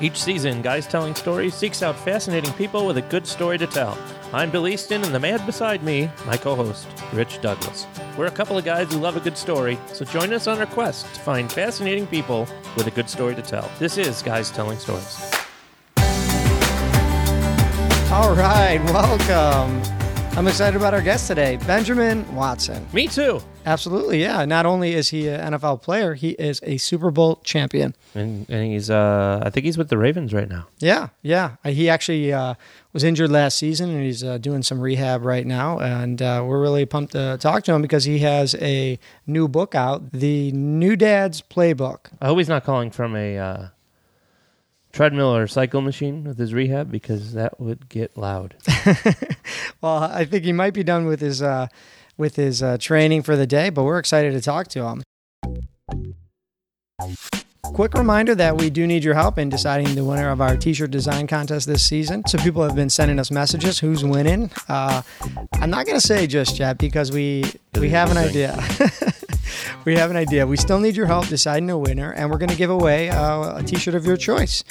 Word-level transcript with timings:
Each 0.00 0.20
season, 0.20 0.60
Guys 0.60 0.88
Telling 0.88 1.14
Stories 1.14 1.54
seeks 1.54 1.82
out 1.82 1.96
fascinating 1.96 2.52
people 2.54 2.84
with 2.84 2.96
a 2.96 3.02
good 3.02 3.26
story 3.26 3.58
to 3.58 3.66
tell. 3.66 3.96
I'm 4.32 4.50
Bill 4.50 4.66
Easton, 4.66 5.04
and 5.04 5.14
the 5.14 5.20
man 5.20 5.44
beside 5.46 5.84
me, 5.84 6.10
my 6.26 6.36
co 6.36 6.56
host, 6.56 6.88
Rich 7.12 7.40
Douglas. 7.40 7.86
We're 8.18 8.26
a 8.26 8.32
couple 8.32 8.58
of 8.58 8.64
guys 8.64 8.92
who 8.92 8.98
love 8.98 9.16
a 9.16 9.20
good 9.20 9.38
story, 9.38 9.78
so 9.92 10.04
join 10.04 10.32
us 10.32 10.48
on 10.48 10.58
our 10.58 10.66
quest 10.66 11.06
to 11.14 11.20
find 11.20 11.50
fascinating 11.50 12.08
people 12.08 12.48
with 12.76 12.88
a 12.88 12.90
good 12.90 13.08
story 13.08 13.36
to 13.36 13.42
tell. 13.42 13.70
This 13.78 13.96
is 13.96 14.20
Guys 14.20 14.50
Telling 14.50 14.78
Stories. 14.78 15.30
All 18.10 18.34
right, 18.34 18.80
welcome. 18.86 20.03
I'm 20.36 20.48
excited 20.48 20.76
about 20.76 20.94
our 20.94 21.00
guest 21.00 21.28
today, 21.28 21.58
Benjamin 21.64 22.34
Watson. 22.34 22.84
Me 22.92 23.06
too. 23.06 23.40
Absolutely, 23.66 24.20
yeah. 24.20 24.44
Not 24.44 24.66
only 24.66 24.92
is 24.92 25.08
he 25.10 25.28
an 25.28 25.54
NFL 25.54 25.80
player, 25.80 26.14
he 26.14 26.30
is 26.30 26.60
a 26.64 26.76
Super 26.76 27.12
Bowl 27.12 27.36
champion. 27.44 27.94
And, 28.16 28.44
and 28.50 28.72
he's, 28.72 28.90
uh, 28.90 29.40
I 29.44 29.50
think 29.50 29.64
he's 29.64 29.78
with 29.78 29.90
the 29.90 29.96
Ravens 29.96 30.34
right 30.34 30.48
now. 30.48 30.66
Yeah, 30.80 31.10
yeah. 31.22 31.52
Uh, 31.64 31.70
He 31.70 31.88
actually 31.88 32.32
uh, 32.32 32.54
was 32.92 33.04
injured 33.04 33.30
last 33.30 33.58
season, 33.58 33.90
and 33.90 34.02
he's 34.02 34.24
uh, 34.24 34.38
doing 34.38 34.64
some 34.64 34.80
rehab 34.80 35.24
right 35.24 35.46
now. 35.46 35.78
And 35.78 36.20
uh, 36.20 36.42
we're 36.44 36.60
really 36.60 36.84
pumped 36.84 37.12
to 37.12 37.38
talk 37.38 37.62
to 37.64 37.72
him 37.72 37.80
because 37.80 38.02
he 38.04 38.18
has 38.18 38.56
a 38.56 38.98
new 39.28 39.46
book 39.46 39.76
out, 39.76 40.10
the 40.10 40.50
New 40.50 40.96
Dad's 40.96 41.42
Playbook. 41.42 42.06
I 42.20 42.26
hope 42.26 42.38
he's 42.38 42.48
not 42.48 42.64
calling 42.64 42.90
from 42.90 43.14
a 43.14 43.38
uh, 43.38 43.66
treadmill 44.94 45.34
or 45.34 45.46
cycle 45.46 45.80
machine 45.80 46.24
with 46.24 46.38
his 46.38 46.54
rehab 46.54 46.90
because 46.90 47.34
that 47.34 47.60
would 47.60 47.88
get 47.88 48.16
loud. 48.16 48.54
Well, 49.80 49.98
I 49.98 50.24
think 50.24 50.44
he 50.44 50.52
might 50.52 50.72
be 50.72 50.82
done 50.82 51.04
with 51.04 51.20
his 51.20 51.42
uh, 51.42 51.66
with 52.16 52.36
his 52.36 52.62
uh, 52.62 52.78
training 52.78 53.22
for 53.22 53.36
the 53.36 53.46
day, 53.46 53.68
but 53.68 53.84
we're 53.84 53.98
excited 53.98 54.32
to 54.32 54.40
talk 54.40 54.68
to 54.68 54.82
him. 54.86 55.02
Quick 57.74 57.92
reminder 57.92 58.34
that 58.34 58.56
we 58.56 58.70
do 58.70 58.86
need 58.86 59.04
your 59.04 59.12
help 59.12 59.36
in 59.36 59.50
deciding 59.50 59.94
the 59.94 60.02
winner 60.02 60.30
of 60.30 60.40
our 60.40 60.56
t-shirt 60.56 60.90
design 60.90 61.26
contest 61.26 61.66
this 61.66 61.84
season. 61.84 62.22
So 62.26 62.38
people 62.38 62.62
have 62.62 62.74
been 62.74 62.88
sending 62.88 63.18
us 63.18 63.30
messages. 63.30 63.78
Who's 63.78 64.02
winning? 64.02 64.50
Uh, 64.70 65.02
I'm 65.54 65.68
not 65.68 65.84
going 65.84 66.00
to 66.00 66.06
say 66.06 66.26
just 66.26 66.58
yet 66.58 66.78
because 66.78 67.12
we 67.12 67.44
we 67.78 67.90
have 67.90 68.10
an 68.10 68.16
idea. 68.16 68.56
we 69.84 69.94
have 69.96 70.10
an 70.10 70.16
idea. 70.16 70.46
We 70.46 70.56
still 70.56 70.78
need 70.78 70.96
your 70.96 71.06
help 71.06 71.28
deciding 71.28 71.68
a 71.70 71.78
winner, 71.78 72.12
and 72.12 72.30
we're 72.30 72.38
going 72.38 72.50
to 72.50 72.56
give 72.56 72.70
away 72.70 73.10
uh, 73.10 73.58
a 73.58 73.62
t-shirt 73.62 73.94
of 73.94 74.06
your 74.06 74.16
choice. 74.16 74.64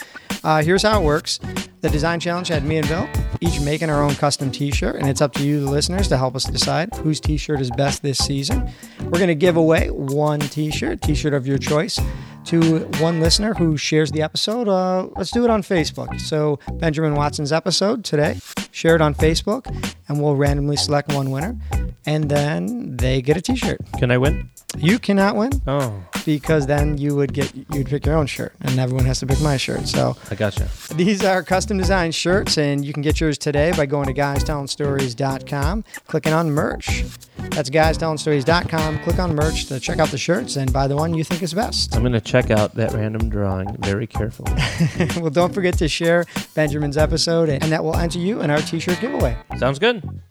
Uh, 0.44 0.62
here's 0.62 0.84
how 0.84 1.02
it 1.02 1.04
works. 1.04 1.40
The 1.82 1.90
design 1.90 2.20
challenge 2.20 2.48
had 2.48 2.66
me 2.66 2.78
and 2.78 2.88
Bill 2.88 3.08
each 3.42 3.60
making 3.60 3.90
our 3.90 4.02
own 4.02 4.16
custom 4.16 4.52
t-shirt, 4.52 4.95
and 4.95 5.10
it's 5.10 5.22
up 5.22 5.34
to 5.34 5.44
you, 5.44 5.60
the 5.60 5.70
listeners, 5.70 6.08
to 6.08 6.18
help 6.18 6.36
us 6.36 6.45
decide 6.45 6.94
whose 6.95 7.20
t-shirt 7.20 7.60
is 7.60 7.70
best 7.72 8.02
this 8.02 8.18
season. 8.18 8.70
We're 9.02 9.20
going 9.20 9.28
to 9.28 9.36
give 9.36 9.58
away 9.58 9.90
one 9.90 10.40
t-shirt, 10.40 11.02
t-shirt 11.02 11.34
of 11.34 11.45
your 11.45 11.58
choice, 11.58 12.00
to 12.45 12.80
one 13.00 13.20
listener 13.20 13.54
who 13.54 13.78
shares 13.78 14.12
the 14.12 14.22
episode. 14.22 14.67
Uh, 14.67 15.08
let's 15.16 15.32
do 15.32 15.44
it 15.44 15.50
on 15.50 15.62
Facebook. 15.62 16.20
So 16.20 16.60
Benjamin 16.73 17.16
Watson's 17.16 17.52
episode 17.52 18.04
today, 18.04 18.40
share 18.72 18.95
it 18.95 19.02
on 19.02 19.14
Facebook, 19.14 19.66
and 20.08 20.22
we'll 20.22 20.36
randomly 20.36 20.78
select 20.78 21.14
one 21.14 21.32
winner, 21.32 21.58
and 22.06 22.30
then 22.30 22.98
they 22.98 23.22
get 23.22 23.38
a 23.38 23.42
t-shirt. 23.42 23.80
Can 23.98 24.12
I 24.12 24.17
win? 24.17 24.50
You 24.78 25.00
cannot 25.00 25.36
win 25.36 25.62
Oh, 25.68 26.04
because 26.26 26.66
then 26.68 26.98
you 26.98 27.16
would 27.16 27.34
get 27.34 27.54
you'd 27.74 27.88
pick 27.88 28.06
your 28.06 28.16
own 28.16 28.26
shirt, 28.26 28.54
and 28.62 28.80
everyone 28.80 29.06
has 29.06 29.20
to 29.20 29.28
pick 29.28 29.40
my 29.42 29.58
shirt. 29.58 29.88
So 29.88 30.16
I 30.32 30.36
gotcha. 30.36 30.68
these 30.96 31.24
are 31.24 31.44
custom 31.44 31.78
designed 31.78 32.16
shirts, 32.16 32.58
and 32.58 32.84
you 32.84 32.94
can 32.94 33.02
get 33.02 33.20
yours 33.22 33.38
today 33.38 33.72
by 33.76 33.86
going 33.86 34.08
to 34.08 34.14
guystellingstories.com, 34.14 35.84
clicking 36.08 36.34
on 36.34 36.52
merch. 36.52 37.04
That's 37.52 37.70
guystellingstories.com. 37.70 39.00
Click 39.00 39.20
on 39.20 39.36
merch 39.36 39.66
to 39.66 39.80
check 39.80 40.00
out 40.00 40.10
the 40.10 40.18
shirts 40.18 40.56
and 40.56 40.72
buy 40.72 40.88
the 40.88 40.96
one 40.96 41.14
you 41.14 41.24
think 41.24 41.44
is 41.44 41.54
best. 41.54 41.96
I'm 41.96 42.02
going 42.02 42.14
to 42.14 42.22
check 42.22 42.52
out 42.52 42.74
that 42.76 42.94
random 42.94 43.30
drawing 43.30 43.76
very 43.78 44.08
carefully. 44.08 44.54
well, 45.22 45.30
don't 45.30 45.54
forget 45.54 45.78
to 45.80 45.88
share 45.88 46.26
Benjamin's 46.56 46.98
episode, 46.98 47.50
and 47.50 47.64
that 47.72 47.84
will 47.84 47.96
enter 47.96 48.20
you 48.20 48.42
in 48.42 48.50
our 48.50 48.60
t 48.60 48.80
shirt 48.80 49.00
giveaway. 49.02 49.38
Sounds 49.58 49.80
good. 49.80 50.22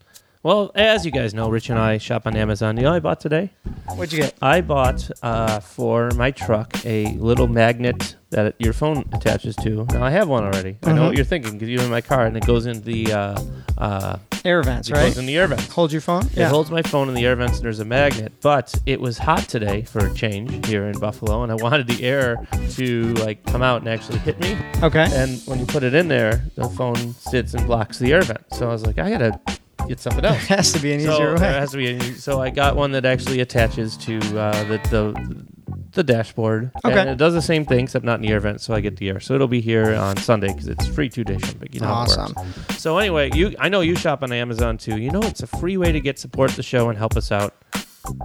Well, 0.45 0.73
as 0.75 1.07
you 1.07 1.12
guys 1.12 1.35
know, 1.35 1.48
Rich 1.48 1.71
and 1.71 1.79
I 1.79 1.98
shop 1.98 2.27
on 2.27 2.36
Amazon. 2.36 2.77
You 2.77 2.83
know 2.83 2.91
what 2.91 2.97
I 2.97 3.01
bought 3.01 3.20
today? 3.20 3.51
What'd 3.95 4.13
you 4.13 4.23
get? 4.23 4.35
I 4.42 4.61
bought 4.61 5.08
uh, 5.23 5.61
for 5.61 6.11
my 6.17 6.33
truck 6.33 6.85
a 6.85 7.13
little 7.13 7.47
magnet 7.47 8.17
that 8.30 8.57
your 8.58 8.73
phone 8.73 9.08
attaches 9.13 9.55
to. 9.57 9.85
Now 9.92 10.02
I 10.02 10.11
have 10.11 10.27
one 10.27 10.42
already. 10.42 10.79
I 10.83 10.92
know 10.95 11.02
Mhm. 11.02 11.07
what 11.07 11.17
you're 11.17 11.25
thinking 11.25 11.52
because 11.52 11.69
you're 11.69 11.83
in 11.83 11.91
my 11.91 12.01
car 12.01 12.27
and 12.27 12.36
it 12.36 12.45
goes 12.45 12.67
in 12.67 12.83
the 12.83 13.13
uh, 13.13 13.41
uh, 13.79 14.17
Air 14.45 14.61
vents, 14.64 14.89
it 14.89 14.95
right? 14.95 15.05
goes 15.07 15.19
in 15.19 15.27
the 15.27 15.36
air 15.36 15.47
vents. 15.47 15.69
Hold 15.69 15.92
your 15.92 16.01
phone. 16.01 16.25
It 16.35 16.45
holds 16.48 16.73
my 16.73 16.83
phone 16.83 17.08
in 17.08 17.14
the 17.14 17.25
air 17.25 17.36
vents 17.36 17.58
and 17.58 17.64
there's 17.64 17.79
a 17.79 17.85
magnet. 17.85 18.33
But 18.41 18.75
it 18.85 19.01
was 19.01 19.19
hot 19.19 19.47
today 19.48 19.83
for 19.83 20.05
a 20.05 20.13
change 20.13 20.67
here 20.67 20.86
in 20.89 20.98
Buffalo, 20.98 21.45
and 21.45 21.52
I 21.52 21.55
wanted 21.55 21.86
the 21.86 22.02
air 22.02 22.45
to 22.70 23.14
like 23.14 23.47
come 23.47 23.63
out 23.63 23.83
and 23.83 23.89
actually 23.89 24.19
hit 24.19 24.41
me. 24.41 24.57
Okay. 24.83 25.07
And 25.13 25.41
when 25.45 25.61
you 25.61 25.67
put 25.67 25.85
it 25.85 25.95
in 25.95 26.08
there, 26.08 26.42
the 26.57 26.69
phone 26.70 27.14
sits 27.14 27.55
and 27.55 27.64
blocks 27.64 28.01
the 28.01 28.13
air 28.13 28.23
vent. 28.23 28.42
So 28.55 28.69
I 28.69 28.73
was 28.73 28.85
like, 28.85 28.98
I 28.98 29.08
gotta 29.11 29.39
get 29.88 30.00
something 30.00 30.24
else. 30.24 30.38
has 30.46 30.72
to 30.72 30.80
be 30.80 30.92
an 30.92 31.00
so 31.00 31.14
easier 31.14 31.38
there 31.38 31.52
way. 31.52 31.58
has 31.58 31.70
to 31.72 31.77
be. 31.77 31.88
A, 31.88 32.00
so 32.14 32.40
I 32.40 32.50
got 32.50 32.77
one 32.77 32.92
that 32.92 33.05
actually 33.05 33.40
attaches 33.40 33.96
to 33.98 34.16
uh, 34.38 34.64
the 34.64 34.78
the 34.90 35.46
the 35.92 36.02
dashboard. 36.02 36.70
Okay. 36.84 36.98
And 36.98 37.10
it 37.10 37.18
does 37.18 37.34
the 37.34 37.42
same 37.42 37.64
thing 37.64 37.84
except 37.84 38.05
not 38.05 38.16
in 38.16 38.22
the 38.22 38.28
air 38.28 38.40
vent. 38.40 38.60
So 38.60 38.74
I 38.74 38.80
get 38.80 38.96
the 38.96 39.10
air. 39.10 39.20
So 39.20 39.34
it'll 39.34 39.48
be 39.48 39.60
here 39.60 39.94
on 39.94 40.16
Sunday 40.16 40.48
because 40.48 40.68
it's 40.68 40.86
free 40.86 41.08
two 41.08 41.24
day 41.24 41.38
shipping. 41.38 41.68
You 41.72 41.80
know 41.80 41.88
Awesome. 41.88 42.34
So 42.70 42.98
anyway, 42.98 43.30
you 43.34 43.55
I 43.58 43.68
know 43.68 43.80
you 43.80 43.96
shop 43.96 44.22
on 44.22 44.33
Amazon 44.33 44.78
too. 44.78 44.98
You 44.98 45.10
know 45.10 45.22
it's 45.22 45.42
a 45.42 45.46
free 45.46 45.77
way 45.77 45.92
to 45.92 46.00
get 46.00 46.18
support 46.18 46.52
the 46.52 46.62
show 46.62 46.89
and 46.89 46.98
help 46.98 47.16
us 47.16 47.30
out. 47.30 47.54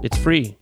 It's 0.04 0.18
free. 0.18 0.58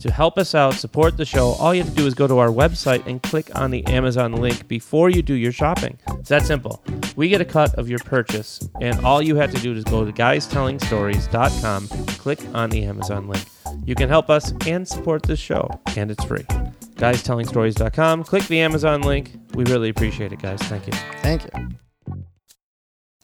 To 0.00 0.12
help 0.12 0.38
us 0.38 0.54
out, 0.54 0.74
support 0.74 1.16
the 1.16 1.24
show, 1.24 1.52
all 1.58 1.74
you 1.74 1.82
have 1.82 1.90
to 1.90 1.96
do 1.96 2.06
is 2.06 2.14
go 2.14 2.26
to 2.26 2.38
our 2.38 2.48
website 2.48 3.06
and 3.06 3.22
click 3.22 3.50
on 3.54 3.70
the 3.70 3.84
Amazon 3.86 4.32
link 4.32 4.68
before 4.68 5.10
you 5.10 5.22
do 5.22 5.34
your 5.34 5.52
shopping. 5.52 5.98
It's 6.18 6.28
that 6.28 6.44
simple. 6.44 6.84
We 7.16 7.28
get 7.28 7.40
a 7.40 7.44
cut 7.44 7.74
of 7.74 7.88
your 7.88 7.98
purchase, 8.00 8.68
and 8.80 9.04
all 9.04 9.22
you 9.22 9.36
have 9.36 9.52
to 9.52 9.60
do 9.60 9.72
is 9.72 9.84
go 9.84 10.04
to 10.04 10.12
guystellingstories.com, 10.12 11.88
click 12.18 12.40
on 12.54 12.70
the 12.70 12.84
Amazon 12.84 13.26
link. 13.28 13.44
You 13.84 13.94
can 13.94 14.08
help 14.08 14.30
us 14.30 14.52
and 14.66 14.86
support 14.86 15.22
this 15.22 15.40
show, 15.40 15.68
and 15.96 16.10
it's 16.10 16.24
free. 16.24 16.44
Guystellingstories.com, 16.96 18.24
click 18.24 18.46
the 18.46 18.60
Amazon 18.60 19.02
link. 19.02 19.32
We 19.54 19.64
really 19.64 19.88
appreciate 19.88 20.32
it, 20.32 20.40
guys. 20.40 20.60
Thank 20.60 20.86
you. 20.86 20.92
Thank 21.22 21.44
you. 21.44 21.50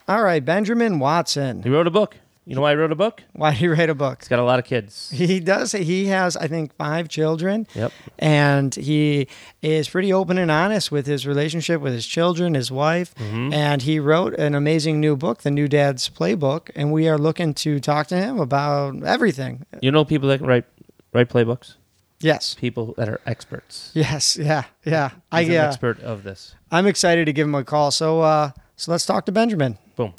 All 0.08 0.22
right, 0.22 0.44
Benjamin 0.44 0.98
Watson. 0.98 1.62
He 1.62 1.70
wrote 1.70 1.86
a 1.86 1.90
book. 1.90 2.16
You 2.44 2.56
know 2.56 2.60
why 2.62 2.72
he 2.72 2.76
wrote 2.76 2.90
a 2.90 2.96
book? 2.96 3.22
Why 3.34 3.50
did 3.52 3.58
he 3.60 3.68
write 3.68 3.88
a 3.88 3.94
book? 3.94 4.22
He's 4.22 4.28
got 4.28 4.40
a 4.40 4.44
lot 4.44 4.58
of 4.58 4.64
kids. 4.64 5.10
He 5.14 5.38
does. 5.38 5.70
He 5.72 6.06
has, 6.06 6.36
I 6.36 6.48
think, 6.48 6.74
five 6.74 7.08
children. 7.08 7.68
Yep. 7.74 7.92
and 8.18 8.74
he 8.74 9.28
is 9.62 9.88
pretty 9.88 10.12
open 10.12 10.38
and 10.38 10.50
honest 10.50 10.90
with 10.90 11.06
his 11.06 11.24
relationship 11.24 11.80
with 11.80 11.92
his 11.92 12.06
children, 12.06 12.54
his 12.54 12.70
wife, 12.72 13.14
Mm-hmm. 13.14 13.52
and 13.52 13.82
he 13.82 14.00
wrote 14.00 14.34
an 14.34 14.54
amazing 14.56 15.00
new 15.00 15.16
book, 15.16 15.42
The 15.42 15.50
New 15.52 15.68
Dad's 15.68 16.08
Playbook, 16.10 16.70
and 16.74 16.90
we 16.92 17.08
are 17.08 17.16
looking 17.18 17.54
to 17.54 17.78
talk 17.78 18.08
to 18.08 18.16
him 18.16 18.40
about 18.40 19.02
everything. 19.04 19.64
You 19.80 19.92
know 19.92 20.04
people 20.04 20.28
that 20.30 20.38
can 20.38 20.46
write 20.48 20.64
write 21.12 21.28
playbooks? 21.28 21.74
Yes, 22.20 22.54
People 22.54 22.94
that 22.98 23.08
are 23.08 23.20
experts. 23.26 23.90
yes, 23.94 24.36
yeah, 24.36 24.64
yeah. 24.84 25.10
I 25.32 25.42
He's 25.42 25.50
an 25.54 25.56
uh, 25.60 25.66
expert 25.68 26.00
of 26.00 26.22
this. 26.24 26.54
I'm 26.70 26.86
excited 26.86 27.26
to 27.26 27.32
give 27.32 27.46
him 27.48 27.54
a 27.56 27.64
call. 27.64 27.90
So, 27.90 28.20
uh, 28.20 28.50
so 28.76 28.90
let's 28.92 29.04
talk 29.06 29.26
to 29.26 29.32
Benjamin. 29.32 29.76
Boom. 29.96 30.14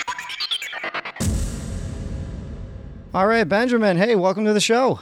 All 3.13 3.27
right, 3.27 3.43
Benjamin. 3.47 3.97
Hey, 3.97 4.15
welcome 4.15 4.45
to 4.45 4.53
the 4.53 4.59
show. 4.59 4.99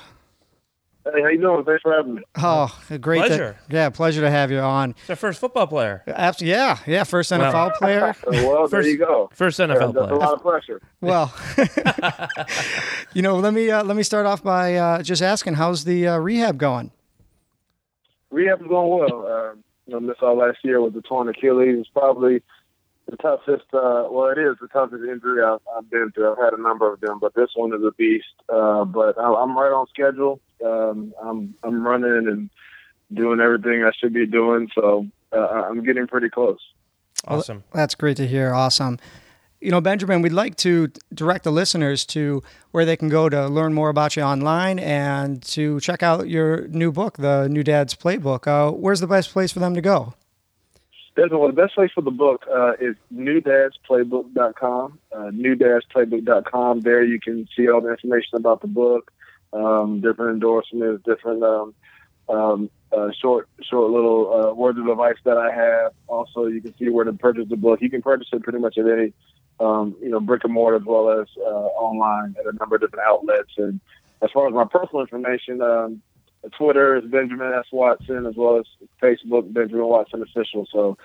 Hey, 1.06 1.22
how 1.22 1.30
you 1.30 1.40
doing? 1.42 1.64
Thanks 1.66 1.82
for 1.82 1.94
having 1.96 2.16
me. 2.16 2.22
Oh, 2.38 2.78
great. 3.00 3.22
to- 3.22 3.28
Pleasure. 3.28 3.58
yeah, 3.70 3.90
pleasure 3.90 4.22
to 4.22 4.30
have 4.30 4.52
you 4.52 4.60
on. 4.60 4.92
It's 4.92 5.10
our 5.10 5.16
first 5.16 5.40
football 5.40 5.66
player. 5.66 6.04
Abs- 6.08 6.42
yeah, 6.42 6.78
yeah. 6.86 7.04
First 7.06 7.32
NFL 7.32 7.54
Wow. 7.54 7.70
player. 7.72 8.16
Well, 8.28 8.68
there 8.68 8.82
First- 8.82 8.90
you 8.90 8.98
go. 8.98 9.30
First 9.34 9.60
Yeah, 9.60 9.68
NFL 9.68 9.94
that's 9.94 10.12
a 10.12 10.16
lot 10.16 10.34
of 10.34 10.42
pressure. 10.42 10.82
Well, 11.00 11.34
you 13.14 13.22
know, 13.24 13.38
let 13.38 13.54
me 13.54 13.72
uh, 13.72 13.84
let 13.84 13.96
me 13.98 14.04
start 14.04 14.26
off 14.28 14.44
by 14.44 14.76
uh, 14.76 15.02
just 15.02 15.22
asking, 15.24 15.56
how's 15.56 15.86
the 15.86 16.08
uh, 16.08 16.18
rehab 16.18 16.58
going? 16.60 16.92
Rehab 18.30 18.62
is 18.62 18.68
going 18.68 18.90
well. 19.00 19.26
Uh, 19.26 19.54
you 19.88 19.94
know, 19.94 20.00
missed 20.00 20.22
all 20.22 20.38
last 20.38 20.60
year 20.64 20.82
with 20.82 20.94
the 20.94 21.02
torn 21.02 21.28
Achilles. 21.30 21.78
It's 21.80 21.90
probably 21.90 22.44
the 23.12 23.18
toughest. 23.18 23.66
Uh, 23.74 24.08
well, 24.10 24.32
it 24.32 24.40
is 24.40 24.56
the 24.60 24.68
toughest 24.70 25.04
injury 25.04 25.44
I've, 25.44 25.60
I've 25.78 25.90
been 25.90 26.12
through. 26.12 26.32
I've 26.32 26.38
had 26.40 26.54
a 26.54 26.62
number 26.62 26.92
of 26.92 27.00
them, 27.02 27.20
but 27.20 27.36
this 27.36 27.50
one 27.56 27.74
is 27.74 27.84
a 27.84 27.92
beast. 27.92 28.26
Uh, 28.50 28.86
but 28.86 29.20
I, 29.20 29.34
I'm 29.34 29.56
right 29.56 29.72
on 29.72 29.86
schedule. 29.88 30.40
Um, 30.66 31.14
I'm 31.22 31.54
I'm 31.64 31.86
running 31.86 32.28
and 32.28 32.50
doing 33.14 33.40
everything 33.40 33.84
I 33.84 33.92
should 34.00 34.14
be 34.14 34.26
doing. 34.26 34.70
So 34.74 35.08
uh, 35.34 35.38
I'm 35.38 35.84
getting 35.84 36.08
pretty 36.08 36.30
close. 36.30 36.60
Awesome. 37.28 37.64
That's 37.74 37.94
great 37.94 38.18
to 38.18 38.26
hear. 38.26 38.54
Awesome. 38.54 38.98
You 39.60 39.70
know, 39.70 39.82
Benjamin, 39.82 40.24
we'd 40.24 40.32
like 40.32 40.56
to 40.58 40.92
direct 41.14 41.44
the 41.44 41.52
listeners 41.52 42.04
to 42.08 42.42
where 42.72 42.84
they 42.84 42.98
can 42.98 43.10
go 43.10 43.30
to 43.30 43.48
learn 43.48 43.76
more 43.76 43.90
about 43.90 44.16
you 44.16 44.24
online 44.24 44.80
and 44.80 45.44
to 45.44 45.80
check 45.82 46.02
out 46.02 46.28
your 46.28 46.68
new 46.70 46.92
book, 46.92 47.18
The 47.18 47.48
New 47.48 47.62
Dad's 47.62 47.94
Playbook. 47.94 48.48
Uh, 48.48 48.72
where's 48.72 49.02
the 49.02 49.08
best 49.08 49.32
place 49.32 49.52
for 49.52 49.60
them 49.60 49.76
to 49.76 49.82
go? 49.82 50.16
That's 51.22 51.34
well, 51.34 51.46
the 51.46 51.54
best 51.54 51.76
place 51.76 51.92
for 51.94 52.02
the 52.02 52.10
book 52.10 52.48
uh, 52.52 52.74
is 52.82 52.96
newdadsplaybook.com. 53.14 55.00
Uh, 55.12 55.18
newdadsplaybook.com. 55.18 56.80
There 56.80 57.04
you 57.04 57.20
can 57.20 57.48
see 57.56 57.70
all 57.70 57.80
the 57.80 57.92
information 57.92 58.38
about 58.38 58.62
the 58.62 58.68
book, 58.68 59.12
um, 59.54 60.02
different 60.02 60.34
endorsements, 60.34 61.04
different 61.06 61.44
um, 61.44 61.76
um, 62.28 62.72
uh, 62.92 63.10
short, 63.22 63.48
short 63.62 63.92
little 63.92 64.34
uh, 64.34 64.54
words 64.56 64.80
of 64.80 64.88
advice 64.88 65.18
that 65.26 65.38
I 65.38 65.54
have, 65.54 65.94
also, 66.08 66.48
you 66.48 66.60
can 66.60 66.76
see 66.78 66.90
where 66.90 67.06
to 67.06 67.14
purchase 67.14 67.48
the 67.50 67.56
book. 67.56 67.84
You 67.84 67.92
can 67.92 68.02
purchase 68.02 68.30
it 68.34 68.42
pretty 68.42 68.58
much 68.58 68.80
at 68.80 68.88
any, 68.88 69.14
um, 69.60 69.96
you 70.02 70.10
know, 70.10 70.20
brick 70.20 70.44
and 70.44 70.52
mortar 70.52 70.78
as 70.78 70.86
well 70.86 71.22
as 71.22 71.28
uh, 71.38 71.44
online 71.44 72.36
at 72.40 72.52
a 72.52 72.58
number 72.58 72.78
of 72.78 72.82
different 72.82 73.06
outlets. 73.08 73.52
And 73.60 73.80
as 74.24 74.32
far 74.32 74.48
as 74.48 74.56
my 74.56 74.66
personal 74.66 75.02
information, 75.02 75.62
um, 75.62 76.02
Twitter 76.58 76.96
is 76.98 77.06
Benjamin 77.06 77.54
S. 77.54 77.66
Watson, 77.72 78.26
as 78.26 78.36
well 78.36 78.60
as 78.60 78.66
Facebook 79.02 79.52
Benjamin 79.54 79.86
Watson 79.86 80.22
Official. 80.24 80.68
So 80.72 80.98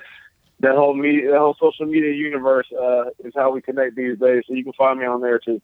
that 0.60 0.74
whole 0.74 0.94
media, 0.94 1.30
that 1.32 1.38
whole 1.38 1.56
social 1.60 1.86
media 1.86 2.12
universe 2.12 2.66
uh, 2.72 3.10
is 3.24 3.32
how 3.34 3.50
we 3.52 3.60
connect 3.60 3.96
these 3.96 4.18
days. 4.18 4.44
So 4.46 4.54
you 4.54 4.64
can 4.64 4.72
find 4.72 4.98
me 4.98 5.06
on 5.06 5.20
there 5.20 5.38
too. 5.38 5.60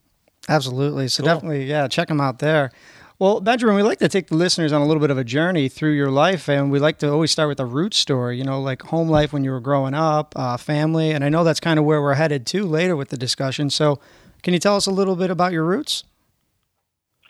Absolutely. 0.49 1.09
So 1.09 1.23
cool. 1.23 1.35
definitely, 1.35 1.65
yeah, 1.65 1.89
check 1.89 2.09
them 2.09 2.21
out 2.21 2.41
there. 2.41 2.73
Well, 3.19 3.41
Benjamin, 3.41 3.77
we 3.77 3.85
like 3.85 4.01
to 4.01 4.09
take 4.09 4.27
the 4.27 4.35
listeners 4.35 4.73
on 4.73 4.83
a 4.83 4.87
little 4.87 5.01
bit 5.01 5.11
of 5.11 5.17
a 5.17 5.23
journey 5.23 5.69
through 5.69 5.93
your 5.93 6.11
life, 6.11 6.49
and 6.49 6.73
we 6.73 6.81
like 6.81 6.99
to 6.99 7.13
always 7.13 7.31
start 7.31 7.49
with 7.49 7.61
a 7.61 7.65
root 7.65 7.95
story. 7.95 8.37
You 8.37 8.43
know, 8.43 8.61
like 8.61 8.83
home 8.83 9.09
life 9.09 9.33
when 9.33 9.45
you 9.45 9.53
were 9.53 9.61
growing 9.61 9.95
up, 9.95 10.33
uh, 10.35 10.57
family, 10.57 11.13
and 11.13 11.23
I 11.23 11.29
know 11.29 11.45
that's 11.45 11.61
kind 11.61 11.79
of 11.79 11.85
where 11.85 12.03
we're 12.03 12.15
headed 12.15 12.47
to 12.47 12.65
later 12.65 12.97
with 12.97 13.11
the 13.11 13.17
discussion. 13.17 13.71
So, 13.71 14.01
can 14.43 14.55
you 14.55 14.59
tell 14.59 14.75
us 14.75 14.87
a 14.87 14.91
little 14.91 15.15
bit 15.15 15.31
about 15.31 15.53
your 15.53 15.65
roots? 15.65 16.03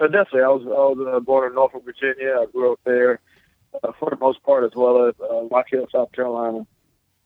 So 0.02 0.08
definitely, 0.08 0.42
I 0.42 0.48
was 0.48 0.62
I 0.66 0.98
was 0.98 1.14
uh, 1.14 1.20
born 1.20 1.48
in 1.48 1.54
Norfolk, 1.54 1.84
Virginia. 1.84 2.34
I 2.40 2.46
grew 2.50 2.72
up 2.72 2.80
there 2.84 3.20
uh, 3.84 3.92
for 4.00 4.10
the 4.10 4.16
most 4.16 4.42
part, 4.42 4.64
as 4.64 4.72
well 4.74 5.06
as 5.06 5.14
uh, 5.20 5.44
Rock 5.44 5.66
Hill, 5.70 5.86
South 5.92 6.10
Carolina. 6.10 6.66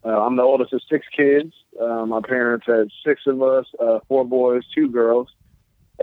Uh, 0.04 0.20
I'm 0.20 0.36
the 0.36 0.42
oldest 0.42 0.74
of 0.74 0.82
six 0.86 1.06
kids. 1.16 1.54
Uh, 1.80 2.04
my 2.04 2.20
parents 2.20 2.66
had 2.66 2.90
six 3.02 3.22
of 3.26 3.40
us, 3.40 3.64
uh, 3.80 4.00
four 4.08 4.26
boys, 4.26 4.62
two 4.74 4.90
girls, 4.90 5.28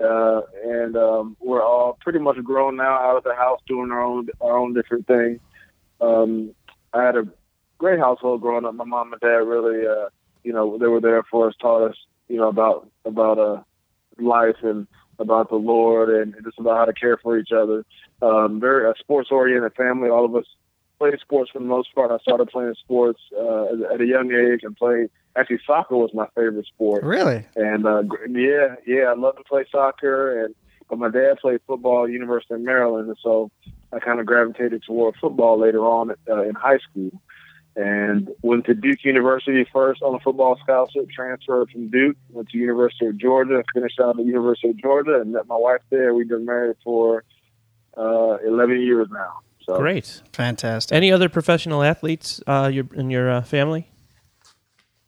uh, 0.02 0.42
and 0.66 0.98
um, 0.98 1.38
we're 1.40 1.62
all 1.64 1.96
pretty 2.02 2.18
much 2.18 2.44
grown 2.44 2.75
now, 2.78 2.96
out 2.96 3.18
of 3.18 3.24
the 3.24 3.36
house, 3.36 3.60
doing 3.68 3.92
our 3.92 4.02
own 4.02 4.30
our 4.42 4.58
own 4.58 4.74
different 4.74 5.06
thing. 5.06 5.40
Um, 6.02 6.56
I 6.92 7.04
had 7.04 7.16
a 7.16 7.28
great 7.78 8.00
household 8.00 8.42
growing 8.42 8.66
up. 8.66 8.74
My 8.74 8.84
mom 8.84 9.14
and 9.14 9.22
dad 9.22 9.28
really, 9.28 9.86
uh, 9.86 10.10
you 10.44 10.54
know, 10.54 10.80
they 10.80 10.88
were 10.88 11.02
there 11.02 11.22
for 11.30 11.50
us, 11.50 11.56
taught 11.62 11.88
us, 11.88 11.98
you 12.30 12.38
know, 12.38 12.48
about 12.48 12.90
about 13.06 13.38
uh, 13.38 13.62
life 14.18 14.58
and 14.64 14.88
about 15.19 15.50
the 15.50 15.56
Lord 15.56 16.10
and 16.10 16.36
just 16.44 16.60
about 16.60 16.77
how 16.77 16.86
to 16.86 16.94
care 16.94 17.18
for 17.18 17.38
each 17.38 17.51
other. 17.51 17.86
Um, 18.21 18.60
very 18.60 18.89
a 18.89 18.94
sports 19.00 19.30
oriented 19.31 19.74
family. 19.75 20.10
All 20.10 20.25
of 20.25 20.36
us 20.36 20.45
played 20.98 21.19
sports 21.19 21.51
for 21.51 21.60
the 21.60 21.65
most 21.65 21.94
part. 21.94 22.12
I 22.12 22.18
started 22.19 22.50
playing 22.50 22.75
sports 22.83 23.19
uh, 23.38 23.94
at 23.94 24.01
a 24.01 24.06
young 24.06 24.31
age 24.31 24.62
and 24.63 24.75
played. 24.75 25.10
Actually, 25.36 25.60
soccer 25.65 25.98
was 25.98 26.12
my 26.13 26.27
favorite 26.36 26.68
sport. 26.68 27.04
Really? 27.04 27.45
And 27.56 27.86
uh, 27.86 28.04
yeah, 28.30 28.75
yeah, 28.86 29.06
I 29.06 29.15
love 29.15 29.36
to 29.38 29.44
play 29.44 29.65
soccer. 29.71 30.45
And 30.45 30.56
but 30.89 31.00
my 31.00 31.10
dad 31.10 31.38
played 31.42 31.60
football 31.65 32.06
at 32.06 32.12
University 32.12 32.54
of 32.54 32.62
Maryland, 32.62 33.07
and 33.07 33.18
so 33.21 33.50
I 33.92 34.00
kind 34.00 34.19
of 34.19 34.25
gravitated 34.25 34.83
toward 34.83 35.15
football 35.19 35.60
later 35.60 35.80
on 35.80 36.12
uh, 36.30 36.44
in 36.44 36.56
high 36.56 36.80
school 36.80 37.12
and 37.75 38.30
went 38.42 38.66
to 38.66 38.74
Duke 38.74 39.04
University 39.04 39.66
first 39.74 40.02
on 40.02 40.16
a 40.16 40.20
football 40.20 40.58
scholarship, 40.64 41.10
transferred 41.10 41.70
from 41.72 41.90
Duke, 41.90 42.18
went 42.30 42.50
to 42.50 42.58
University 42.58 43.08
of 43.08 43.18
Georgia, 43.18 43.64
finished 43.74 44.00
out 44.00 44.20
at 44.20 44.25
University 44.25 44.70
of 44.70 44.78
Georgia, 44.78 45.20
and 45.22 45.34
met 45.34 45.48
my 45.48 45.56
wife 45.56 45.81
there. 45.90 46.14
We've 46.14 46.28
been 46.28 46.46
married 46.46 46.78
for 46.84 47.24
uh, 47.98 48.38
11 48.46 48.81
years 48.81 49.08
now. 49.12 49.40
So. 49.66 49.78
Great. 49.78 50.22
Fantastic. 50.34 50.96
Any 50.96 51.12
other 51.12 51.30
professional 51.30 51.84
athletes 51.84 52.42
uh, 52.46 52.72
in 52.94 53.10
your 53.10 53.31
uh, 53.31 53.42
family? 53.42 53.90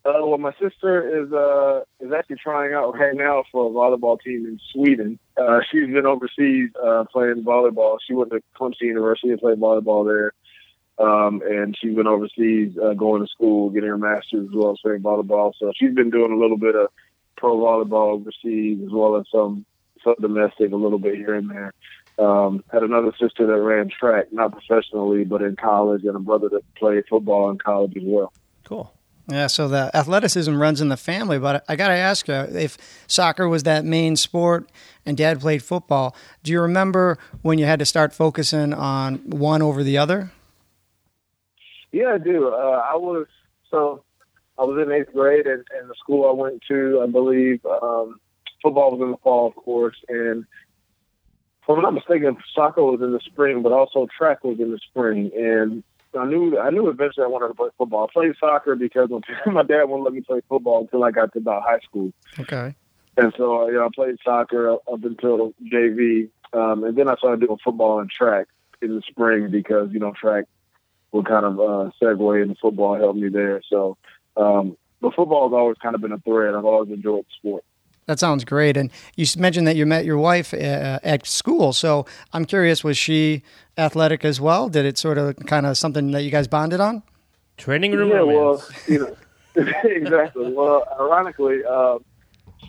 Uh, 0.06 0.23
well, 0.23 0.38
my 0.38 0.53
sister 0.62 1.23
is 1.23 1.33
uh, 1.33 1.81
is 2.00 2.12
actually 2.13 2.35
trying 2.35 2.73
out 2.73 2.94
right 2.94 3.15
now 3.15 3.44
for 3.51 3.65
a 3.65 3.69
volleyball 3.71 4.19
team 4.21 4.45
in 4.45 4.59
Sweden. 4.71 5.17
Uh, 5.35 5.62
she's 5.71 5.88
been 5.88 6.06
overseas 6.06 6.69
uh, 6.81 7.06
playing 7.12 7.44
volleyball. 7.44 7.97
She 8.07 8.13
went 8.13 8.29
to 8.29 8.39
Clemson 8.56 8.81
University 8.81 9.31
and 9.31 9.39
played 9.39 9.59
volleyball 9.59 10.06
there. 10.06 10.31
Um, 10.97 11.42
and 11.45 11.75
she's 11.77 11.95
been 11.95 12.07
overseas 12.07 12.77
uh, 12.81 12.94
going 12.94 13.21
to 13.21 13.27
school, 13.27 13.69
getting 13.69 13.89
her 13.89 13.97
master's 13.97 14.47
as 14.47 14.56
well 14.56 14.71
as 14.71 14.80
playing 14.81 15.01
volleyball. 15.01 15.53
So 15.59 15.71
she's 15.75 15.94
been 15.94 16.09
doing 16.09 16.31
a 16.31 16.38
little 16.38 16.57
bit 16.57 16.75
of 16.75 16.88
pro 17.36 17.57
volleyball 17.57 18.13
overseas 18.13 18.80
as 18.86 18.92
well 18.92 19.18
as 19.18 19.25
some 19.31 19.65
some 20.03 20.15
domestic, 20.21 20.71
a 20.71 20.75
little 20.75 21.00
bit 21.00 21.15
here 21.15 21.33
and 21.33 21.50
there. 21.50 21.74
Um, 22.18 22.63
had 22.71 22.83
another 22.83 23.12
sister 23.19 23.45
that 23.45 23.62
ran 23.62 23.89
track, 23.89 24.31
not 24.31 24.53
professionally, 24.53 25.25
but 25.25 25.42
in 25.42 25.57
college, 25.57 26.06
and 26.06 26.15
a 26.15 26.19
brother 26.19 26.47
that 26.50 26.62
played 26.75 27.03
football 27.09 27.50
in 27.50 27.57
college 27.57 27.98
as 27.98 28.03
well. 28.06 28.31
Cool. 28.63 28.94
Yeah, 29.27 29.48
so 29.48 29.68
the 29.68 29.89
athleticism 29.94 30.56
runs 30.56 30.81
in 30.81 30.89
the 30.89 30.98
family, 30.98 31.39
but 31.39 31.65
I 31.68 31.75
got 31.75 31.88
to 31.88 31.95
ask 31.95 32.27
you 32.27 32.36
if 32.36 32.77
soccer 33.07 33.50
was 33.50 33.63
that 33.63 33.83
main 33.83 34.15
sport 34.15 34.69
and 35.03 35.18
dad 35.18 35.41
played 35.41 35.63
football, 35.63 36.15
do 36.44 36.51
you 36.51 36.62
remember 36.62 37.18
when 37.41 37.57
you 37.57 37.65
had 37.65 37.80
to 37.80 37.86
start 37.86 38.13
focusing 38.13 38.71
on 38.71 39.15
one 39.25 39.63
over 39.63 39.83
the 39.83 39.98
other? 39.98 40.31
Yeah, 41.95 42.15
I 42.15 42.18
do. 42.18 42.50
Uh, 42.50 42.83
I 42.92 42.97
was 42.97 43.25
so 43.71 44.03
I 44.59 44.63
was 44.63 44.86
in 44.86 44.92
eighth 44.92 45.13
grade, 45.13 45.47
and, 45.47 45.63
and 45.80 45.89
the 45.89 45.95
school 45.97 46.27
I 46.27 46.33
went 46.33 46.62
to, 46.68 47.00
I 47.01 47.09
believe, 47.09 47.65
um, 47.65 48.19
football 48.62 48.92
was 48.92 49.01
in 49.01 49.12
the 49.12 49.18
fall, 49.24 49.47
of 49.47 49.56
course, 49.56 49.95
and 50.09 50.45
if 51.63 51.69
I'm 51.69 51.81
not 51.81 51.94
mistaken, 51.94 52.36
soccer 52.53 52.83
was 52.83 53.00
in 53.01 53.13
the 53.13 53.21
spring, 53.21 53.63
but 53.63 53.71
also 53.71 54.07
track 54.18 54.44
was 54.44 54.59
in 54.59 54.71
the 54.71 54.77
spring. 54.89 55.31
And 55.38 55.86
I 56.19 56.25
knew 56.25 56.59
I 56.59 56.69
knew 56.69 56.89
eventually 56.89 57.24
I 57.24 57.30
wanted 57.30 57.47
to 57.47 57.53
play 57.53 57.69
football. 57.77 58.09
I 58.09 58.12
played 58.12 58.33
soccer 58.41 58.75
because 58.75 59.09
my 59.45 59.63
dad 59.63 59.86
wouldn't 59.86 60.03
let 60.03 60.13
me 60.13 60.19
play 60.19 60.41
football 60.50 60.81
until 60.81 61.06
I 61.06 61.12
got 61.12 61.31
to 61.31 61.39
about 61.39 61.63
high 61.63 61.80
school. 61.80 62.12
Okay. 62.38 62.75
And 63.15 63.33
so 63.38 63.68
you 63.68 63.75
know, 63.75 63.86
I 63.86 63.89
played 63.95 64.18
soccer 64.21 64.74
up 64.74 64.81
until 65.01 65.53
JV, 65.71 66.27
um, 66.51 66.83
and 66.83 66.98
then 66.98 67.07
I 67.07 67.15
started 67.15 67.39
doing 67.39 67.57
football 67.63 68.01
and 68.01 68.09
track 68.09 68.48
in 68.81 68.95
the 68.95 69.01
spring 69.09 69.50
because 69.50 69.94
you 69.94 70.00
know 70.00 70.12
track 70.12 70.44
would 71.15 71.25
kind 71.25 71.45
of 71.45 71.59
uh, 71.59 71.91
segue 72.01 72.44
into 72.44 72.56
football, 72.62 72.95
help 72.95 73.15
me 73.15 73.29
there. 73.29 73.62
So, 73.69 73.97
um, 74.35 74.77
but 75.01 75.15
football 75.15 75.47
has 75.50 75.53
always 75.53 75.77
kind 75.81 75.95
of 75.95 76.01
been 76.01 76.12
a 76.12 76.19
thread. 76.19 76.53
I've 76.53 76.65
always 76.65 76.91
enjoyed 76.91 77.23
the 77.23 77.31
sport. 77.39 77.63
That 78.06 78.19
sounds 78.19 78.44
great. 78.44 78.77
And 78.77 78.91
you 79.15 79.25
mentioned 79.38 79.65
that 79.67 79.75
you 79.75 79.85
met 79.85 80.06
your 80.06 80.17
wife 80.17 80.53
uh, 80.53 81.00
at 81.03 81.25
school. 81.25 81.73
So 81.73 82.06
I'm 82.33 82.45
curious, 82.45 82.83
was 82.83 82.97
she 82.97 83.41
athletic 83.77 84.23
as 84.23 84.39
well? 84.39 84.69
Did 84.69 84.85
it 84.85 84.97
sort 84.97 85.17
of 85.17 85.38
kind 85.47 85.65
of 85.65 85.77
something 85.77 86.12
that 86.12 86.21
you 86.23 86.29
guys 86.29 86.47
bonded 86.47 86.81
on? 86.81 87.01
Training 87.57 87.94
room 87.94 88.09
yeah, 88.09 88.17
romance. 88.17 88.69
well, 88.69 88.79
you 88.88 89.00
know, 89.00 89.71
exactly. 89.83 90.51
Well, 90.51 90.83
ironically, 91.00 91.62
uh, 91.67 92.00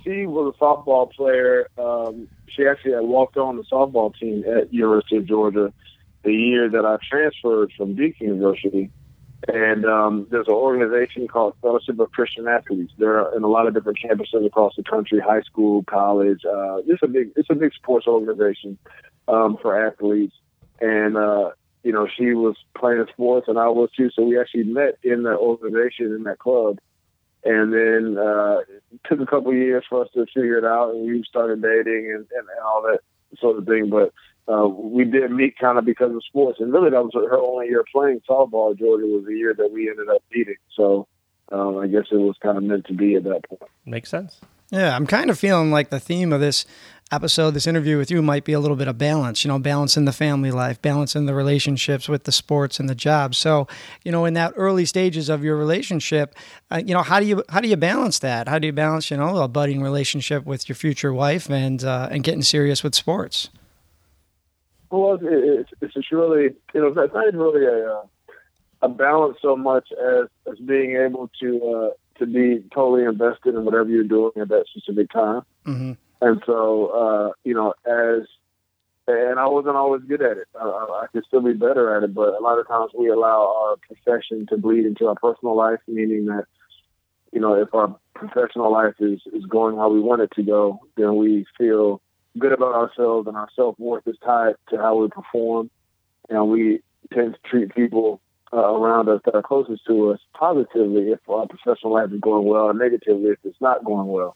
she 0.04 0.26
was 0.26 0.54
a 0.54 0.62
softball 0.62 1.12
player. 1.12 1.69
Um, 1.76 2.28
she 2.46 2.66
actually 2.66 2.93
had 2.93 3.02
walked 3.02 3.37
on 3.37 3.56
the 3.56 3.64
softball 3.64 4.16
team 4.16 4.44
at 4.44 4.72
University 4.72 5.16
of 5.16 5.26
Georgia 5.26 5.72
the 6.26 6.34
year 6.34 6.69
that 6.69 6.84
I 6.84 6.99
transferred 7.08 7.73
from 7.76 7.94
Duke 7.94 8.20
University. 8.20 8.90
And 9.49 9.84
um, 9.84 10.26
there's 10.31 10.49
an 10.49 10.55
organization 10.55 11.28
called 11.28 11.55
Fellowship 11.62 12.00
of 12.00 12.11
Christian 12.11 12.49
Athletes. 12.49 12.93
They're 12.98 13.34
in 13.36 13.44
a 13.44 13.48
lot 13.48 13.69
of 13.69 13.74
different 13.74 13.98
campuses 14.05 14.44
across 14.44 14.74
the 14.77 14.82
country, 14.82 15.20
high 15.20 15.43
school, 15.43 15.84
college. 15.84 16.41
Uh, 16.44 16.79
it's 16.86 17.03
a 17.03 17.06
big, 17.06 17.31
it's 17.36 17.48
a 17.48 17.55
big 17.55 17.72
sports 17.74 18.06
organization 18.08 18.77
um, 19.29 19.56
for 19.62 19.86
athletes. 19.86 20.34
And 20.81 21.17
uh, 21.17 21.50
you 21.84 21.93
know, 21.93 22.08
she 22.19 22.32
was 22.32 22.56
playing 22.77 23.05
sports, 23.12 23.46
and 23.46 23.58
I 23.58 23.69
was 23.69 23.91
too. 23.96 24.10
So 24.10 24.24
we 24.24 24.41
actually 24.41 24.65
met 24.65 24.98
in 25.05 25.22
that 25.22 25.36
organization, 25.36 26.06
in 26.06 26.24
that 26.24 26.41
club. 26.41 26.79
And 27.44 27.72
then 27.72 28.19
uh, 28.19 28.58
it 28.69 29.00
took 29.05 29.20
a 29.20 29.27
couple 29.27 29.53
of 29.53 29.56
years 29.56 29.84
for 29.89 30.03
us 30.03 30.08
to 30.15 30.27
figure 30.34 30.58
it 30.58 30.65
out, 30.65 30.91
and 30.91 31.06
we 31.06 31.22
started 31.29 31.62
dating 31.62 32.10
and, 32.12 32.27
and 32.36 32.48
all 32.67 32.82
that 32.82 32.98
sort 33.39 33.58
of 33.58 33.67
thing. 33.67 33.89
But 33.89 34.12
uh, 34.48 34.67
we 34.67 35.05
did 35.05 35.31
meet 35.31 35.58
kind 35.58 35.79
of 35.79 35.84
because 35.84 36.15
of 36.15 36.24
sports, 36.24 36.60
and 36.60 36.72
really 36.72 36.91
that 36.91 37.03
was 37.03 37.12
her 37.15 37.38
only 37.38 37.67
year 37.67 37.84
playing 37.93 38.20
softball. 38.29 38.79
Georgia 38.79 39.06
was 39.06 39.24
the 39.26 39.34
year 39.34 39.55
that 39.55 39.70
we 39.72 39.91
ended 39.91 40.08
up 40.08 40.22
meeting, 40.32 40.56
so 40.74 41.08
um, 41.50 41.79
I 41.79 41.86
guess 41.86 42.05
it 42.10 42.17
was 42.17 42.36
kind 42.43 42.56
of 42.56 42.65
meant 42.65 42.86
to 42.86 42.94
be 42.94 43.17
at 43.17 43.24
that 43.24 43.43
point. 43.48 43.70
Makes 43.84 44.10
sense. 44.10 44.41
Yeah, 44.70 44.96
I'm 44.96 45.06
kind 45.06 45.31
of 45.31 45.38
feeling 45.38 45.70
like 45.70 45.91
the 45.91 46.00
theme 46.00 46.32
of 46.32 46.41
this 46.41 46.67
episode, 47.12 47.53
this 47.53 47.69
interview 47.69 47.98
with 47.98 48.10
you, 48.10 48.20
might 48.20 48.44
be 48.44 48.53
a 48.53 48.58
little 48.58 48.76
bit 48.76 48.88
of 48.88 48.98
balance. 48.98 49.44
You 49.44 49.48
know, 49.48 49.60
balance 49.60 49.96
in 49.96 50.06
the 50.06 50.12
family 50.12 50.50
life, 50.50 50.82
balance 50.82 51.15
in 51.15 51.26
the 51.26 51.34
relationships 51.34 52.08
with 52.08 52.24
the 52.24 52.32
sports 52.32 52.81
and 52.81 52.88
the 52.88 52.94
job. 52.94 53.36
So, 53.36 53.69
you 54.05 54.10
know, 54.10 54.24
in 54.24 54.34
that 54.34 54.55
early 54.56 54.84
stages 54.84 55.29
of 55.29 55.44
your 55.44 55.56
relationship, 55.56 56.34
uh, 56.70 56.82
you 56.84 56.94
know, 56.94 57.03
how 57.03 57.20
do 57.20 57.26
you 57.26 57.44
how 57.48 57.60
do 57.60 57.69
you 57.69 57.76
balance 57.76 58.19
that? 58.20 58.48
How 58.48 58.58
do 58.58 58.67
you 58.67 58.72
balance, 58.72 59.10
you 59.10 59.17
know, 59.17 59.36
a 59.38 59.46
budding 59.48 59.82
relationship 59.82 60.44
with 60.44 60.69
your 60.69 60.76
future 60.76 61.12
wife 61.12 61.48
and 61.48 61.84
uh, 61.84 62.08
and 62.10 62.24
getting 62.24 62.43
serious 62.43 62.82
with 62.82 62.94
sports? 62.96 63.50
Well, 64.90 65.19
it's 65.20 65.70
it's 65.81 66.12
really 66.12 66.55
you 66.74 66.81
know 66.81 66.88
it's 66.88 67.14
not 67.14 67.26
even 67.26 67.40
really 67.40 67.66
a 67.66 67.93
uh, 67.93 68.02
a 68.82 68.88
balance 68.88 69.38
so 69.43 69.56
much 69.56 69.88
as 69.93 70.28
as 70.50 70.58
being 70.58 70.96
able 70.96 71.31
to 71.40 71.74
uh, 71.74 72.19
to 72.19 72.26
be 72.26 72.62
totally 72.72 73.05
invested 73.05 73.55
in 73.55 73.64
whatever 73.64 73.88
you're 73.88 74.05
doing 74.05 74.32
at 74.40 74.48
that 74.48 74.66
specific 74.69 75.10
time. 75.10 75.43
Mm-hmm. 75.66 75.93
And 76.20 76.43
so 76.46 76.86
uh, 76.86 77.32
you 77.44 77.55
know 77.55 77.74
as 77.84 78.26
and 79.08 79.38
I 79.38 79.46
wasn't 79.46 79.76
always 79.76 80.02
good 80.02 80.22
at 80.22 80.36
it. 80.36 80.48
I, 80.60 80.64
I 80.64 81.06
could 81.12 81.24
still 81.26 81.40
be 81.40 81.52
better 81.52 81.96
at 81.96 82.02
it, 82.02 82.14
but 82.14 82.34
a 82.34 82.43
lot 82.43 82.58
of 82.58 82.66
times 82.66 82.90
we 82.98 83.08
allow 83.08 83.55
our 83.56 83.76
profession 83.76 84.46
to 84.48 84.56
bleed 84.56 84.84
into 84.84 85.06
our 85.06 85.14
personal 85.14 85.56
life, 85.56 85.78
meaning 85.86 86.26
that 86.26 86.46
you 87.32 87.40
know 87.40 87.55
if 87.55 87.74
our 87.74 87.96
professional 88.14 88.72
life 88.72 88.94
is 89.00 89.20
is 89.32 89.44
going 89.46 89.76
how 89.76 89.90
we 89.90 90.00
want 90.00 90.22
it 90.22 90.31
to 90.36 90.43
go, 90.43 90.81
then 90.96 91.16
we 91.16 91.46
feel 91.58 92.00
good 92.38 92.52
about 92.52 92.74
ourselves 92.74 93.26
and 93.26 93.36
our 93.36 93.48
self 93.55 93.78
worth 93.78 94.06
is 94.06 94.16
tied 94.24 94.56
to 94.70 94.76
how 94.76 94.96
we 94.96 95.08
perform. 95.08 95.70
And 96.28 96.48
we 96.48 96.81
tend 97.12 97.34
to 97.34 97.48
treat 97.48 97.74
people 97.74 98.20
uh, 98.52 98.56
around 98.56 99.08
us 99.08 99.20
that 99.24 99.34
are 99.34 99.43
closest 99.43 99.84
to 99.86 100.12
us 100.12 100.20
positively 100.34 101.10
if 101.10 101.20
our 101.28 101.46
professional 101.46 101.93
life 101.93 102.12
is 102.12 102.20
going 102.20 102.46
well, 102.46 102.70
and 102.70 102.78
negatively 102.78 103.31
if 103.31 103.38
it's 103.44 103.60
not 103.60 103.84
going 103.84 104.06
well. 104.06 104.34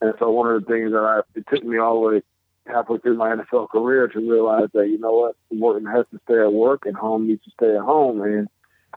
And 0.00 0.14
so 0.18 0.30
one 0.30 0.52
of 0.52 0.64
the 0.64 0.66
things 0.66 0.92
that 0.92 0.98
I 0.98 1.20
it 1.34 1.44
took 1.52 1.64
me 1.64 1.78
all 1.78 1.94
the 1.94 2.08
way 2.08 2.22
halfway 2.66 2.98
through 2.98 3.16
my 3.16 3.34
NFL 3.34 3.68
career 3.70 4.08
to 4.08 4.18
realize 4.18 4.68
that 4.74 4.88
you 4.88 4.98
know 4.98 5.12
what, 5.12 5.36
work 5.50 5.82
has 5.92 6.06
to 6.12 6.20
stay 6.24 6.40
at 6.40 6.52
work 6.52 6.86
and 6.86 6.96
home 6.96 7.26
needs 7.26 7.44
to 7.44 7.50
stay 7.50 7.74
at 7.74 7.82
home, 7.82 8.22
and 8.22 8.48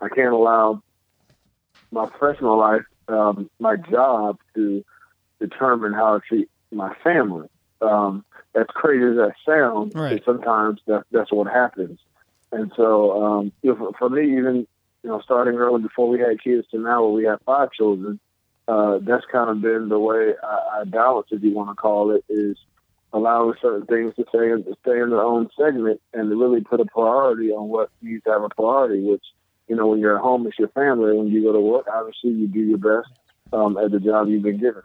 I 0.02 0.10
can't 0.10 0.34
allow 0.34 0.82
my 1.92 2.08
professional 2.08 2.58
life, 2.58 2.84
um, 3.08 3.50
my 3.60 3.76
job, 3.76 4.38
to 4.56 4.84
determine 5.40 5.94
how 5.94 6.16
I 6.16 6.20
treat 6.28 6.50
my 6.72 6.94
family. 7.04 7.48
Um, 7.84 8.26
as 8.56 8.66
crazy 8.70 9.04
as 9.06 9.16
that 9.18 9.34
sounds, 9.46 9.94
Right. 9.96 10.24
sometimes 10.26 10.80
that, 10.88 11.04
that's 11.12 11.32
what 11.32 11.48
happens. 11.48 12.00
And 12.52 12.72
so, 12.78 13.24
um, 13.24 13.52
you 13.62 13.72
know, 13.72 13.78
for, 13.78 13.92
for 13.98 14.10
me, 14.10 14.38
even 14.38 14.68
you 15.04 15.10
know, 15.10 15.22
starting 15.22 15.56
early 15.56 15.82
before 15.82 16.08
we 16.08 16.20
had 16.20 16.42
kids 16.42 16.66
to 16.72 16.80
now, 16.80 17.04
where 17.04 17.12
we 17.12 17.26
have 17.26 17.42
five 17.46 17.72
children, 17.72 18.20
uh, 18.68 19.00
that's 19.02 19.26
kind 19.32 19.50
of 19.50 19.62
been 19.62 19.90
the 19.90 20.00
way 20.00 20.34
I, 20.42 20.82
I 20.82 20.84
balance, 20.86 21.28
if 21.32 21.44
you 21.44 21.54
want 21.54 21.72
to 21.72 21.76
call 21.76 22.12
it, 22.12 22.24
is 22.30 22.58
allowing 23.12 23.54
certain 23.62 23.86
things 23.86 24.16
to 24.16 24.26
stay 24.30 24.52
in, 24.52 24.64
to 24.64 24.76
stay 24.82 25.00
in 25.00 25.10
their 25.10 25.22
own 25.22 25.50
segment 25.60 26.00
and 26.14 26.30
to 26.30 26.36
really 26.36 26.62
put 26.62 26.80
a 26.80 26.86
priority 26.86 27.52
on 27.52 27.68
what 27.68 27.90
needs 28.02 28.24
to 28.24 28.32
have 28.32 28.44
a 28.44 28.50
priority. 28.50 29.02
Which, 29.02 29.24
you 29.68 29.76
know, 29.76 29.88
when 29.88 30.00
you're 30.00 30.16
at 30.16 30.22
home, 30.22 30.48
it's 30.48 30.58
your 30.58 30.70
family. 30.70 31.18
When 31.18 31.28
you 31.28 31.44
go 31.44 31.52
to 31.52 31.60
work, 31.60 31.88
obviously, 31.94 32.32
you 32.32 32.48
do 32.48 32.60
your 32.60 32.78
best 32.78 33.12
um, 33.52 33.78
at 33.78 33.92
the 33.92 34.00
job 34.00 34.30
you've 34.30 34.44
been 34.44 34.60
given. 34.60 34.84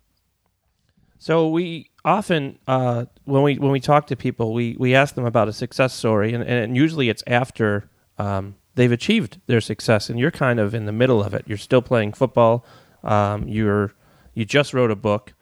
So 1.20 1.48
we 1.48 1.90
often, 2.08 2.58
uh, 2.66 3.04
when 3.24 3.42
we 3.42 3.58
when 3.58 3.70
we 3.70 3.80
talk 3.80 4.06
to 4.08 4.16
people, 4.16 4.52
we 4.52 4.76
we 4.78 4.94
ask 4.94 5.14
them 5.14 5.26
about 5.26 5.48
a 5.48 5.52
success 5.52 5.92
story, 5.92 6.32
and, 6.32 6.42
and 6.42 6.76
usually 6.76 7.08
it's 7.08 7.22
after 7.26 7.88
um, 8.18 8.56
they've 8.74 8.90
achieved 8.90 9.40
their 9.46 9.60
success, 9.60 10.08
and 10.08 10.18
you're 10.18 10.30
kind 10.30 10.58
of 10.58 10.74
in 10.74 10.86
the 10.86 10.92
middle 10.92 11.22
of 11.22 11.34
it. 11.34 11.44
You're 11.46 11.58
still 11.58 11.82
playing 11.82 12.14
football. 12.14 12.64
Um, 13.04 13.46
you're 13.46 13.92
you 14.34 14.44
just 14.44 14.72
wrote 14.72 14.90
a 14.90 14.96
book, 14.96 15.34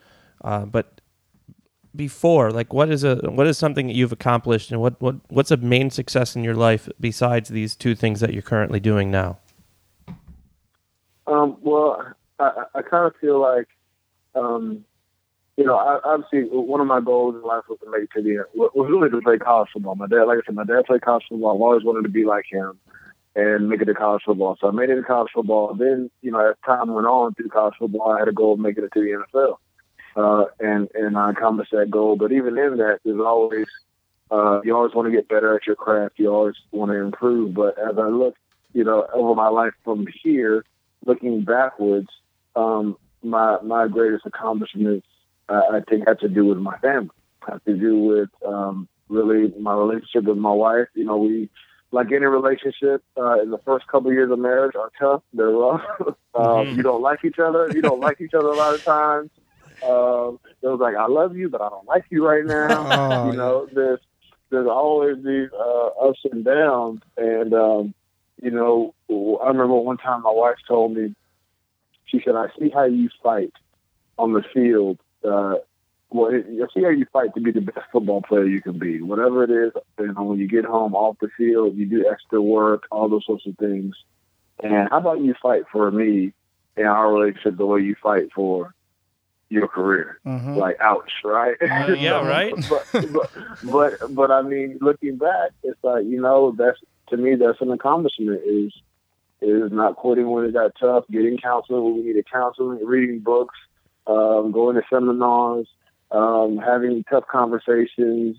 uh, 0.42 0.64
but 0.66 1.00
before, 1.94 2.50
like, 2.50 2.72
what 2.72 2.90
is 2.90 3.04
a 3.04 3.16
what 3.16 3.46
is 3.46 3.56
something 3.56 3.86
that 3.86 3.94
you've 3.94 4.12
accomplished, 4.12 4.70
and 4.72 4.80
what 4.80 5.00
what 5.00 5.16
what's 5.28 5.50
a 5.50 5.56
main 5.56 5.90
success 5.90 6.36
in 6.36 6.44
your 6.44 6.54
life 6.54 6.88
besides 6.98 7.48
these 7.48 7.76
two 7.76 7.94
things 7.94 8.20
that 8.20 8.32
you're 8.32 8.42
currently 8.42 8.80
doing 8.80 9.10
now? 9.10 9.38
Um, 11.26 11.56
well, 11.60 12.14
I, 12.38 12.64
I 12.74 12.82
kind 12.82 13.06
of 13.06 13.14
feel 13.20 13.40
like, 13.40 13.68
um, 14.34 14.84
you 15.56 15.64
know, 15.64 15.76
I, 15.76 15.98
obviously 16.04 16.44
one 16.50 16.80
of 16.80 16.86
my 16.86 17.00
goals 17.00 17.34
in 17.34 17.42
life 17.42 17.64
was 17.68 17.78
to 17.82 17.90
make 17.90 18.04
it 18.04 18.10
to 18.14 18.22
the 18.22 18.30
end, 18.30 18.44
was 18.54 18.88
really 18.90 19.08
to 19.08 19.20
play 19.22 19.38
college 19.38 19.70
football. 19.72 19.94
My 19.94 20.06
dad, 20.06 20.24
like 20.24 20.38
I 20.38 20.46
said, 20.46 20.54
my 20.54 20.64
dad 20.64 20.84
played 20.86 21.00
college 21.00 21.24
football. 21.28 21.54
I've 21.54 21.62
always 21.62 21.84
wanted 21.84 22.02
to 22.02 22.10
be 22.10 22.24
like 22.24 22.44
him 22.50 22.78
and 23.34 23.68
make 23.68 23.80
it 23.80 23.86
to 23.86 23.94
college 23.94 24.22
football. 24.24 24.56
So 24.60 24.68
I 24.68 24.70
made 24.70 24.90
it 24.90 24.96
to 24.96 25.02
college 25.02 25.30
football. 25.34 25.74
Then, 25.74 26.10
you 26.20 26.30
know, 26.30 26.40
as 26.40 26.56
time 26.64 26.92
went 26.92 27.06
on 27.06 27.34
through 27.34 27.48
college 27.48 27.74
football, 27.78 28.12
I 28.12 28.18
had 28.18 28.28
a 28.28 28.32
goal 28.32 28.54
of 28.54 28.58
making 28.58 28.84
it 28.84 28.92
to 28.92 29.00
the 29.00 29.24
NFL. 29.34 29.56
Uh, 30.14 30.46
and, 30.60 30.88
and 30.94 31.16
I 31.16 31.30
accomplished 31.30 31.72
that 31.72 31.90
goal. 31.90 32.16
But 32.16 32.32
even 32.32 32.58
in 32.58 32.76
that, 32.78 33.00
there's 33.04 33.20
always, 33.20 33.66
uh, 34.30 34.60
you 34.62 34.76
always 34.76 34.94
want 34.94 35.06
to 35.06 35.12
get 35.12 35.28
better 35.28 35.54
at 35.56 35.66
your 35.66 35.76
craft. 35.76 36.18
You 36.18 36.32
always 36.34 36.56
want 36.70 36.90
to 36.90 36.96
improve. 36.96 37.54
But 37.54 37.78
as 37.78 37.98
I 37.98 38.08
look, 38.08 38.36
you 38.74 38.84
know, 38.84 39.06
over 39.14 39.34
my 39.34 39.48
life 39.48 39.72
from 39.84 40.06
here, 40.22 40.64
looking 41.06 41.44
backwards, 41.44 42.08
um, 42.54 42.96
my 43.22 43.58
my 43.62 43.88
greatest 43.88 44.24
accomplishments 44.24 45.06
I 45.48 45.80
think 45.88 46.06
had 46.06 46.20
to 46.20 46.28
do 46.28 46.44
with 46.44 46.58
my 46.58 46.76
family. 46.78 47.10
Had 47.46 47.64
to 47.66 47.74
do 47.74 47.98
with 47.98 48.30
um, 48.46 48.88
really 49.08 49.52
my 49.60 49.74
relationship 49.74 50.24
with 50.24 50.38
my 50.38 50.52
wife. 50.52 50.88
You 50.94 51.04
know, 51.04 51.16
we 51.18 51.48
like 51.92 52.08
any 52.08 52.26
relationship 52.26 53.02
uh, 53.16 53.40
in 53.40 53.50
the 53.50 53.58
first 53.64 53.86
couple 53.86 54.08
of 54.10 54.14
years 54.14 54.30
of 54.30 54.38
marriage 54.38 54.74
are 54.74 54.90
tough. 54.98 55.22
They're 55.32 55.50
rough. 55.50 55.82
um, 56.00 56.16
Mhm. 56.34 56.76
You 56.76 56.82
don't 56.82 57.02
like 57.02 57.24
each 57.24 57.38
other. 57.38 57.70
You 57.72 57.80
don't 57.82 58.00
like 58.00 58.20
each 58.20 58.34
other 58.34 58.48
a 58.48 58.56
lot 58.56 58.74
of 58.74 58.84
times. 58.84 59.30
Um, 59.82 60.40
it 60.62 60.66
was 60.66 60.80
like 60.80 60.96
I 60.96 61.06
love 61.06 61.36
you, 61.36 61.48
but 61.48 61.60
I 61.60 61.68
don't 61.68 61.86
like 61.86 62.04
you 62.10 62.26
right 62.26 62.44
now. 62.44 62.86
Oh, 62.96 63.30
you 63.30 63.36
know, 63.36 63.68
there's 63.72 64.00
there's 64.50 64.66
always 64.66 65.16
these 65.24 65.48
uh, 65.52 65.86
ups 66.08 66.20
and 66.30 66.44
downs, 66.44 67.00
and 67.16 67.52
um, 67.54 67.94
you 68.42 68.50
know, 68.50 68.94
I 69.08 69.48
remember 69.48 69.74
one 69.74 69.96
time 69.98 70.22
my 70.22 70.30
wife 70.32 70.56
told 70.66 70.92
me, 70.96 71.14
she 72.06 72.20
said, 72.24 72.34
"I 72.36 72.46
see 72.58 72.70
how 72.70 72.84
you 72.84 73.08
fight 73.22 73.52
on 74.18 74.32
the 74.32 74.42
field. 74.54 74.98
Uh, 75.26 75.56
well, 76.10 76.32
I 76.32 76.42
see 76.72 76.82
how 76.82 76.90
you 76.90 77.06
fight 77.12 77.34
to 77.34 77.40
be 77.40 77.50
the 77.50 77.60
best 77.60 77.86
football 77.92 78.22
player 78.22 78.44
you 78.44 78.62
can 78.62 78.78
be. 78.78 79.02
Whatever 79.02 79.42
it 79.44 79.50
is, 79.50 79.72
you 79.98 80.12
know, 80.12 80.22
when 80.22 80.38
you 80.38 80.46
get 80.46 80.64
home 80.64 80.94
off 80.94 81.16
the 81.20 81.28
field, 81.36 81.76
you 81.76 81.86
do 81.86 82.08
extra 82.10 82.40
work, 82.40 82.84
all 82.92 83.08
those 83.08 83.26
sorts 83.26 83.46
of 83.46 83.56
things. 83.58 83.96
And 84.62 84.88
how 84.88 84.98
about 84.98 85.20
you 85.20 85.34
fight 85.42 85.64
for 85.70 85.90
me 85.90 86.32
in 86.76 86.86
our 86.86 87.12
relationship 87.12 87.56
the 87.56 87.66
way 87.66 87.80
you 87.80 87.96
fight 88.00 88.32
for 88.32 88.72
your 89.48 89.66
career? 89.68 90.20
Mhm. 90.24 90.56
Like, 90.56 90.78
ouch, 90.80 91.12
right? 91.24 91.56
Yeah, 91.60 92.26
right. 92.26 92.54
but, 92.70 92.86
but 93.12 93.30
but 93.64 94.14
but 94.14 94.30
I 94.30 94.42
mean, 94.42 94.78
looking 94.80 95.16
back, 95.16 95.50
it's 95.62 95.82
like 95.82 96.04
you 96.06 96.20
know 96.20 96.54
that's 96.56 96.78
to 97.08 97.16
me 97.16 97.34
that's 97.34 97.60
an 97.60 97.70
accomplishment 97.72 98.40
is 98.46 98.72
is 99.42 99.70
not 99.72 99.96
quitting 99.96 100.30
when 100.30 100.44
it 100.46 100.52
got 100.54 100.72
tough, 100.80 101.04
getting 101.10 101.36
counseling 101.36 101.84
when 101.84 101.94
we 101.96 102.02
needed 102.02 102.26
counseling, 102.32 102.84
reading 102.86 103.18
books, 103.18 103.56
um, 104.06 104.52
going 104.52 104.76
to 104.76 104.82
seminars, 104.90 105.66
um, 106.10 106.58
having 106.58 107.04
tough 107.10 107.24
conversations, 107.30 108.36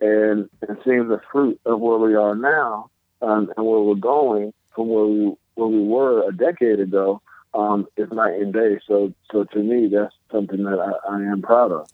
and 0.00 0.48
and 0.66 0.78
seeing 0.84 1.08
the 1.08 1.20
fruit 1.30 1.60
of 1.66 1.78
where 1.80 1.98
we 1.98 2.14
are 2.14 2.34
now 2.34 2.90
um, 3.22 3.52
and 3.56 3.66
where 3.66 3.80
we're 3.80 3.94
going 3.94 4.52
from 4.74 4.88
where 4.88 5.04
we 5.04 5.34
where 5.54 5.68
we 5.68 5.82
were 5.82 6.28
a 6.28 6.32
decade 6.32 6.80
ago 6.80 7.20
um, 7.54 7.86
is 7.96 8.10
night 8.12 8.34
and 8.34 8.52
day. 8.52 8.78
So 8.86 9.12
so 9.30 9.44
to 9.44 9.58
me, 9.58 9.88
that's 9.88 10.14
something 10.32 10.62
that 10.64 10.78
I, 10.78 11.14
I 11.14 11.22
am 11.22 11.42
proud 11.42 11.72
of. 11.72 11.88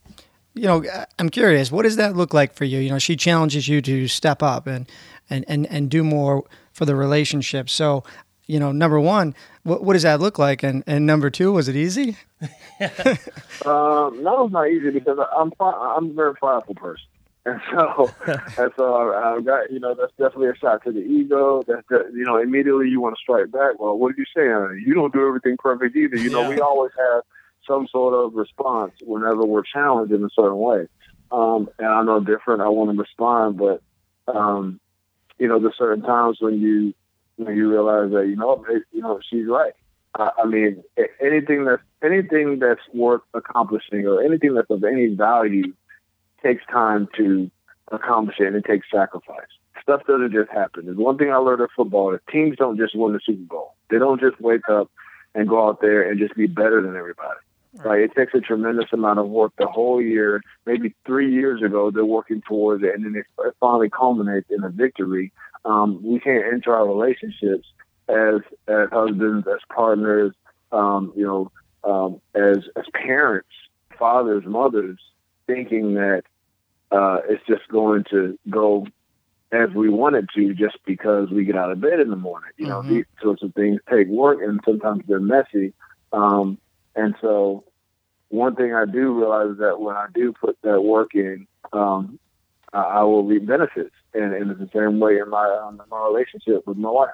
you 0.55 0.67
know, 0.67 0.85
I'm 1.19 1.29
curious, 1.29 1.71
what 1.71 1.83
does 1.83 1.97
that 1.97 2.17
look 2.17 2.33
like 2.33 2.55
for 2.55 2.65
you? 2.65 2.79
You 2.79 2.91
know, 2.91 2.99
she 2.99 3.17
challenges 3.17 3.69
you 3.69 3.83
to 3.83 4.09
step 4.09 4.43
up 4.43 4.67
and 4.67 4.89
and 5.29 5.45
and, 5.49 5.67
and 5.67 5.91
do 5.91 6.05
more 6.05 6.45
for 6.73 6.85
the 6.85 6.95
relationship. 6.95 7.69
So, 7.69 8.05
you 8.47 8.59
know, 8.61 8.73
number 8.73 9.01
one, 9.01 9.35
what, 9.65 9.83
what 9.83 9.93
does 9.95 10.03
that 10.03 10.21
look 10.21 10.39
like? 10.39 10.63
And 10.63 10.83
and 10.87 11.07
number 11.07 11.31
two, 11.31 11.53
was 11.53 11.69
it 11.69 11.77
easy? 11.77 12.17
Um, 13.65 14.23
that 14.23 14.37
was 14.39 14.51
not 14.53 14.69
easy 14.69 14.91
because 14.91 15.19
I'm 15.37 15.53
I'm 15.61 16.11
a 16.11 16.13
very 16.13 16.35
prideful 16.35 16.75
person, 16.75 17.07
and 17.45 17.61
so 17.73 18.11
and 18.59 18.73
so 18.77 18.95
I, 19.13 19.37
I 19.37 19.41
got 19.41 19.73
you 19.73 19.81
know 19.81 19.95
that's 19.95 20.13
definitely 20.19 20.49
a 20.51 20.55
shot 20.57 20.85
to 20.85 20.93
the 20.93 21.01
ego. 21.01 21.63
That's 21.67 21.87
the, 21.89 22.11
you 22.15 22.25
know 22.25 22.37
immediately 22.39 22.89
you 22.89 23.01
want 23.01 23.17
to 23.17 23.21
strike 23.21 23.51
back. 23.51 23.79
Well, 23.81 23.99
what 23.99 24.13
are 24.13 24.15
you 24.19 24.25
saying? 24.37 24.85
You 24.87 24.95
don't 24.95 25.13
do 25.13 25.27
everything 25.27 25.57
perfect 25.59 25.97
either. 25.97 26.17
You 26.17 26.31
know 26.31 26.43
Yeah. 26.43 26.49
we 26.51 26.61
always 26.61 26.93
have 26.99 27.23
some 27.67 27.89
sort 27.89 28.15
of 28.15 28.35
response 28.35 28.93
whenever 29.03 29.45
we're 29.45 29.63
challenged 29.65 30.13
in 30.13 30.23
a 30.23 30.31
certain 30.37 30.59
way. 30.59 30.87
Um, 31.33 31.69
and 31.79 31.89
I 31.89 32.03
know 32.05 32.21
different. 32.21 32.61
I 32.63 32.69
want 32.69 32.93
to 32.93 32.97
respond, 33.03 33.57
but 33.59 33.83
um, 34.33 34.79
you 35.39 35.49
know 35.49 35.59
there's 35.59 35.77
certain 35.77 36.03
times 36.05 36.37
when 36.41 36.61
you 36.61 36.95
when 37.37 37.57
you 37.57 37.71
realize 37.71 38.11
that 38.13 38.27
you 38.27 38.37
know 38.37 38.65
you 38.93 39.03
know 39.03 39.21
she's 39.29 39.47
right. 39.47 39.73
I 40.15 40.31
I 40.43 40.47
mean, 40.47 40.83
anything 41.21 41.65
that's 41.65 41.83
anything 42.03 42.59
that's 42.59 42.81
worth 42.93 43.23
accomplishing 43.35 44.07
or 44.07 44.23
anything 44.23 44.55
that's 44.55 44.71
of 44.71 44.85
any 44.85 45.09
value 45.09 45.73
takes 46.43 46.65
time 46.67 47.09
to 47.17 47.51
accomplish 47.93 48.37
it, 48.41 48.47
and 48.47 48.57
it 48.57 48.65
takes 48.65 48.87
sacrifice. 48.91 49.49
Stuff 49.83 50.03
doesn't 50.07 50.33
just 50.33 50.51
happen. 50.51 50.87
There's 50.87 50.97
one 50.97 51.19
thing 51.19 51.31
I 51.31 51.37
learned 51.37 51.61
in 51.61 51.69
football: 51.77 52.15
is 52.15 52.21
teams 52.31 52.57
don't 52.57 52.77
just 52.77 52.97
win 52.97 53.13
the 53.13 53.21
Super 53.25 53.45
Bowl. 53.45 53.75
They 53.91 53.99
don't 53.99 54.21
just 54.21 54.41
wake 54.41 54.69
up 54.69 54.91
and 55.35 55.49
go 55.49 55.69
out 55.69 55.81
there 55.81 56.09
and 56.09 56.19
just 56.19 56.35
be 56.35 56.47
better 56.47 56.81
than 56.83 56.97
everybody. 56.97 57.39
Right? 57.85 58.01
It 58.01 58.15
takes 58.17 58.33
a 58.33 58.41
tremendous 58.41 58.87
amount 58.91 59.19
of 59.19 59.29
work 59.29 59.53
the 59.59 59.67
whole 59.67 60.01
year. 60.01 60.43
Maybe 60.65 60.95
three 61.05 61.31
years 61.31 61.63
ago, 61.63 61.91
they're 61.91 62.07
working 62.07 62.41
towards 62.49 62.83
it, 62.83 62.95
and 62.95 63.05
then 63.05 63.15
it 63.15 63.27
finally 63.61 63.91
culminates 63.91 64.47
in 64.51 64.65
a 64.65 64.71
victory. 64.71 65.31
Um, 65.67 66.01
we 66.03 66.21
can't 66.21 66.45
enter 66.53 66.75
our 66.75 66.87
relationships 66.87 67.67
as 68.09 68.41
as 68.69 68.89
husbands, 68.93 69.47
as 69.49 69.59
partners, 69.75 70.33
um, 70.71 71.13
you 71.17 71.27
know, 71.27 71.51
um, 71.85 72.21
as 72.35 72.59
as 72.77 72.85
parents, 72.95 73.49
fathers, 73.99 74.45
mothers, 74.47 74.99
thinking 75.47 75.95
that 75.95 76.23
uh, 76.93 77.19
it's 77.29 77.43
just 77.49 77.67
going 77.69 78.05
to 78.11 78.39
go 78.49 78.87
as 79.53 79.71
we 79.75 79.89
want 79.89 80.17
it 80.17 80.27
to, 80.35 80.55
just 80.55 80.79
because 80.87 81.31
we 81.31 81.45
get 81.45 81.57
out 81.57 81.73
of 81.73 81.81
bed 81.81 82.01
in 82.01 82.11
the 82.11 82.17
morning. 82.17 82.51
You 82.57 82.67
know, 82.67 82.83
Mhm. 82.83 82.89
these 82.89 83.05
sorts 83.21 83.43
of 83.43 83.55
things 83.55 83.81
take 83.91 84.09
work, 84.09 84.41
and 84.43 84.61
sometimes 84.65 85.03
they're 85.07 85.21
messy. 85.21 85.73
Um, 86.13 86.59
and 86.95 87.17
so, 87.21 87.65
one 88.29 88.55
thing 88.55 88.73
I 88.73 88.87
do 88.87 89.19
realize 89.19 89.53
is 89.53 89.59
that 89.59 89.81
when 89.81 89.97
I 89.97 90.07
do 90.15 90.33
put 90.33 90.57
that 90.63 90.81
work 90.83 91.15
in, 91.15 91.47
um, 91.73 92.19
I, 92.73 92.79
I 92.81 93.03
will 93.03 93.25
reap 93.25 93.47
benefits, 93.47 93.95
and, 94.15 94.33
and 94.35 94.51
it's 94.51 94.61
the 94.61 94.71
same 94.73 94.99
way 95.01 95.19
in 95.19 95.31
my 95.31 95.63
um, 95.65 95.81
my 95.91 96.05
relationship 96.07 96.67
with 96.67 96.77
my 96.77 96.91
wife. 96.91 97.11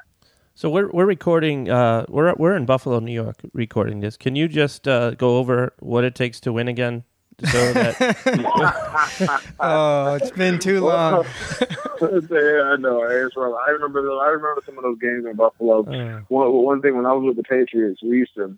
So 0.54 0.68
we're 0.68 0.90
we're 0.90 1.06
recording. 1.06 1.70
Uh, 1.70 2.04
we're 2.08 2.34
we're 2.34 2.56
in 2.56 2.66
Buffalo, 2.66 2.98
New 3.00 3.12
York, 3.12 3.36
recording 3.52 4.00
this. 4.00 4.16
Can 4.16 4.36
you 4.36 4.48
just 4.48 4.86
uh, 4.86 5.12
go 5.12 5.38
over 5.38 5.72
what 5.80 6.04
it 6.04 6.14
takes 6.14 6.40
to 6.40 6.52
win 6.52 6.68
again? 6.68 7.04
so 7.44 7.72
that 7.72 9.42
Oh, 9.60 10.14
it's 10.14 10.30
been 10.30 10.58
too 10.58 10.80
long. 10.80 11.24
yeah, 12.00 12.62
I 12.62 12.76
know. 12.76 13.02
It's 13.04 13.36
wrong. 13.36 13.58
I 13.66 13.70
remember. 13.70 14.00
I 14.20 14.28
remember 14.28 14.62
some 14.66 14.76
of 14.76 14.82
those 14.84 14.98
games 14.98 15.24
in 15.24 15.34
Buffalo. 15.36 15.80
uh, 15.84 16.20
One, 16.28 16.52
one 16.52 16.82
thing 16.82 16.96
when 16.96 17.06
I 17.06 17.12
was 17.12 17.24
with 17.24 17.36
the 17.36 17.42
Patriots, 17.42 18.02
we 18.02 18.18
used 18.18 18.34
to. 18.34 18.56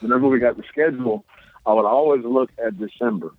Whenever 0.00 0.26
we 0.28 0.38
got 0.40 0.56
the 0.56 0.64
schedule, 0.68 1.24
I 1.66 1.74
would 1.74 1.84
always 1.84 2.24
look 2.24 2.50
at 2.64 2.78
December 2.78 3.32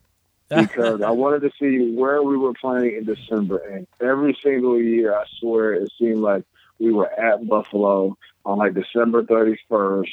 because 0.62 1.02
I 1.02 1.12
wanted 1.12 1.42
to 1.42 1.52
see 1.60 1.94
where 1.96 2.22
we 2.24 2.38
were 2.38 2.54
playing 2.54 2.96
in 2.98 3.06
December. 3.06 3.58
And 3.58 3.88
every 4.02 4.38
single 4.44 4.80
year, 4.80 5.14
I 5.16 5.24
swear, 5.40 5.74
it 5.74 5.92
seemed 6.00 6.20
like 6.20 6.44
we 6.80 6.92
were 6.92 7.10
at 7.12 7.48
Buffalo 7.48 8.18
on 8.46 8.58
like 8.58 8.74
December 8.74 9.24
31st. 9.24 10.08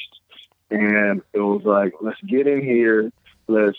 And 0.69 1.21
it 1.33 1.39
was 1.39 1.63
like, 1.63 1.93
let's 2.01 2.19
get 2.21 2.47
in 2.47 2.61
here, 2.61 3.11
let's 3.47 3.77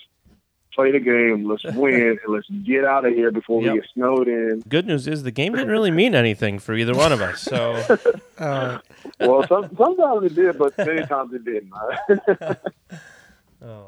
play 0.75 0.91
the 0.91 1.01
game, 1.01 1.49
let's 1.49 1.65
win, 1.75 2.19
and 2.25 2.35
let's 2.35 2.49
get 2.65 2.85
out 2.85 3.05
of 3.07 3.15
here 3.15 3.31
before 3.31 3.63
Yep. 3.63 3.73
we 3.75 3.81
get 3.81 3.89
snowed 3.95 4.29
in. 4.29 4.63
good 4.69 4.87
news 4.87 5.07
is 5.07 5.23
the 5.23 5.31
game 5.31 5.53
didn't 5.55 5.69
really 5.71 5.91
mean 5.91 6.15
anything 6.15 6.59
for 6.59 6.75
either 6.75 6.95
one 6.95 7.13
of 7.13 7.21
us. 7.23 7.41
So 7.43 7.83
Uh, 8.39 8.79
Well, 9.21 9.47
some, 9.47 9.75
sometimes 9.77 10.25
it 10.25 10.35
did, 10.35 10.59
but 10.59 10.77
many 10.79 11.07
times 11.07 11.33
it 11.35 11.45
didn't. 11.45 11.73
oh. 13.65 13.87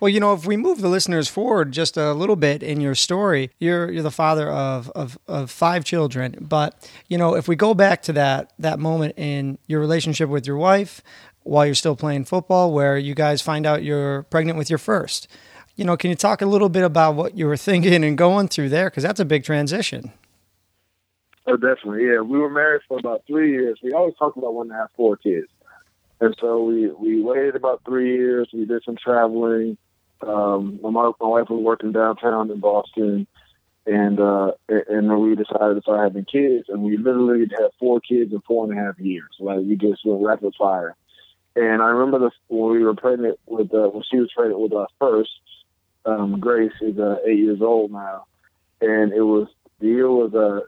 Well, 0.00 0.08
you 0.08 0.20
know, 0.20 0.32
if 0.32 0.46
we 0.46 0.56
move 0.56 0.80
the 0.80 0.88
listeners 0.88 1.28
forward 1.28 1.72
just 1.72 1.96
a 1.96 2.12
little 2.12 2.36
bit 2.36 2.62
in 2.62 2.80
your 2.80 2.94
story, 2.94 3.50
you're 3.58 3.90
you're 3.90 4.02
the 4.02 4.10
father 4.10 4.50
of, 4.50 4.90
of, 4.90 5.18
of 5.26 5.50
five 5.50 5.84
children. 5.84 6.36
But 6.40 6.90
you 7.08 7.18
know, 7.18 7.34
if 7.34 7.48
we 7.48 7.56
go 7.56 7.74
back 7.74 8.02
to 8.02 8.12
that 8.14 8.52
that 8.58 8.78
moment 8.78 9.14
in 9.16 9.58
your 9.66 9.80
relationship 9.80 10.28
with 10.28 10.46
your 10.46 10.56
wife 10.56 11.02
while 11.42 11.66
you're 11.66 11.74
still 11.74 11.96
playing 11.96 12.24
football, 12.24 12.72
where 12.72 12.98
you 12.98 13.14
guys 13.14 13.42
find 13.42 13.66
out 13.66 13.82
you're 13.82 14.24
pregnant 14.24 14.58
with 14.58 14.68
your 14.70 14.78
first, 14.78 15.28
you 15.76 15.84
know, 15.84 15.96
can 15.96 16.10
you 16.10 16.16
talk 16.16 16.42
a 16.42 16.46
little 16.46 16.68
bit 16.68 16.84
about 16.84 17.14
what 17.14 17.36
you 17.36 17.46
were 17.46 17.56
thinking 17.56 18.04
and 18.04 18.18
going 18.18 18.48
through 18.48 18.68
there? 18.68 18.90
Because 18.90 19.02
that's 19.02 19.20
a 19.20 19.24
big 19.24 19.44
transition. 19.44 20.12
Oh, 21.46 21.56
definitely. 21.56 22.04
Yeah, 22.04 22.20
we 22.20 22.38
were 22.38 22.50
married 22.50 22.82
for 22.86 22.98
about 22.98 23.22
three 23.26 23.52
years. 23.52 23.78
We 23.82 23.92
always 23.92 24.14
talked 24.18 24.36
about 24.36 24.52
wanting 24.52 24.72
to 24.72 24.76
have 24.76 24.90
four 24.94 25.16
kids, 25.16 25.48
and 26.20 26.36
so 26.40 26.62
we 26.62 26.88
we 26.90 27.22
waited 27.22 27.56
about 27.56 27.80
three 27.84 28.16
years. 28.16 28.48
We 28.52 28.64
did 28.64 28.82
some 28.84 28.96
traveling. 29.02 29.78
Um, 30.26 30.80
my 30.82 30.90
my 30.90 31.12
wife 31.20 31.48
was 31.48 31.62
working 31.62 31.92
downtown 31.92 32.50
in 32.50 32.60
Boston, 32.60 33.26
and 33.86 34.20
uh, 34.20 34.52
and 34.68 35.20
we 35.20 35.34
decided 35.34 35.74
to 35.74 35.82
start 35.82 36.00
having 36.00 36.24
kids, 36.24 36.66
and 36.68 36.82
we 36.82 36.96
literally 36.96 37.46
had 37.50 37.70
four 37.78 38.00
kids 38.00 38.32
in 38.32 38.40
four 38.42 38.64
and 38.64 38.78
a 38.78 38.82
half 38.82 38.98
years. 38.98 39.30
Like 39.38 39.60
we 39.60 39.76
just 39.76 40.04
went 40.04 40.24
rapid 40.24 40.54
fire. 40.58 40.96
And 41.56 41.82
I 41.82 41.86
remember 41.86 42.18
the, 42.18 42.30
when 42.48 42.72
we 42.72 42.84
were 42.84 42.94
pregnant 42.94 43.38
with 43.46 43.72
uh, 43.74 43.88
when 43.88 44.02
she 44.10 44.18
was 44.18 44.30
pregnant 44.34 44.60
with 44.60 44.72
us 44.72 44.88
first. 45.00 45.30
Um, 46.04 46.40
Grace 46.40 46.72
is 46.80 46.98
uh, 46.98 47.16
eight 47.26 47.38
years 47.38 47.60
old 47.60 47.90
now, 47.90 48.26
and 48.80 49.12
it 49.12 49.22
was 49.22 49.48
the 49.80 49.88
year 49.88 50.10
was 50.10 50.34
uh, 50.34 50.60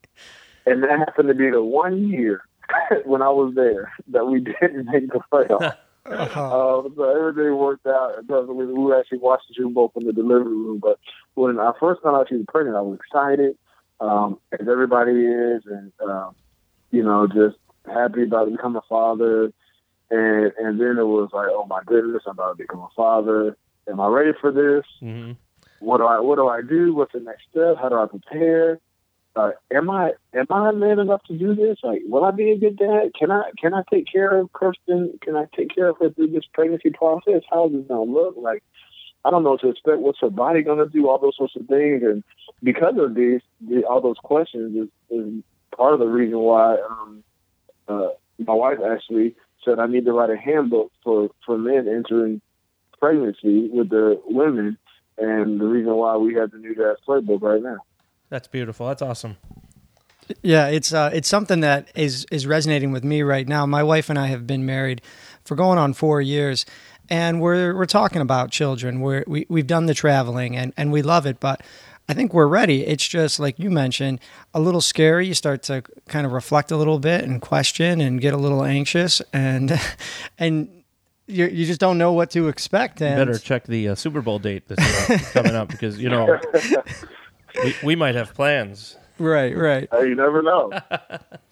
And 0.65 0.84
that 0.84 1.00
happened 1.00 1.27
to 1.27 1.34
be 1.34 1.50
the 1.50 1.62
one 1.62 2.07
year 2.07 2.43
when 3.05 3.22
I 3.22 3.29
was 3.29 3.53
there 3.53 3.91
that 4.07 4.25
we 4.27 4.39
didn't 4.39 4.86
make 4.86 5.12
the 5.12 5.19
playoffs. 5.31 5.75
Uh-huh. 6.05 6.79
Uh, 6.85 6.89
so 6.95 7.03
everything 7.03 7.57
worked 7.57 7.88
out. 7.88 8.24
We, 8.27 8.65
we 8.65 8.93
actually 8.93 9.19
watched 9.19 9.47
the 9.50 9.55
Super 9.55 9.69
Bowl 9.69 9.91
from 9.93 10.05
the 10.05 10.13
delivery 10.13 10.53
room. 10.53 10.79
But 10.79 11.00
when 11.34 11.60
I 11.60 11.71
first 11.80 12.01
found 12.01 12.15
out 12.15 12.30
she 12.30 12.36
was 12.36 12.45
pregnant, 12.47 12.77
I 12.77 12.82
was 12.82 12.99
excited, 12.99 13.58
um, 13.99 14.39
as 14.51 14.67
everybody 14.67 15.13
is, 15.13 15.63
and 15.65 15.91
um, 16.01 16.36
you 16.91 17.03
know, 17.03 17.27
just 17.27 17.58
happy 17.86 18.23
about 18.23 18.51
becoming 18.51 18.77
a 18.77 18.88
father. 18.88 19.51
And 20.12 20.51
and 20.60 20.80
then 20.80 20.97
it 20.99 21.08
was 21.08 21.30
like, 21.34 21.47
oh 21.49 21.65
my 21.65 21.82
goodness, 21.86 22.21
I'm 22.27 22.34
about 22.34 22.58
to 22.58 22.63
become 22.63 22.80
a 22.82 22.89
father. 22.95 23.58
Am 23.89 23.99
I 23.99 24.08
ready 24.08 24.32
for 24.39 24.51
this? 24.51 24.86
hmm 24.99 25.34
what 25.80 25.97
do 25.97 26.06
I 26.06 26.19
what 26.19 26.36
do 26.38 26.47
I 26.47 26.62
do? 26.62 26.95
What's 26.95 27.13
the 27.13 27.19
next 27.19 27.43
step? 27.49 27.75
How 27.80 27.89
do 27.89 27.95
I 27.95 28.08
prepare? 28.08 28.80
Uh, 29.36 29.52
am 29.74 29.89
I 29.89 30.12
am 30.34 30.45
I 30.50 30.71
man 30.71 31.00
enough 31.00 31.21
to 31.24 31.38
do 31.38 31.56
this? 31.56 31.78
Like, 31.84 32.02
will 32.06 32.24
I 32.24 32.32
be 32.32 32.52
a 32.52 32.58
good 32.58 32.78
dad? 32.78 33.12
Can 33.19 33.32
I 33.32 33.52
can 33.60 33.74
I 33.74 33.84
take 33.91 34.06
care 34.12 34.39
of 34.39 34.52
Kirsten? 34.54 35.19
Can 35.21 35.36
I 35.36 35.45
take 35.56 35.76
care 35.76 35.89
of 35.89 35.98
her 36.00 36.10
through 36.10 36.28
this 36.28 36.45
pregnancy 36.54 36.91
process? 36.91 37.41
How 37.50 37.67
is 37.67 37.74
it 37.74 37.88
gonna 37.88 38.10
look? 38.10 38.36
Like, 38.38 38.63
I 39.26 39.32
don't 39.32 39.43
know 39.43 39.58
to 39.58 39.69
expect. 39.69 40.00
What's 40.00 40.21
her 40.21 40.30
body 40.30 40.63
gonna 40.63 40.88
do? 40.88 41.10
All 41.10 41.19
those 41.19 41.36
sorts 41.36 41.56
of 41.58 41.67
things. 41.67 42.02
And 42.04 42.24
because 42.63 42.95
of 42.98 43.13
these, 43.15 43.41
the, 43.60 43.84
all 43.84 44.00
those 44.00 44.19
questions 44.24 44.88
is, 44.88 45.17
is 45.17 45.43
part 45.76 45.93
of 45.93 46.00
the 46.00 46.08
reason 46.08 46.39
why 46.39 46.78
um, 46.78 47.24
uh, 47.89 48.08
my 48.39 48.54
wife 48.54 48.80
actually 48.89 49.36
said 49.65 49.80
I 49.80 49.88
need 49.88 50.06
to 50.06 50.13
write 50.13 50.30
a 50.30 50.38
handbook 50.38 50.93
for 51.04 51.30
for 51.45 51.58
men 51.58 51.89
entering 51.89 52.39
pregnancy 53.00 53.69
with 53.69 53.89
the 53.89 54.21
women 54.26 54.78
and 55.17 55.60
the 55.60 55.65
reason 55.65 55.93
why 55.93 56.15
we 56.15 56.36
have 56.36 56.52
the 56.52 56.58
new 56.58 56.74
dad's 56.74 57.00
playbook 57.06 57.41
right 57.41 57.62
now. 57.62 57.80
That's 58.29 58.47
beautiful. 58.47 58.88
That's 58.88 59.01
awesome. 59.01 59.38
Yeah, 60.41 60.67
it's 60.67 60.93
uh, 60.93 61.11
it's 61.13 61.27
something 61.27 61.59
that 61.59 61.89
is 61.95 62.25
is 62.31 62.47
resonating 62.47 62.91
with 62.91 63.03
me 63.03 63.21
right 63.21 63.47
now. 63.47 63.65
My 63.65 63.83
wife 63.83 64.09
and 64.09 64.17
I 64.17 64.27
have 64.27 64.47
been 64.47 64.65
married 64.65 65.01
for 65.43 65.55
going 65.55 65.77
on 65.77 65.93
four 65.93 66.19
years, 66.21 66.65
and 67.09 67.39
we're 67.39 67.75
we're 67.75 67.85
talking 67.85 68.21
about 68.21 68.49
children. 68.49 69.01
We're, 69.01 69.23
we 69.27 69.45
we've 69.49 69.67
done 69.67 69.85
the 69.85 69.93
traveling 69.93 70.55
and 70.55 70.73
and 70.77 70.91
we 70.91 71.03
love 71.03 71.27
it, 71.27 71.39
but 71.39 71.61
I 72.07 72.13
think 72.13 72.33
we're 72.33 72.47
ready. 72.47 72.85
It's 72.85 73.07
just 73.07 73.39
like 73.39 73.59
you 73.59 73.69
mentioned, 73.69 74.19
a 74.53 74.59
little 74.59 74.81
scary. 74.81 75.27
You 75.27 75.33
start 75.33 75.63
to 75.63 75.83
kind 76.07 76.25
of 76.25 76.31
reflect 76.31 76.71
a 76.71 76.77
little 76.77 76.99
bit 76.99 77.23
and 77.23 77.41
question 77.41 78.01
and 78.01 78.21
get 78.21 78.33
a 78.33 78.38
little 78.38 78.63
anxious, 78.63 79.21
and 79.33 79.79
and 80.39 80.83
you 81.27 81.45
you 81.45 81.65
just 81.65 81.79
don't 81.79 81.97
know 81.97 82.13
what 82.13 82.31
to 82.31 82.47
expect. 82.47 83.01
You 83.01 83.07
And 83.07 83.17
better 83.17 83.39
check 83.39 83.65
the 83.65 83.89
uh, 83.89 83.95
Super 83.95 84.21
Bowl 84.21 84.39
date 84.39 84.67
that's 84.67 85.31
coming 85.31 85.55
up 85.55 85.69
because 85.69 85.99
you 85.99 86.09
know 86.09 86.39
we, 87.63 87.76
we 87.84 87.96
might 87.96 88.15
have 88.15 88.34
plans. 88.34 88.98
right, 89.20 89.56
right. 89.56 89.88
Hey, 89.91 90.10
you 90.10 90.15
never 90.15 90.41
know. 90.41 90.72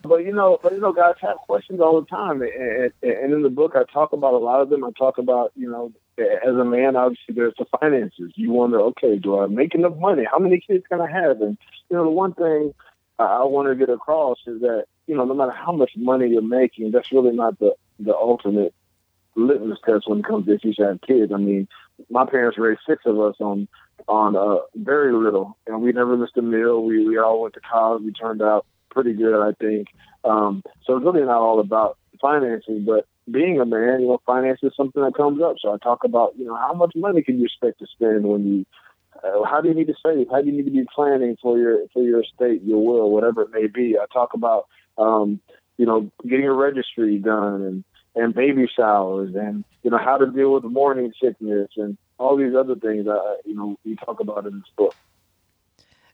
but 0.03 0.17
you 0.17 0.33
know, 0.33 0.59
but 0.61 0.73
you 0.73 0.79
know, 0.79 0.91
guys 0.91 1.15
have 1.21 1.37
questions 1.37 1.79
all 1.79 1.99
the 2.01 2.07
time, 2.07 2.41
and, 2.41 2.51
and, 2.51 3.11
and 3.11 3.33
in 3.33 3.41
the 3.41 3.49
book, 3.49 3.73
I 3.75 3.83
talk 3.91 4.13
about 4.13 4.33
a 4.33 4.37
lot 4.37 4.61
of 4.61 4.69
them. 4.69 4.83
I 4.83 4.91
talk 4.97 5.17
about, 5.17 5.51
you 5.55 5.69
know, 5.69 5.91
as 6.17 6.55
a 6.55 6.65
man, 6.65 6.95
obviously 6.95 7.35
there's 7.35 7.53
the 7.57 7.65
finances. 7.79 8.33
You 8.35 8.51
wonder, 8.51 8.79
okay, 8.81 9.17
do 9.17 9.39
I 9.39 9.47
make 9.47 9.73
enough 9.75 9.95
money? 9.97 10.23
How 10.29 10.39
many 10.39 10.59
kids 10.59 10.83
can 10.87 11.01
I 11.01 11.09
have? 11.09 11.41
And 11.41 11.57
you 11.89 11.97
know, 11.97 12.03
the 12.03 12.09
one 12.09 12.33
thing 12.33 12.73
I, 13.17 13.23
I 13.23 13.43
want 13.45 13.69
to 13.69 13.75
get 13.75 13.93
across 13.93 14.39
is 14.45 14.61
that 14.61 14.85
you 15.07 15.15
know, 15.15 15.25
no 15.25 15.33
matter 15.33 15.51
how 15.51 15.71
much 15.71 15.91
money 15.95 16.29
you're 16.29 16.41
making, 16.41 16.91
that's 16.91 17.11
really 17.11 17.35
not 17.35 17.59
the 17.59 17.75
the 17.99 18.15
ultimate 18.15 18.73
litmus 19.35 19.79
test 19.85 20.07
when 20.07 20.19
it 20.19 20.25
comes 20.25 20.45
to 20.45 20.53
if 20.53 20.63
you 20.63 20.73
should 20.73 20.85
have 20.85 21.01
kids. 21.01 21.31
I 21.33 21.37
mean, 21.37 21.67
my 22.09 22.25
parents 22.25 22.57
raised 22.57 22.81
six 22.87 23.03
of 23.05 23.19
us 23.19 23.35
on 23.39 23.67
on 24.07 24.35
uh, 24.35 24.61
very 24.75 25.13
little, 25.13 25.57
and 25.67 25.81
we 25.81 25.91
never 25.91 26.17
missed 26.17 26.37
a 26.37 26.41
meal. 26.41 26.83
We 26.83 27.07
we 27.07 27.17
all 27.17 27.41
went 27.41 27.53
to 27.55 27.61
college. 27.61 28.03
We 28.03 28.11
turned 28.11 28.41
out 28.41 28.65
pretty 28.89 29.13
good, 29.13 29.41
I 29.41 29.53
think. 29.53 29.87
Um, 30.23 30.63
so 30.85 30.95
it's 30.95 31.05
really 31.05 31.21
not 31.21 31.41
all 31.41 31.59
about 31.59 31.97
finances, 32.21 32.81
but 32.85 33.05
being 33.29 33.59
a 33.59 33.65
man, 33.65 34.01
you 34.01 34.07
know, 34.07 34.21
finance 34.25 34.59
is 34.63 34.73
something 34.75 35.01
that 35.01 35.15
comes 35.15 35.41
up. 35.41 35.55
So 35.59 35.73
I 35.73 35.77
talk 35.77 36.03
about, 36.03 36.33
you 36.37 36.45
know, 36.45 36.55
how 36.55 36.73
much 36.73 36.93
money 36.95 37.21
can 37.21 37.39
you 37.39 37.45
expect 37.45 37.79
to 37.79 37.87
spend 37.87 38.23
when 38.23 38.45
you, 38.45 38.65
uh, 39.23 39.43
how 39.45 39.61
do 39.61 39.69
you 39.69 39.73
need 39.73 39.87
to 39.87 39.95
save? 40.05 40.27
How 40.29 40.41
do 40.41 40.47
you 40.47 40.53
need 40.53 40.65
to 40.65 40.71
be 40.71 40.85
planning 40.93 41.37
for 41.41 41.57
your 41.57 41.87
for 41.93 42.03
your 42.03 42.21
estate, 42.21 42.63
your 42.63 42.85
will, 42.85 43.11
whatever 43.11 43.43
it 43.43 43.51
may 43.51 43.67
be? 43.67 43.97
I 43.97 44.05
talk 44.11 44.33
about, 44.33 44.67
um, 44.97 45.39
you 45.77 45.85
know, 45.85 46.11
getting 46.27 46.45
a 46.45 46.53
registry 46.53 47.17
done 47.17 47.61
and 47.61 47.83
and 48.15 48.33
baby 48.33 48.67
showers 48.75 49.33
and 49.35 49.63
you 49.83 49.89
know 49.89 49.97
how 49.97 50.17
to 50.17 50.27
deal 50.27 50.53
with 50.53 50.63
morning 50.63 51.11
sickness 51.21 51.69
and 51.77 51.97
all 52.17 52.37
these 52.37 52.55
other 52.55 52.75
things. 52.75 53.07
Uh, 53.07 53.35
you 53.45 53.55
know, 53.55 53.77
we 53.85 53.95
talk 53.95 54.19
about 54.19 54.45
in 54.45 54.59
this 54.59 54.69
book. 54.77 54.95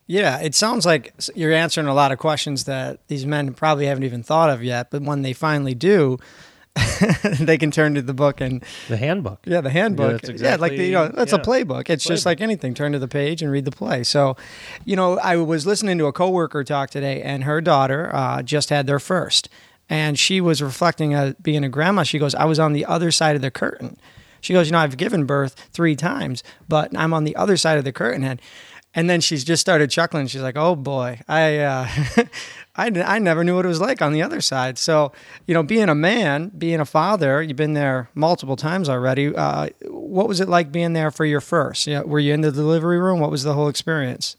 Yeah, 0.08 0.40
it 0.40 0.56
sounds 0.56 0.86
like 0.88 1.14
you're 1.36 1.54
answering 1.54 1.86
a 1.88 1.94
lot 1.94 2.12
of 2.12 2.18
questions 2.18 2.64
that 2.64 3.08
these 3.08 3.26
men 3.28 3.54
probably 3.54 3.86
haven't 3.86 4.04
even 4.06 4.24
thought 4.24 4.50
of 4.50 4.64
yet. 4.64 4.90
But 4.90 5.04
when 5.04 5.22
they 5.22 5.34
finally 5.34 5.76
do, 5.76 6.18
they 7.40 7.60
can 7.60 7.70
turn 7.70 7.94
to 7.94 8.02
the 8.02 8.14
book 8.14 8.42
and 8.42 8.64
The 8.88 8.98
handbook. 8.98 9.42
yeah, 9.46 9.62
the 9.62 9.70
handbook. 9.70 10.22
that's 10.22 10.42
yeah, 10.42 10.56
like 10.56 10.72
the, 10.72 10.84
you 10.86 10.94
know, 10.94 11.04
exactly- 11.04 11.18
that's 11.20 11.34
a 11.34 11.40
playbook. 11.40 11.90
It's 11.92 12.04
just 12.04 12.26
like 12.26 12.42
anything. 12.42 12.74
Turn 12.74 12.92
to 12.94 13.00
the 13.00 13.08
page 13.08 13.44
and 13.44 13.52
read 13.52 13.66
the 13.66 13.72
play. 13.72 14.04
So, 14.04 14.36
you 14.84 14.96
know, 14.96 15.20
I 15.20 15.36
was 15.38 15.68
listening 15.68 16.00
to 16.00 16.06
a 16.08 16.14
coworker 16.14 16.64
talk 16.64 16.90
today, 16.90 17.22
and 17.22 17.44
her 17.44 17.62
daughter 17.62 18.10
uh, 18.14 18.42
just 18.42 18.70
had 18.72 18.88
their 18.88 19.00
first, 19.00 19.48
and 19.90 20.18
she 20.18 20.42
was 20.42 20.62
reflecting 20.62 21.14
on 21.14 21.36
being 21.42 21.64
a 21.64 21.70
grandma. 21.70 22.02
She 22.04 22.18
goes, 22.18 22.34
"I 22.34 22.46
was 22.46 22.58
on 22.60 22.74
the 22.74 22.86
other 22.86 23.12
side 23.12 23.36
of 23.36 23.42
the 23.44 23.52
curtain." 23.52 23.98
She 24.42 24.54
goes, 24.54 24.68
you 24.68 24.72
know, 24.72 24.80
I've 24.80 24.98
given 24.98 25.26
birth 25.26 25.70
three 25.72 25.96
times, 25.96 26.44
but 26.68 26.96
I'm 26.98 27.14
on 27.14 27.24
the 27.24 27.36
other 27.36 27.58
side 27.58 27.78
of 27.78 27.84
the 27.84 27.92
curtain. 27.92 28.24
head. 28.24 28.42
and 28.94 29.10
then 29.10 29.22
she's 29.22 29.44
just 29.44 29.62
started 29.62 29.90
chuckling. 29.92 30.28
She's 30.28 30.42
like, 30.42 30.58
oh 30.58 30.76
boy, 30.76 31.22
I, 31.28 31.58
uh, 31.58 31.88
I, 32.76 32.88
I 32.88 33.20
never 33.20 33.44
knew 33.44 33.56
what 33.56 33.66
it 33.66 33.68
was 33.68 33.82
like 33.82 34.02
on 34.02 34.14
the 34.14 34.24
other 34.24 34.42
side. 34.42 34.78
So, 34.78 35.12
you 35.46 35.54
know, 35.54 35.64
being 35.64 35.90
a 35.90 35.96
man, 35.96 36.52
being 36.58 36.80
a 36.80 36.86
father, 36.86 37.42
you've 37.44 37.58
been 37.58 37.74
there 37.74 38.10
multiple 38.16 38.56
times 38.56 38.90
already. 38.90 39.36
Uh, 39.36 39.70
what 39.86 40.28
was 40.28 40.40
it 40.40 40.50
like 40.50 40.72
being 40.72 40.94
there 40.94 41.12
for 41.12 41.26
your 41.26 41.42
first? 41.42 41.88
Were 41.88 42.20
you 42.20 42.34
in 42.34 42.42
the 42.42 42.52
delivery 42.52 43.00
room? 43.00 43.20
What 43.20 43.32
was 43.32 43.44
the 43.44 43.54
whole 43.54 43.68
experience? 43.68 44.38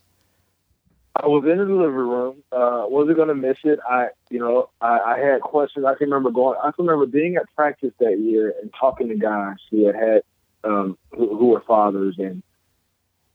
I 1.16 1.27
was 1.27 1.44
in 1.44 1.59
the 1.59 1.64
delivery 1.64 2.07
room. 2.07 2.42
Uh, 2.53 2.85
wasn't 2.87 3.16
gonna 3.16 3.35
miss 3.35 3.59
it. 3.64 3.81
I, 3.88 4.09
you 4.31 4.38
know, 4.38 4.70
I, 4.81 4.99
I 4.99 5.18
had 5.18 5.40
questions. 5.40 5.85
I 5.85 5.94
can 5.94 6.09
remember 6.09 6.31
going. 6.31 6.59
I 6.62 6.70
can 6.70 6.87
remember 6.87 7.07
being 7.07 7.37
at 7.37 7.53
practice 7.57 7.92
that 7.99 8.18
year 8.18 8.55
and 8.61 8.73
talking 8.79 9.09
to 9.09 9.16
guys 9.16 9.57
who 9.70 9.87
had 9.87 9.96
had 9.96 10.23
um, 10.62 10.96
who, 11.11 11.37
who 11.37 11.46
were 11.49 11.62
fathers, 11.66 12.16
and 12.18 12.42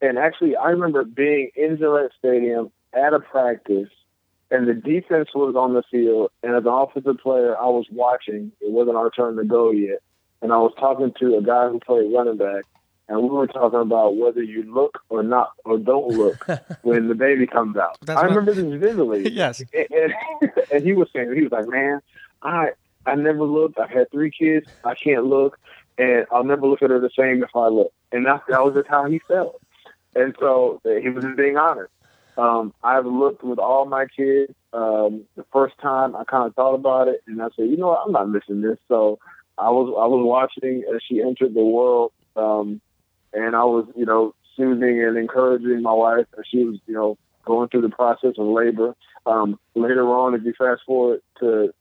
and 0.02 0.18
actually, 0.18 0.56
I 0.56 0.70
remember 0.70 1.04
being 1.04 1.52
in 1.56 1.78
Gillette 1.78 2.12
Stadium 2.18 2.72
at 2.94 3.14
a 3.14 3.20
practice, 3.20 3.90
and 4.52 4.68
the 4.68 4.74
defense 4.74 5.30
was 5.36 5.56
on 5.56 5.74
the 5.74 5.84
field, 5.92 6.32
and 6.44 6.56
as 6.56 6.64
an 6.64 6.72
offensive 6.72 7.18
player, 7.18 7.58
I 7.58 7.66
was 7.66 7.88
watching. 7.92 8.52
It 8.62 8.72
wasn't 8.72 8.98
our 8.98 9.10
turn 9.10 9.36
to 9.36 9.44
go 9.44 9.72
yet, 9.72 10.00
and 10.42 10.54
I 10.54 10.58
was 10.58 10.74
talking 10.80 11.14
to 11.20 11.38
a 11.38 11.42
guy 11.42 11.68
who 11.70 11.80
played 11.80 12.14
running 12.14 12.38
back, 12.38 12.64
and 13.08 13.22
we 13.22 13.30
were 13.30 13.48
talking 13.48 13.80
about 13.80 14.16
whether 14.18 14.42
you 14.42 14.64
look 14.74 15.00
or 15.10 15.22
not 15.24 15.52
or 15.64 15.78
don't 15.78 16.08
look 16.10 16.48
when 16.82 17.08
the 17.08 17.16
baby 17.16 17.46
comes 17.48 17.78
out. 17.78 17.98
That's 18.02 18.18
I 18.20 18.24
what- 18.24 18.30
remember 18.36 18.54
this 18.54 18.80
vividly. 18.80 19.30
yes. 19.34 19.62
and, 19.74 19.88
and, 20.42 20.52
and 20.74 20.84
he 20.84 20.94
was 20.94 21.08
saying 21.14 21.34
he 21.36 21.44
was 21.44 21.52
like, 21.52 21.68
"Man, 21.68 22.02
I 22.42 22.70
I 23.06 23.16
never 23.16 23.44
looked. 23.44 23.78
I 23.80 23.88
had 23.88 24.10
three 24.12 24.32
kids. 24.32 24.68
I 24.84 24.96
can't 24.96 25.26
look, 25.26 25.60
and 25.98 26.26
I'll 26.32 26.44
never 26.44 26.66
look 26.68 26.82
at 26.82 26.90
her 26.90 27.00
the 27.00 27.10
same 27.18 27.44
if 27.44 27.56
I 27.56 27.68
look." 27.68 27.92
And 28.12 28.26
that 28.26 28.44
that 28.50 28.64
was 28.64 28.74
just 28.76 28.88
how 28.88 29.06
he 29.06 29.20
felt. 29.28 29.62
And 30.16 30.36
so 30.40 30.82
uh, 30.86 30.90
he 31.02 31.10
was 31.10 31.24
just 31.24 31.36
being 31.38 31.58
honest. 31.58 31.92
Um, 32.38 32.74
I've 32.84 33.06
looked 33.06 33.44
with 33.44 33.60
all 33.60 33.86
my 33.86 34.06
kids. 34.08 34.54
Um, 34.74 35.24
the 35.38 35.46
first 35.54 35.78
time 35.82 36.16
I 36.16 36.24
kind 36.26 36.48
of 36.48 36.56
thought 36.56 36.74
about 36.76 37.08
it, 37.08 37.22
and 37.28 37.42
I 37.42 37.48
said, 37.56 37.70
"You 37.70 37.78
know 37.78 37.88
what? 37.90 38.02
I'm 38.06 38.12
not 38.12 38.30
missing 38.30 38.62
this." 38.62 38.78
So 38.88 39.20
I 39.58 39.70
was 39.70 39.88
I 39.98 40.08
was 40.08 40.24
watching 40.26 40.84
as 40.94 41.02
she 41.08 41.22
entered 41.22 41.54
the 41.54 41.64
world. 41.64 42.12
Um, 42.36 42.82
and 43.36 43.56
I 43.56 43.64
was, 43.64 43.86
you 43.96 44.06
know, 44.06 44.34
soothing 44.56 45.04
and 45.04 45.18
encouraging 45.18 45.82
my 45.82 45.94
wife 45.94 46.26
as 46.38 46.46
she 46.50 46.64
was, 46.64 46.78
you 46.88 46.94
know, 46.94 47.18
going 47.46 47.70
through 47.70 47.82
the 47.82 47.90
process 47.90 48.34
of 48.38 48.48
labor. 48.48 48.96
Um, 49.26 49.60
later 49.76 50.08
on, 50.08 50.34
if 50.36 50.44
you 50.44 50.54
fast 50.58 50.82
forward 50.86 51.22
to 51.40 51.74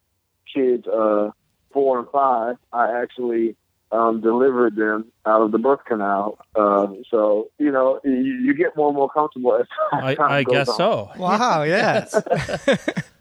kids 0.53 0.87
uh, 0.87 1.31
four 1.73 1.99
and 1.99 2.09
five, 2.11 2.57
I 2.73 3.01
actually 3.03 3.57
um, 3.93 4.21
delivered 4.21 4.77
them 4.77 5.13
out 5.25 5.43
of 5.43 5.53
the 5.53 5.59
birth 5.59 5.85
canal. 5.87 6.39
Uh, 6.55 6.89
so, 7.11 7.49
you 7.59 7.71
know, 7.71 8.01
you, 8.05 8.13
you 8.13 8.55
get 8.55 8.77
more 8.77 8.89
and 8.89 8.97
more 8.97 9.09
comfortable 9.09 9.57
as 9.57 9.67
time 9.91 10.05
I, 10.05 10.15
time 10.17 10.33
I 10.33 10.43
goes 10.43 10.53
guess 10.53 10.69
on. 10.69 10.77
so. 10.77 11.11
Wow. 11.17 11.63
Yes. 11.63 12.15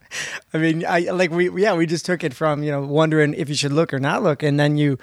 I 0.54 0.58
mean, 0.58 0.86
I 0.86 1.00
like 1.12 1.32
we 1.32 1.50
yeah 1.62 1.74
we 1.76 1.86
just 1.86 2.06
took 2.06 2.24
it 2.24 2.34
from 2.34 2.64
you 2.64 2.72
know 2.72 2.82
wondering 2.82 3.34
if 3.34 3.50
you 3.50 3.56
should 3.56 3.72
look 3.74 3.94
or 3.94 4.00
not 4.00 4.24
look, 4.24 4.44
and 4.44 4.60
then 4.60 4.78
you, 4.78 4.98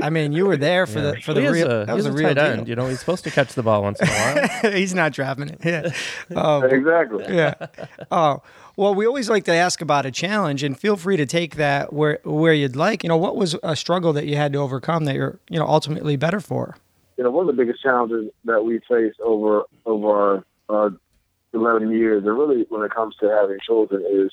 I 0.00 0.10
mean, 0.10 0.32
you 0.32 0.46
were 0.46 0.56
there 0.56 0.86
for 0.86 1.00
the 1.00 1.16
for 1.20 1.32
the 1.34 1.40
he 1.40 1.46
is 1.46 1.52
real. 1.52 1.70
a, 1.82 1.86
that 1.86 1.94
was 1.96 2.06
a 2.06 2.10
a 2.10 2.12
real 2.12 2.28
tight 2.28 2.34
deal. 2.34 2.44
end. 2.44 2.68
You 2.68 2.76
know, 2.76 2.86
he's 2.88 3.00
supposed 3.00 3.24
to 3.24 3.30
catch 3.30 3.54
the 3.54 3.62
ball 3.62 3.82
once 3.82 4.00
in 4.00 4.08
a 4.08 4.10
while. 4.10 4.72
He's 4.72 4.94
not 4.94 5.12
dropping 5.12 5.48
it. 5.50 5.60
Yeah. 5.64 5.90
Oh, 6.34 6.62
Exactly. 6.62 7.24
yeah. 7.28 7.54
Oh, 8.10 8.42
well, 8.76 8.94
we 8.94 9.06
always 9.06 9.28
like 9.28 9.44
to 9.44 9.52
ask 9.52 9.80
about 9.80 10.06
a 10.06 10.10
challenge, 10.10 10.62
and 10.62 10.78
feel 10.78 10.96
free 10.96 11.16
to 11.16 11.26
take 11.26 11.56
that 11.56 11.92
where 11.92 12.18
where 12.24 12.52
you'd 12.54 12.76
like. 12.76 13.02
You 13.02 13.08
know, 13.08 13.16
what 13.16 13.36
was 13.36 13.56
a 13.62 13.76
struggle 13.76 14.12
that 14.14 14.26
you 14.26 14.36
had 14.36 14.52
to 14.54 14.58
overcome 14.58 15.04
that 15.04 15.14
you're 15.14 15.38
you 15.48 15.58
know 15.58 15.66
ultimately 15.66 16.16
better 16.16 16.40
for? 16.40 16.76
you 17.16 17.24
know, 17.24 17.30
one 17.30 17.46
of 17.46 17.54
the 17.54 17.62
biggest 17.62 17.82
challenges 17.82 18.30
that 18.46 18.64
we 18.64 18.78
face 18.88 19.12
over 19.22 19.64
over 19.84 20.44
our 20.68 20.86
uh, 20.86 20.90
11 21.52 21.90
years, 21.92 22.24
and 22.24 22.38
really 22.38 22.64
when 22.68 22.82
it 22.84 22.92
comes 22.94 23.16
to 23.16 23.28
having 23.28 23.58
children, 23.64 24.04
is 24.08 24.30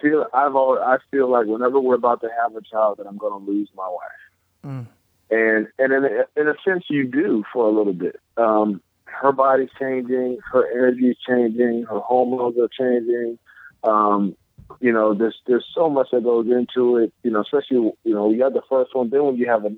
feel 0.00 0.26
I've 0.32 0.54
always, 0.54 0.80
I 0.84 0.98
feel 1.10 1.30
like 1.30 1.46
whenever 1.46 1.80
we're 1.80 1.94
about 1.94 2.20
to 2.20 2.28
have 2.42 2.54
a 2.56 2.60
child, 2.62 2.98
that 2.98 3.06
I'm 3.06 3.18
going 3.18 3.44
to 3.44 3.50
lose 3.50 3.68
my 3.74 3.88
wife, 3.88 4.64
Mm. 4.64 4.86
and 5.30 5.68
and 5.78 5.92
in 5.92 6.04
a, 6.04 6.40
in 6.40 6.48
a 6.48 6.54
sense, 6.64 6.84
you 6.88 7.06
do 7.06 7.44
for 7.52 7.66
a 7.66 7.70
little 7.70 7.92
bit. 7.92 8.20
Um, 8.36 8.82
her 9.04 9.30
body's 9.32 9.70
changing, 9.78 10.38
her 10.52 10.68
energy's 10.70 11.16
changing, 11.26 11.84
her 11.84 12.00
hormones 12.00 12.58
are 12.58 12.68
changing. 12.68 13.38
Um, 13.84 14.36
you 14.80 14.92
know, 14.92 15.14
there's 15.14 15.40
there's 15.46 15.66
so 15.74 15.88
much 15.88 16.08
that 16.12 16.24
goes 16.24 16.46
into 16.46 16.96
it. 16.96 17.12
You 17.22 17.30
know, 17.30 17.40
especially 17.42 17.92
you 18.04 18.14
know 18.14 18.30
you 18.30 18.42
have 18.42 18.52
the 18.52 18.62
first 18.68 18.94
one, 18.94 19.10
then 19.10 19.24
when 19.24 19.36
you 19.36 19.46
have 19.46 19.64
a 19.64 19.70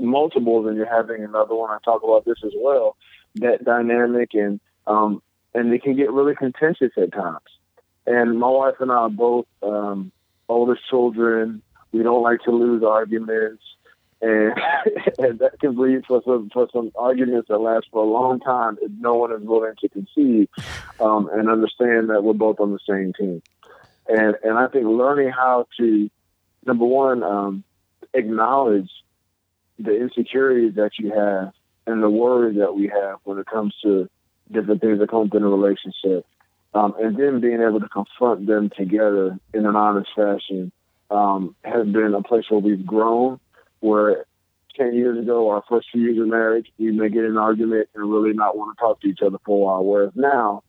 multiples 0.00 0.66
and 0.66 0.76
you're 0.76 0.86
having 0.86 1.22
another 1.22 1.54
one. 1.54 1.70
I 1.70 1.78
talk 1.84 2.02
about 2.02 2.24
this 2.24 2.38
as 2.44 2.52
well. 2.56 2.96
That 3.36 3.64
dynamic 3.64 4.30
and 4.34 4.60
um, 4.90 5.22
and 5.54 5.72
it 5.72 5.82
can 5.82 5.96
get 5.96 6.10
really 6.10 6.34
contentious 6.34 6.92
at 6.96 7.12
times. 7.12 7.38
And 8.06 8.38
my 8.38 8.48
wife 8.48 8.74
and 8.80 8.90
I 8.90 8.96
are 8.96 9.10
both 9.10 9.46
um, 9.62 10.10
oldest 10.48 10.88
children. 10.88 11.62
We 11.92 12.02
don't 12.02 12.22
like 12.22 12.40
to 12.42 12.50
lose 12.50 12.82
arguments, 12.82 13.62
and, 14.20 14.52
and 15.18 15.38
that 15.38 15.60
can 15.60 15.76
lead 15.78 16.04
for 16.06 16.22
some 16.24 16.50
for 16.52 16.68
some 16.72 16.90
arguments 16.96 17.48
that 17.48 17.58
last 17.58 17.86
for 17.92 18.02
a 18.02 18.08
long 18.08 18.40
time 18.40 18.78
if 18.82 18.90
no 18.98 19.14
one 19.14 19.32
is 19.32 19.42
willing 19.42 19.74
to 19.80 19.88
concede 19.88 20.48
um, 21.00 21.30
and 21.32 21.48
understand 21.48 22.10
that 22.10 22.22
we're 22.22 22.32
both 22.32 22.60
on 22.60 22.72
the 22.72 22.80
same 22.88 23.12
team. 23.12 23.42
And 24.08 24.36
and 24.42 24.58
I 24.58 24.66
think 24.68 24.86
learning 24.86 25.30
how 25.30 25.66
to 25.78 26.10
number 26.66 26.84
one 26.84 27.22
um, 27.22 27.64
acknowledge 28.12 28.90
the 29.78 29.96
insecurities 29.96 30.74
that 30.74 30.92
you 30.98 31.12
have 31.12 31.52
and 31.86 32.02
the 32.02 32.10
worries 32.10 32.58
that 32.58 32.74
we 32.74 32.88
have 32.88 33.18
when 33.24 33.38
it 33.38 33.46
comes 33.46 33.74
to 33.82 34.08
different 34.52 34.80
things 34.80 34.98
that 34.98 35.10
come 35.10 35.26
up 35.26 35.34
in 35.34 35.42
a 35.42 35.48
relationship. 35.48 36.26
Um, 36.72 36.94
and 37.00 37.16
then 37.16 37.40
being 37.40 37.60
able 37.60 37.80
to 37.80 37.88
confront 37.88 38.46
them 38.46 38.70
together 38.76 39.38
in 39.52 39.66
an 39.66 39.74
honest 39.74 40.10
fashion 40.14 40.70
um, 41.10 41.56
has 41.64 41.86
been 41.86 42.14
a 42.14 42.22
place 42.22 42.44
where 42.48 42.60
we've 42.60 42.86
grown. 42.86 43.40
Where 43.80 44.26
10 44.76 44.94
years 44.94 45.18
ago, 45.18 45.50
our 45.50 45.64
first 45.68 45.88
few 45.90 46.02
years 46.02 46.18
of 46.18 46.28
marriage, 46.28 46.70
we 46.78 46.92
may 46.92 47.08
get 47.08 47.24
in 47.24 47.32
an 47.32 47.38
argument 47.38 47.88
and 47.94 48.10
really 48.10 48.32
not 48.32 48.56
want 48.56 48.76
to 48.76 48.80
talk 48.80 49.00
to 49.00 49.08
each 49.08 49.20
other 49.24 49.38
for 49.44 49.56
a 49.56 49.60
while. 49.60 49.84
Whereas 49.84 50.12
now, 50.14 50.62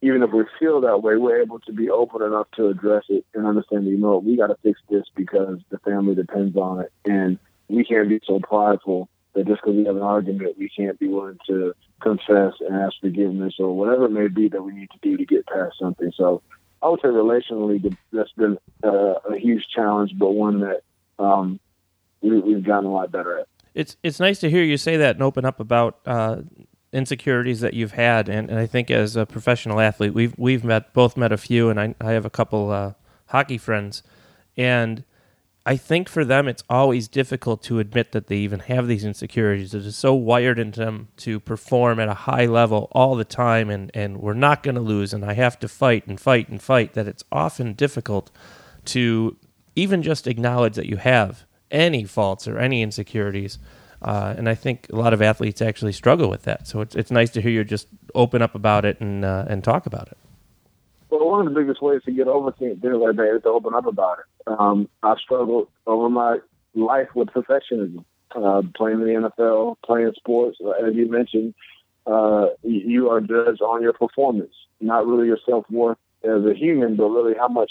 even 0.00 0.22
if 0.22 0.30
we 0.30 0.44
feel 0.60 0.82
that 0.82 1.02
way, 1.02 1.16
we're 1.16 1.42
able 1.42 1.58
to 1.60 1.72
be 1.72 1.90
open 1.90 2.22
enough 2.22 2.46
to 2.56 2.68
address 2.68 3.04
it 3.08 3.26
and 3.34 3.46
understand, 3.46 3.86
that, 3.86 3.90
you 3.90 3.98
know, 3.98 4.18
we 4.18 4.36
got 4.36 4.48
to 4.48 4.56
fix 4.62 4.80
this 4.88 5.04
because 5.16 5.58
the 5.70 5.78
family 5.78 6.14
depends 6.14 6.56
on 6.56 6.80
it. 6.80 6.92
And 7.04 7.38
we 7.68 7.84
can't 7.84 8.08
be 8.08 8.20
so 8.24 8.38
prideful 8.38 9.08
that 9.34 9.46
just 9.46 9.60
because 9.62 9.76
we 9.76 9.84
have 9.84 9.96
an 9.96 10.02
argument, 10.02 10.58
we 10.58 10.68
can't 10.68 10.98
be 10.98 11.08
willing 11.08 11.38
to 11.46 11.74
confess 12.00 12.54
and 12.60 12.74
ask 12.74 12.94
forgiveness 13.00 13.54
or 13.58 13.76
whatever 13.76 14.06
it 14.06 14.12
may 14.12 14.28
be 14.28 14.48
that 14.48 14.62
we 14.62 14.72
need 14.72 14.90
to 14.90 14.98
do 15.02 15.16
to 15.16 15.24
get 15.24 15.46
past 15.46 15.76
something. 15.78 16.12
So 16.16 16.42
I 16.82 16.88
would 16.88 17.00
say 17.00 17.08
relationally, 17.08 17.96
that's 18.12 18.32
been 18.32 18.58
uh, 18.84 19.14
a 19.30 19.38
huge 19.38 19.64
challenge, 19.74 20.12
but 20.16 20.30
one 20.30 20.60
that 20.60 20.82
um, 21.18 21.60
we, 22.20 22.38
we've 22.40 22.64
gotten 22.64 22.86
a 22.86 22.92
lot 22.92 23.10
better 23.10 23.40
at. 23.40 23.48
it's 23.74 23.96
it's 24.02 24.18
nice 24.20 24.40
to 24.40 24.50
hear 24.50 24.62
you 24.62 24.76
say 24.76 24.96
that 24.96 25.16
and 25.16 25.22
open 25.22 25.44
up 25.44 25.60
about 25.60 25.98
uh, 26.06 26.38
insecurities 26.92 27.60
that 27.60 27.74
you've 27.74 27.92
had, 27.92 28.28
and, 28.28 28.50
and 28.50 28.58
I 28.58 28.66
think 28.66 28.90
as 28.90 29.14
a 29.16 29.26
professional 29.26 29.80
athlete, 29.80 30.14
we've 30.14 30.34
we've 30.38 30.64
met 30.64 30.92
both 30.92 31.16
met 31.16 31.32
a 31.32 31.36
few, 31.36 31.70
and 31.70 31.80
I 31.80 31.94
I 32.00 32.12
have 32.12 32.24
a 32.24 32.30
couple 32.30 32.70
uh, 32.70 32.92
hockey 33.26 33.58
friends, 33.58 34.02
and 34.56 35.04
I 35.66 35.76
think 35.76 36.08
for 36.08 36.24
them 36.24 36.48
it's 36.48 36.64
always 36.70 37.08
difficult 37.08 37.62
to 37.64 37.78
admit 37.78 38.12
that 38.12 38.28
they 38.28 38.38
even 38.38 38.60
have 38.60 38.88
these 38.88 39.04
insecurities. 39.04 39.74
It 39.74 39.84
is 39.84 39.96
so 39.96 40.14
wired 40.14 40.58
into 40.58 40.80
them 40.80 41.08
to 41.18 41.38
perform 41.40 42.00
at 42.00 42.08
a 42.08 42.14
high 42.14 42.46
level 42.46 42.88
all 42.92 43.16
the 43.16 43.24
time, 43.24 43.68
and 43.68 43.90
and 43.94 44.18
we're 44.18 44.34
not 44.34 44.62
going 44.62 44.76
to 44.76 44.80
lose, 44.80 45.12
and 45.12 45.24
I 45.24 45.34
have 45.34 45.58
to 45.60 45.68
fight 45.68 46.06
and 46.06 46.18
fight 46.18 46.48
and 46.48 46.62
fight. 46.62 46.94
That 46.94 47.06
it's 47.06 47.24
often 47.30 47.74
difficult 47.74 48.30
to 48.86 49.36
even 49.76 50.02
just 50.02 50.26
acknowledge 50.26 50.74
that 50.76 50.86
you 50.86 50.96
have 50.96 51.44
any 51.70 52.04
faults 52.04 52.48
or 52.48 52.58
any 52.58 52.82
insecurities. 52.82 53.58
Uh, 54.00 54.34
and 54.38 54.48
I 54.48 54.54
think 54.54 54.86
a 54.92 54.96
lot 54.96 55.12
of 55.12 55.20
athletes 55.20 55.60
actually 55.60 55.92
struggle 55.92 56.30
with 56.30 56.42
that. 56.44 56.66
So 56.66 56.80
it's 56.80 56.94
it's 56.94 57.10
nice 57.10 57.30
to 57.30 57.42
hear 57.42 57.50
you 57.50 57.64
just 57.64 57.88
open 58.14 58.42
up 58.42 58.54
about 58.54 58.84
it 58.84 59.00
and 59.00 59.24
uh, 59.24 59.44
and 59.48 59.62
talk 59.62 59.86
about 59.86 60.08
it. 60.08 60.16
Well, 61.10 61.28
one 61.28 61.46
of 61.46 61.52
the 61.52 61.58
biggest 61.58 61.80
ways 61.80 62.02
to 62.04 62.12
get 62.12 62.28
over 62.28 62.52
things 62.52 62.78
like 62.82 63.16
that 63.16 63.36
is 63.36 63.42
to 63.42 63.48
open 63.48 63.74
up 63.74 63.86
about 63.86 64.18
it. 64.18 64.24
Um, 64.46 64.88
I've 65.02 65.18
struggled 65.18 65.68
over 65.86 66.10
my 66.10 66.38
life 66.74 67.08
with 67.14 67.28
perfectionism, 67.28 68.04
uh, 68.34 68.62
playing 68.76 69.00
in 69.00 69.06
the 69.06 69.30
NFL, 69.38 69.76
playing 69.84 70.12
sports. 70.16 70.58
As 70.60 70.94
you 70.94 71.10
mentioned, 71.10 71.54
uh, 72.06 72.48
you 72.62 73.08
are 73.10 73.20
judged 73.20 73.62
on 73.62 73.82
your 73.82 73.94
performance, 73.94 74.52
not 74.80 75.06
really 75.06 75.26
your 75.26 75.38
self 75.46 75.64
worth 75.70 75.98
as 76.24 76.44
a 76.44 76.54
human, 76.54 76.96
but 76.96 77.08
really 77.08 77.34
how 77.38 77.48
much 77.48 77.70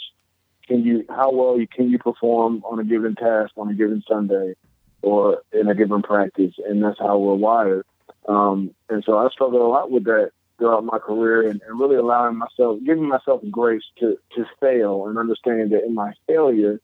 can 0.67 0.83
you, 0.83 1.05
how 1.09 1.31
well 1.31 1.59
you 1.59 1.67
can 1.67 1.89
you 1.89 1.99
perform 1.99 2.63
on 2.65 2.79
a 2.79 2.83
given 2.83 3.15
task 3.15 3.51
on 3.55 3.69
a 3.69 3.73
given 3.73 4.03
Sunday 4.07 4.55
or 5.01 5.43
in 5.53 5.69
a 5.69 5.75
given 5.75 6.01
practice, 6.01 6.55
and 6.67 6.83
that's 6.83 6.99
how 6.99 7.17
we're 7.19 7.35
wired. 7.35 7.85
Um, 8.27 8.71
and 8.89 9.03
so 9.05 9.17
I 9.17 9.29
struggled 9.29 9.61
a 9.61 9.65
lot 9.65 9.91
with 9.91 10.05
that 10.05 10.31
throughout 10.57 10.83
my 10.83 10.99
career 10.99 11.47
and, 11.49 11.61
and 11.67 11.79
really 11.79 11.95
allowing 11.95 12.37
myself, 12.37 12.79
giving 12.85 13.07
myself 13.07 13.41
grace 13.51 13.83
to, 13.99 14.17
to 14.35 14.45
fail 14.59 15.07
and 15.07 15.17
understanding 15.17 15.69
that 15.69 15.83
in 15.83 15.93
my 15.93 16.13
failure, 16.27 16.79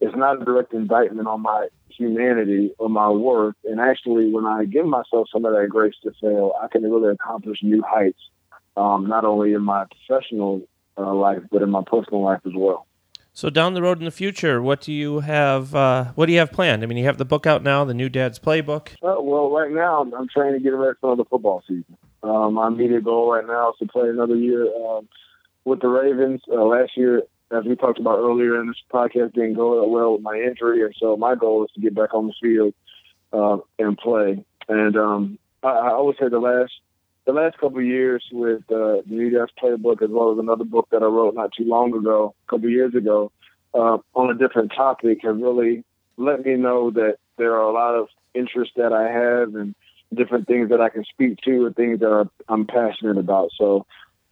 it's 0.00 0.16
not 0.16 0.40
a 0.40 0.44
direct 0.44 0.72
indictment 0.74 1.28
on 1.28 1.42
my 1.42 1.68
humanity 1.88 2.72
or 2.78 2.88
my 2.88 3.08
worth. 3.08 3.54
And 3.64 3.80
actually, 3.80 4.30
when 4.32 4.44
I 4.44 4.64
give 4.64 4.86
myself 4.86 5.28
some 5.32 5.44
of 5.44 5.52
that 5.52 5.68
grace 5.68 5.94
to 6.02 6.12
fail, 6.20 6.52
I 6.60 6.68
can 6.68 6.82
really 6.82 7.12
accomplish 7.12 7.58
new 7.62 7.82
heights, 7.86 8.18
um, 8.76 9.06
not 9.06 9.24
only 9.24 9.52
in 9.52 9.62
my 9.62 9.84
professional 10.06 10.62
uh, 10.98 11.14
life, 11.14 11.42
but 11.50 11.62
in 11.62 11.70
my 11.70 11.82
personal 11.86 12.22
life 12.22 12.40
as 12.44 12.52
well. 12.54 12.86
So 13.36 13.50
down 13.50 13.74
the 13.74 13.82
road 13.82 13.98
in 13.98 14.04
the 14.04 14.12
future, 14.12 14.62
what 14.62 14.80
do 14.80 14.92
you 14.92 15.20
have? 15.20 15.74
Uh, 15.74 16.12
what 16.14 16.26
do 16.26 16.32
you 16.32 16.38
have 16.38 16.52
planned? 16.52 16.84
I 16.84 16.86
mean, 16.86 16.98
you 16.98 17.04
have 17.06 17.18
the 17.18 17.24
book 17.24 17.46
out 17.46 17.64
now, 17.64 17.84
the 17.84 17.94
New 17.94 18.08
Dad's 18.08 18.38
Playbook. 18.38 18.90
Uh, 19.02 19.20
well, 19.20 19.50
right 19.50 19.72
now 19.72 20.02
I'm, 20.02 20.14
I'm 20.14 20.28
trying 20.28 20.52
to 20.52 20.60
get 20.60 20.70
ready 20.70 20.96
for 21.00 21.16
the 21.16 21.24
football 21.24 21.62
season. 21.66 21.96
Um, 22.24 22.54
my 22.54 22.68
immediate 22.68 23.04
goal 23.04 23.32
right 23.32 23.46
now 23.46 23.70
is 23.70 23.78
to 23.80 23.86
play 23.86 24.08
another 24.08 24.34
year 24.34 24.66
um, 24.76 25.08
with 25.64 25.80
the 25.80 25.88
Ravens. 25.88 26.40
Uh, 26.50 26.64
last 26.64 26.96
year, 26.96 27.22
as 27.50 27.64
we 27.64 27.76
talked 27.76 28.00
about 28.00 28.18
earlier 28.18 28.58
in 28.60 28.68
this 28.68 28.82
podcast, 28.90 29.34
didn't 29.34 29.54
go 29.54 29.86
well 29.86 30.14
with 30.14 30.22
my 30.22 30.36
injury, 30.36 30.82
and 30.82 30.94
so 30.98 31.16
my 31.16 31.34
goal 31.34 31.64
is 31.64 31.70
to 31.74 31.80
get 31.80 31.94
back 31.94 32.14
on 32.14 32.26
the 32.26 32.34
field 32.40 32.74
uh, 33.32 33.58
and 33.78 33.98
play. 33.98 34.42
And 34.68 34.96
um, 34.96 35.38
I, 35.62 35.68
I 35.68 35.92
always 35.92 36.16
say 36.18 36.28
the 36.28 36.38
last 36.38 36.72
the 37.26 37.32
last 37.32 37.58
couple 37.58 37.78
of 37.78 37.84
years 37.84 38.22
with 38.32 38.62
uh, 38.70 39.00
the 39.00 39.02
New 39.06 39.46
Playbook, 39.62 40.02
as 40.02 40.10
well 40.10 40.32
as 40.32 40.38
another 40.38 40.64
book 40.64 40.88
that 40.90 41.02
I 41.02 41.06
wrote 41.06 41.34
not 41.34 41.52
too 41.56 41.64
long 41.64 41.94
ago, 41.94 42.34
a 42.46 42.50
couple 42.50 42.66
of 42.66 42.72
years 42.72 42.94
ago, 42.94 43.32
uh, 43.74 43.98
on 44.14 44.30
a 44.30 44.34
different 44.34 44.72
topic, 44.74 45.20
have 45.22 45.36
really 45.36 45.84
let 46.16 46.44
me 46.44 46.54
know 46.54 46.90
that 46.90 47.16
there 47.36 47.54
are 47.54 47.62
a 47.62 47.72
lot 47.72 47.94
of 47.94 48.08
interests 48.34 48.74
that 48.76 48.92
I 48.92 49.10
have 49.10 49.54
and 49.54 49.74
different 50.14 50.46
things 50.46 50.70
that 50.70 50.80
I 50.80 50.88
can 50.88 51.04
speak 51.04 51.38
to 51.42 51.66
and 51.66 51.76
things 51.76 52.00
that 52.00 52.28
I'm 52.48 52.66
passionate 52.66 53.18
about. 53.18 53.50
So 53.56 53.86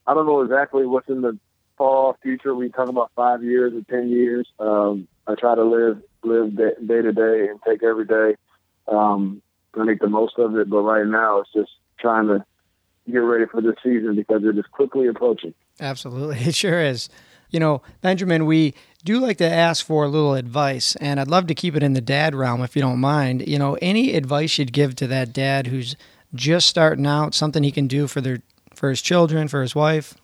I 0.07 0.15
don't 0.15 0.27
know 0.27 0.43
exactly 0.43 0.87
what's 0.87 1.09
in 1.09 1.23
the 1.23 1.39
far 1.79 2.17
future. 2.23 2.55
We 2.55 2.69
talk 2.69 2.89
about 2.89 3.11
five 3.15 3.43
years 3.43 3.73
or 3.75 3.83
ten 3.91 4.09
years. 4.09 4.47
Um, 4.59 5.09
I 5.27 5.35
try 5.35 5.55
to 5.55 5.65
live 5.65 6.03
live 6.25 6.57
day 6.57 7.03
to 7.03 7.13
day 7.13 7.49
and 7.49 7.61
take 7.67 7.83
every 7.83 8.07
day 8.07 8.37
um, 8.89 9.43
and 9.75 9.87
make 9.87 10.01
the 10.01 10.09
most 10.09 10.39
of 10.39 10.57
it. 10.57 10.69
But 10.69 10.83
right 10.83 11.07
now, 11.07 11.41
it's 11.41 11.53
just 11.53 11.71
trying 11.99 12.29
to 12.29 12.45
get 13.11 13.19
ready 13.19 13.47
for 13.47 13.61
the 13.61 13.75
season 13.83 14.15
because 14.17 14.43
it 14.45 14.57
is 14.57 14.65
quickly 14.71 15.07
approaching. 15.09 15.55
Absolutely, 15.81 16.39
it 16.41 16.55
sure 16.55 16.81
is. 16.81 17.09
You 17.51 17.61
know, 17.61 17.83
Benjamin, 18.01 18.47
we 18.47 18.75
do 19.05 19.13
you 19.13 19.21
like 19.21 19.39
to 19.39 19.51
ask 19.51 19.85
for 19.85 20.05
a 20.05 20.09
little 20.09 20.35
advice, 20.35 20.95
and 20.97 21.19
I'd 21.19 21.29
love 21.29 21.47
to 21.49 21.55
keep 21.55 21.75
it 21.75 21.83
in 21.83 21.93
the 21.93 22.01
dad 22.01 22.35
realm 22.35 22.63
if 22.63 22.77
you 22.77 22.83
don't 22.83 23.01
mind. 23.01 23.47
You 23.49 23.59
know, 23.59 23.77
any 23.83 24.15
advice 24.15 24.59
you'd 24.59 24.73
give 24.73 24.95
to 24.97 25.07
that 25.09 25.33
dad 25.33 25.67
who's 25.67 25.97
just 26.35 26.69
starting 26.69 27.07
out, 27.07 27.35
something 27.35 27.63
he 27.63 27.73
can 27.73 27.87
do 27.87 28.07
for 28.07 28.21
their 28.21 28.43
for 28.75 28.91
his 28.91 29.03
children, 29.03 29.49
for 29.49 29.61
his 29.61 29.75
wife? 29.75 30.15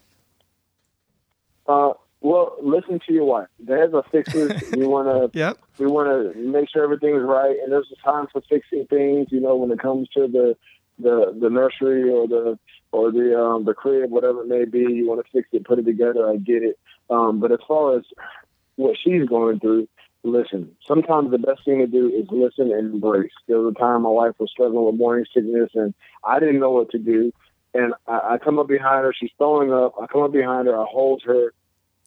Uh, 1.67 1.93
well, 2.21 2.57
listen 2.62 3.01
to 3.07 3.12
your 3.12 3.25
wife. 3.25 3.49
Dads 3.64 3.95
are 3.95 4.05
fixers. 4.11 4.62
we 4.73 4.87
want 4.87 5.09
to. 5.09 5.38
Yep. 5.38 5.59
We 5.79 5.87
want 5.87 6.35
to 6.35 6.41
make 6.41 6.69
sure 6.71 6.83
everything 6.83 7.14
is 7.14 7.23
right, 7.23 7.57
and 7.62 7.71
there's 7.71 7.93
a 7.93 8.03
time 8.03 8.27
for 8.33 8.41
fixing 8.49 8.87
things. 8.87 9.29
You 9.31 9.41
know, 9.41 9.57
when 9.57 9.71
it 9.71 9.79
comes 9.79 10.09
to 10.11 10.27
the 10.27 10.57
the 10.99 11.37
the 11.41 11.51
nursery 11.51 12.11
or 12.11 12.27
the 12.27 12.59
or 12.91 13.12
the 13.12 13.38
um, 13.38 13.64
the 13.64 13.75
crib, 13.75 14.11
whatever 14.11 14.43
it 14.43 14.49
may 14.49 14.64
be, 14.64 14.81
you 14.81 15.07
want 15.09 15.25
to 15.25 15.33
fix 15.33 15.49
it, 15.53 15.64
put 15.64 15.79
it 15.79 15.85
together. 15.85 16.29
I 16.29 16.37
get 16.37 16.62
it. 16.62 16.79
Um, 17.11 17.41
but 17.41 17.53
as 17.53 17.61
far 17.67 17.97
as 17.97 18.05
what 18.79 18.97
she's 19.03 19.29
going 19.29 19.61
through, 19.61 19.88
listen. 20.23 20.71
Sometimes 20.87 21.31
the 21.31 21.38
best 21.38 21.64
thing 21.64 21.79
to 21.79 21.87
do 21.87 22.09
is 22.09 22.27
listen 22.31 22.73
and 22.73 22.95
embrace. 22.95 23.33
There 23.47 23.59
was 23.59 23.75
a 23.75 23.79
time 23.79 24.03
my 24.03 24.11
wife 24.11 24.35
was 24.38 24.51
struggling 24.51 24.85
with 24.87 24.95
morning 24.95 25.27
sickness, 25.35 25.71
and 25.75 25.95
I 26.25 26.38
didn't 26.38 26.61
know 26.61 26.71
what 26.71 26.91
to 26.91 26.99
do. 26.99 27.33
And 27.75 27.93
I, 28.07 28.35
I 28.35 28.38
come 28.38 28.59
up 28.59 28.69
behind 28.69 29.05
her. 29.05 29.12
She's 29.12 29.31
throwing 29.37 29.73
up. 29.73 29.95
I 30.01 30.07
come 30.07 30.23
up 30.23 30.33
behind 30.33 30.69
her. 30.69 30.81
I 30.81 30.87
hold 30.88 31.23
her. 31.27 31.53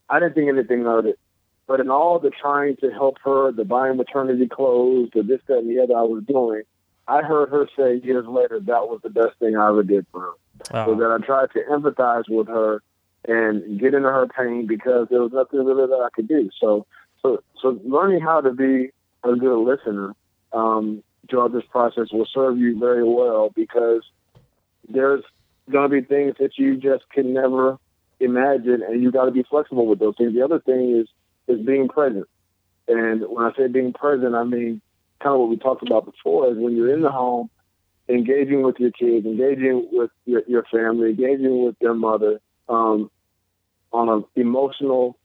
I 0.10 0.20
didn't 0.20 0.36
think 0.36 0.50
anything 0.50 0.88
of 0.88 1.06
it. 1.06 1.20
But 1.68 1.80
in 1.80 1.90
all 1.90 2.20
the 2.20 2.32
trying 2.32 2.78
to 2.78 2.90
help 2.90 3.18
her, 3.24 3.52
the 3.52 3.64
buying 3.64 3.98
maternity 3.98 4.48
clothes, 4.48 5.10
the 5.14 5.24
this, 5.24 5.40
that, 5.48 5.60
and 5.60 5.70
the 5.70 5.84
other 5.84 5.96
I 5.96 6.04
was 6.04 6.24
doing, 6.24 6.64
I 7.08 7.22
heard 7.22 7.50
her 7.50 7.68
say 7.78 8.06
years 8.06 8.26
later 8.28 8.60
that 8.60 8.88
was 8.88 9.00
the 9.04 9.10
best 9.10 9.38
thing 9.40 9.56
I 9.56 9.70
ever 9.70 9.84
did 9.84 10.06
for 10.12 10.22
her. 10.22 10.32
Wow. 10.74 10.86
So 10.86 10.96
that 10.96 11.12
I 11.12 11.26
tried 11.26 11.52
to 11.54 11.60
empathize 11.70 12.24
with 12.30 12.48
her 12.48 12.82
and 13.28 13.80
get 13.80 13.94
into 13.94 14.10
her 14.10 14.28
pain 14.28 14.66
because 14.68 15.08
there 15.10 15.22
was 15.22 15.32
nothing 15.32 15.64
really 15.64 15.88
that 15.88 16.02
I 16.04 16.10
could 16.14 16.28
do. 16.28 16.50
So, 16.60 16.86
so, 17.22 17.44
so 17.62 17.80
learning 17.84 18.22
how 18.22 18.42
to 18.42 18.52
be 18.52 18.90
a 19.24 19.36
good 19.36 19.64
listener 19.64 20.16
um, 20.54 21.04
throughout 21.30 21.54
this 21.54 21.64
process 21.70 22.08
will 22.12 22.28
serve 22.34 22.58
you 22.58 22.80
very 22.80 23.04
well 23.04 23.52
because 23.56 24.04
there's 24.90 25.24
going 25.70 25.90
to 25.90 26.02
be 26.02 26.06
things 26.06 26.36
that 26.40 26.58
you 26.58 26.78
just 26.78 27.10
can 27.12 27.34
never 27.34 27.78
imagine, 28.20 28.82
and 28.88 29.02
you 29.02 29.12
got 29.12 29.26
to 29.26 29.32
be 29.32 29.44
flexible 29.44 29.86
with 29.86 30.00
those 30.00 30.16
things. 30.18 30.34
The 30.34 30.44
other 30.44 30.60
thing 30.60 30.98
is 31.00 31.08
is 31.48 31.66
being 31.66 31.88
present, 31.88 32.28
and 32.88 33.24
when 33.28 33.46
I 33.46 33.52
say 33.58 33.68
being 33.68 33.94
present, 33.94 34.36
I 34.36 34.44
mean 34.44 34.82
kind 35.22 35.36
of 35.36 35.42
what 35.42 35.50
we 35.50 35.58
talked 35.58 35.84
about 35.84 36.06
before. 36.06 36.52
Is 36.52 36.58
when 36.58 36.76
you're 36.76 36.94
in 36.94 37.02
the 37.02 37.12
home, 37.12 37.50
engaging 38.10 38.64
with 38.64 38.80
your 38.80 38.92
kids, 38.92 39.26
engaging 39.26 39.88
with 39.92 40.12
your, 40.26 40.44
your 40.48 40.64
family, 40.72 41.10
engaging 41.10 41.64
with 41.64 41.78
their 41.80 41.94
mother 41.94 42.40
um, 42.72 43.12
on 43.92 44.10
an 44.10 44.26
emotional 44.36 45.18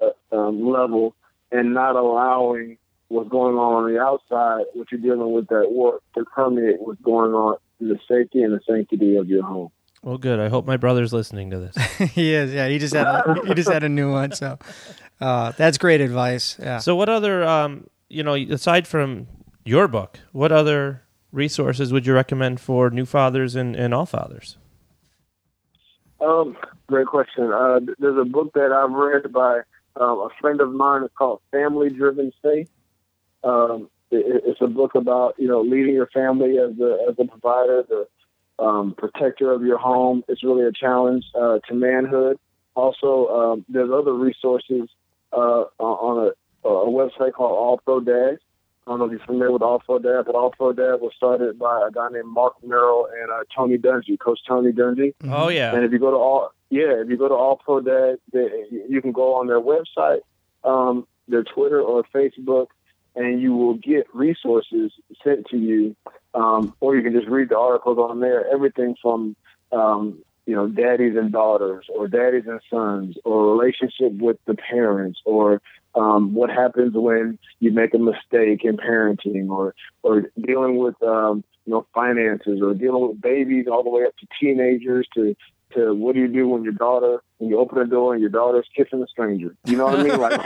uh, 0.00 0.36
um, 0.36 0.66
level, 0.68 1.14
and 1.50 1.74
not 1.74 1.96
allowing 1.96 2.78
what's 3.08 3.28
going 3.28 3.56
on 3.56 3.84
on 3.84 3.92
the 3.92 4.00
outside, 4.00 4.64
what 4.74 4.90
you're 4.90 5.00
dealing 5.00 5.32
with 5.32 5.50
at 5.52 5.70
work, 5.72 6.02
to 6.14 6.24
permeate 6.24 6.80
what's 6.80 7.00
going 7.02 7.32
on 7.32 7.56
in 7.80 7.88
the 7.88 7.98
safety 8.08 8.42
and 8.42 8.52
the 8.52 8.60
sanctity 8.66 9.16
of 9.16 9.28
your 9.28 9.42
home. 9.42 9.70
Well, 10.02 10.18
good. 10.18 10.38
I 10.38 10.48
hope 10.48 10.66
my 10.66 10.76
brother's 10.76 11.12
listening 11.12 11.50
to 11.50 11.58
this. 11.58 11.76
he 12.12 12.32
is. 12.32 12.52
Yeah, 12.52 12.68
he 12.68 12.78
just 12.78 12.94
had 12.94 13.06
a, 13.06 13.42
he 13.46 13.54
just 13.54 13.70
had 13.70 13.82
a 13.82 13.88
new 13.88 14.12
one. 14.12 14.32
So 14.32 14.58
uh, 15.20 15.52
that's 15.52 15.78
great 15.78 16.00
advice. 16.00 16.56
Yeah. 16.60 16.78
So, 16.78 16.94
what 16.94 17.08
other, 17.08 17.44
um, 17.44 17.88
you 18.08 18.22
know, 18.22 18.34
aside 18.34 18.86
from 18.86 19.26
your 19.64 19.88
book, 19.88 20.20
what 20.32 20.52
other 20.52 21.02
resources 21.32 21.92
would 21.92 22.06
you 22.06 22.14
recommend 22.14 22.60
for 22.60 22.90
new 22.90 23.04
fathers 23.04 23.56
and, 23.56 23.74
and 23.74 23.92
all 23.92 24.06
fathers? 24.06 24.58
Um, 26.20 26.56
great 26.86 27.06
question. 27.06 27.52
Uh, 27.52 27.80
there's 27.98 28.18
a 28.18 28.24
book 28.24 28.52
that 28.54 28.72
I've 28.72 28.92
read 28.92 29.32
by 29.32 29.60
um, 29.96 30.18
a 30.18 30.28
friend 30.40 30.60
of 30.60 30.72
mine. 30.72 31.02
It's 31.04 31.14
called 31.16 31.40
Family 31.50 31.90
Driven 31.90 32.32
Faith. 32.42 32.70
Um, 33.44 33.90
it, 34.10 34.42
it's 34.46 34.60
a 34.60 34.66
book 34.66 34.94
about 34.94 35.34
you 35.38 35.48
know 35.48 35.62
leading 35.62 35.94
your 35.94 36.06
family 36.06 36.58
as 36.58 36.78
a 36.78 36.98
as 37.08 37.16
a 37.18 37.24
provider, 37.24 37.84
the 37.88 38.64
um, 38.64 38.94
protector 38.96 39.52
of 39.52 39.62
your 39.62 39.78
home. 39.78 40.24
It's 40.28 40.42
really 40.42 40.66
a 40.66 40.72
challenge 40.72 41.24
uh, 41.34 41.58
to 41.68 41.74
manhood. 41.74 42.38
Also, 42.74 43.26
um, 43.28 43.64
there's 43.68 43.90
other 43.90 44.12
resources 44.12 44.88
uh, 45.32 45.64
on 45.78 46.28
a, 46.64 46.68
a 46.68 46.90
website 46.90 47.32
called 47.32 47.52
All 47.52 47.80
Pro 47.84 48.00
Dads. 48.00 48.40
I 48.86 48.90
don't 48.90 49.00
know 49.00 49.06
if 49.06 49.10
you're 49.12 49.26
familiar 49.26 49.50
with 49.50 49.62
All 49.62 49.80
Pro 49.80 49.98
Dad, 49.98 50.22
but 50.26 50.36
All 50.36 50.50
Pro 50.50 50.72
Dad 50.72 51.00
was 51.00 51.12
started 51.16 51.58
by 51.58 51.86
a 51.88 51.90
guy 51.90 52.08
named 52.12 52.28
Mark 52.28 52.54
Merrill 52.64 53.08
and 53.20 53.32
uh, 53.32 53.42
Tony 53.54 53.78
Dungy, 53.78 54.18
Coach 54.18 54.38
Tony 54.46 54.70
Dungy. 54.70 55.14
Oh, 55.24 55.48
yeah. 55.48 55.74
And 55.74 55.84
if 55.84 55.90
you 55.90 55.98
go 55.98 56.12
to 56.12 56.16
all, 56.16 56.50
yeah, 56.70 57.00
if 57.02 57.08
you 57.08 57.16
go 57.16 57.28
to 57.28 57.34
All 57.34 57.56
Pro 57.56 57.80
Dad, 57.80 58.18
they, 58.32 58.48
you 58.88 59.02
can 59.02 59.10
go 59.10 59.34
on 59.34 59.48
their 59.48 59.60
website, 59.60 60.20
um, 60.62 61.06
their 61.26 61.42
Twitter 61.42 61.80
or 61.80 62.04
Facebook, 62.14 62.68
and 63.16 63.40
you 63.40 63.56
will 63.56 63.74
get 63.74 64.06
resources 64.14 64.92
sent 65.24 65.46
to 65.48 65.56
you, 65.56 65.96
um, 66.34 66.72
or 66.78 66.94
you 66.94 67.02
can 67.02 67.12
just 67.12 67.26
read 67.26 67.48
the 67.48 67.58
articles 67.58 67.98
on 67.98 68.20
there. 68.20 68.46
Everything 68.52 68.94
from 69.02 69.34
um, 69.72 70.22
you 70.46 70.54
know, 70.54 70.68
daddies 70.68 71.16
and 71.16 71.32
daughters, 71.32 71.86
or 71.92 72.06
daddies 72.06 72.44
and 72.46 72.60
sons, 72.70 73.16
or 73.24 73.52
relationship 73.52 74.12
with 74.12 74.38
the 74.46 74.54
parents, 74.54 75.20
or 75.24 75.60
um, 75.96 76.34
what 76.34 76.50
happens 76.50 76.92
when 76.94 77.38
you 77.60 77.72
make 77.72 77.94
a 77.94 77.98
mistake 77.98 78.64
in 78.64 78.76
parenting, 78.76 79.48
or 79.48 79.74
or 80.02 80.30
dealing 80.40 80.76
with 80.76 81.00
um, 81.02 81.42
you 81.64 81.72
know 81.72 81.86
finances, 81.94 82.60
or 82.62 82.74
dealing 82.74 83.08
with 83.08 83.20
babies 83.20 83.66
all 83.70 83.82
the 83.82 83.90
way 83.90 84.04
up 84.04 84.16
to 84.18 84.26
teenagers 84.40 85.08
to 85.14 85.34
to 85.76 85.94
what 85.94 86.14
do 86.14 86.20
you 86.20 86.28
do 86.28 86.48
when 86.48 86.64
your 86.64 86.72
daughter 86.72 87.22
when 87.38 87.50
you 87.50 87.58
open 87.58 87.78
the 87.78 87.84
door 87.84 88.14
and 88.14 88.20
your 88.20 88.30
daughter's 88.30 88.66
kissing 88.74 89.02
a 89.02 89.06
stranger? 89.06 89.54
You 89.64 89.76
know 89.76 89.84
what 89.84 90.00
I 90.00 90.02
mean? 90.02 90.18
Like 90.18 90.40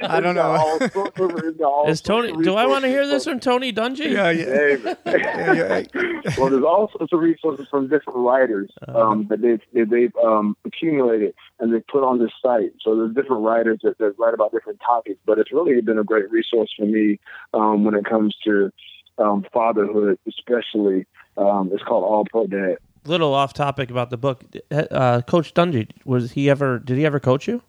I 0.10 0.20
don't 0.20 0.34
know. 0.34 1.84
Is 1.88 2.00
Tony? 2.00 2.32
Do 2.42 2.54
I 2.54 2.66
want 2.66 2.84
to 2.84 2.88
hear 2.88 3.06
this 3.06 3.24
from 3.24 3.40
Tony 3.40 3.72
Dungy? 3.72 4.10
Yeah, 4.10 4.30
yeah. 4.30 4.94
yeah, 5.06 5.82
yeah. 5.94 6.36
well, 6.38 6.50
there's 6.50 6.64
all 6.64 6.90
sorts 6.96 7.12
of 7.12 7.20
resources 7.20 7.66
from 7.70 7.88
different 7.88 8.20
writers 8.20 8.70
um, 8.88 9.26
that 9.28 9.42
they've 9.42 9.60
that 9.74 9.90
they've 9.90 10.14
um, 10.24 10.56
accumulated 10.64 11.34
and 11.58 11.74
they 11.74 11.80
put 11.80 12.04
on 12.04 12.18
this 12.18 12.32
site. 12.42 12.72
So 12.82 12.96
there's 12.96 13.14
different 13.14 13.42
writers 13.42 13.80
that, 13.82 13.98
that 13.98 14.14
write 14.18 14.34
about 14.34 14.52
different 14.52 14.80
topics, 14.80 15.18
but 15.26 15.38
it's 15.38 15.52
really 15.52 15.80
been 15.80 15.98
a 15.98 16.04
great 16.04 16.30
resource 16.30 16.72
for 16.76 16.86
me 16.86 17.18
um, 17.54 17.84
when 17.84 17.94
it 17.94 18.04
comes 18.04 18.36
to 18.44 18.70
um, 19.18 19.44
fatherhood, 19.52 20.18
especially. 20.26 21.06
Um, 21.36 21.70
it's 21.72 21.82
called 21.82 22.04
All 22.04 22.24
Pro 22.24 22.46
Dad 22.46 22.78
little 23.06 23.34
off 23.34 23.52
topic 23.52 23.90
about 23.90 24.10
the 24.10 24.16
book. 24.16 24.44
Uh, 24.70 25.22
coach 25.22 25.54
Dungy 25.54 25.90
was 26.04 26.32
he 26.32 26.50
ever? 26.50 26.78
Did 26.78 26.98
he 26.98 27.06
ever 27.06 27.20
coach 27.20 27.48
you? 27.48 27.62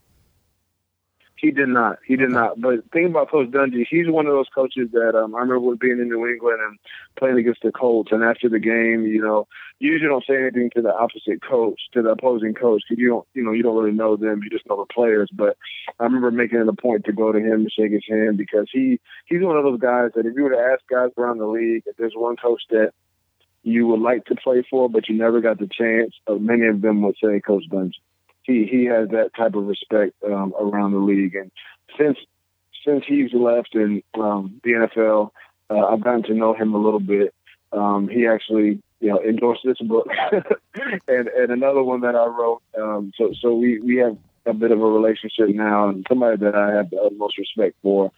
He 1.38 1.52
did 1.52 1.70
not. 1.70 2.00
He 2.06 2.16
did 2.16 2.32
not. 2.32 2.60
But 2.60 2.90
think 2.92 3.12
about 3.12 3.30
Coach 3.30 3.50
Dungy. 3.50 3.86
He's 3.88 4.10
one 4.10 4.26
of 4.26 4.34
those 4.34 4.50
coaches 4.54 4.90
that 4.94 5.16
um, 5.16 5.36
I 5.36 5.40
remember 5.40 5.76
being 5.76 6.00
in 6.00 6.10
New 6.10 6.28
England 6.28 6.60
and 6.62 6.80
playing 7.16 7.38
against 7.38 7.62
the 7.62 7.72
Colts. 7.72 8.12
And 8.12 8.24
after 8.24 8.50
the 8.50 8.60
game, 8.60 9.06
you 9.06 9.22
know, 9.22 9.48
you 9.80 9.92
usually 9.92 10.10
don't 10.10 10.26
say 10.28 10.36
anything 10.36 10.72
to 10.76 10.82
the 10.82 10.94
opposite 10.94 11.44
coach, 11.48 11.80
to 11.94 12.02
the 12.02 12.10
opposing 12.10 12.56
coach, 12.56 12.82
because 12.90 13.00
you 13.00 13.10
don't, 13.10 13.28
you 13.36 13.44
know, 13.44 13.52
you 13.52 13.62
don't 13.62 13.78
really 13.78 13.96
know 13.96 14.16
them. 14.16 14.42
You 14.44 14.50
just 14.50 14.68
know 14.68 14.78
the 14.78 14.92
players. 14.92 15.30
But 15.32 15.58
I 16.00 16.06
remember 16.06 16.32
making 16.32 16.60
it 16.60 16.68
a 16.68 16.74
point 16.74 17.06
to 17.06 17.14
go 17.14 17.32
to 17.32 17.38
him 17.38 17.62
and 17.62 17.72
shake 17.72 17.92
his 17.92 18.06
hand 18.10 18.38
because 18.38 18.68
he 18.72 19.00
he's 19.28 19.44
one 19.44 19.58
of 19.58 19.64
those 19.64 19.80
guys 19.80 20.12
that 20.16 20.26
if 20.26 20.36
you 20.36 20.44
were 20.44 20.52
to 20.52 20.58
ask 20.74 20.82
guys 20.90 21.12
around 21.18 21.38
the 21.38 21.46
league, 21.46 21.84
if 21.86 21.98
there's 21.98 22.14
one 22.16 22.36
coach 22.36 22.64
that 22.72 22.94
you 23.68 23.88
would 23.88 24.00
like 24.00 24.26
to 24.26 24.36
play 24.36 24.66
for, 24.70 24.90
but 24.90 25.10
you 25.10 25.16
never 25.16 25.42
got 25.42 25.60
the 25.60 25.68
chance, 25.68 26.14
uh, 26.28 26.36
many 26.36 26.68
of 26.68 26.82
them 26.82 27.02
would 27.02 27.16
say 27.22 27.40
Coach 27.40 27.64
Dungy 27.72 27.94
he 28.48 28.66
he 28.66 28.86
has 28.86 29.10
that 29.10 29.32
type 29.36 29.54
of 29.54 29.68
respect 29.68 30.14
um, 30.26 30.54
around 30.60 30.94
the 30.94 31.00
league. 31.00 31.36
And 31.36 31.52
since 32.00 32.18
since 32.84 33.04
he's 33.06 33.34
left 33.34 33.76
in 33.76 34.02
um, 34.16 34.60
the 34.64 34.72
NFL, 34.72 35.32
uh, 35.70 35.86
I've 35.88 36.02
gotten 36.02 36.24
to 36.24 36.34
know 36.34 36.54
him 36.54 36.74
a 36.74 36.80
little 36.80 37.02
bit. 37.02 37.34
Um, 37.74 38.08
he 38.08 38.26
actually 38.26 38.82
you 39.02 39.10
know 39.10 39.22
endorsed 39.22 39.62
this 39.64 39.78
book 39.80 40.08
and 41.08 41.28
and 41.28 41.52
another 41.52 41.84
one 41.84 42.02
that 42.02 42.16
I 42.16 42.26
wrote. 42.26 42.62
Um, 42.80 43.12
so 43.18 43.34
so 43.40 43.54
we 43.54 43.80
we 43.80 43.98
have 43.98 44.18
a 44.46 44.54
bit 44.54 44.72
of 44.72 44.82
a 44.82 44.86
relationship 44.86 45.50
now, 45.50 45.90
and 45.90 46.06
somebody 46.08 46.38
that 46.38 46.56
I 46.56 46.72
have 46.76 46.90
the 46.90 47.02
utmost 47.02 47.38
respect 47.38 47.76
for. 47.84 48.12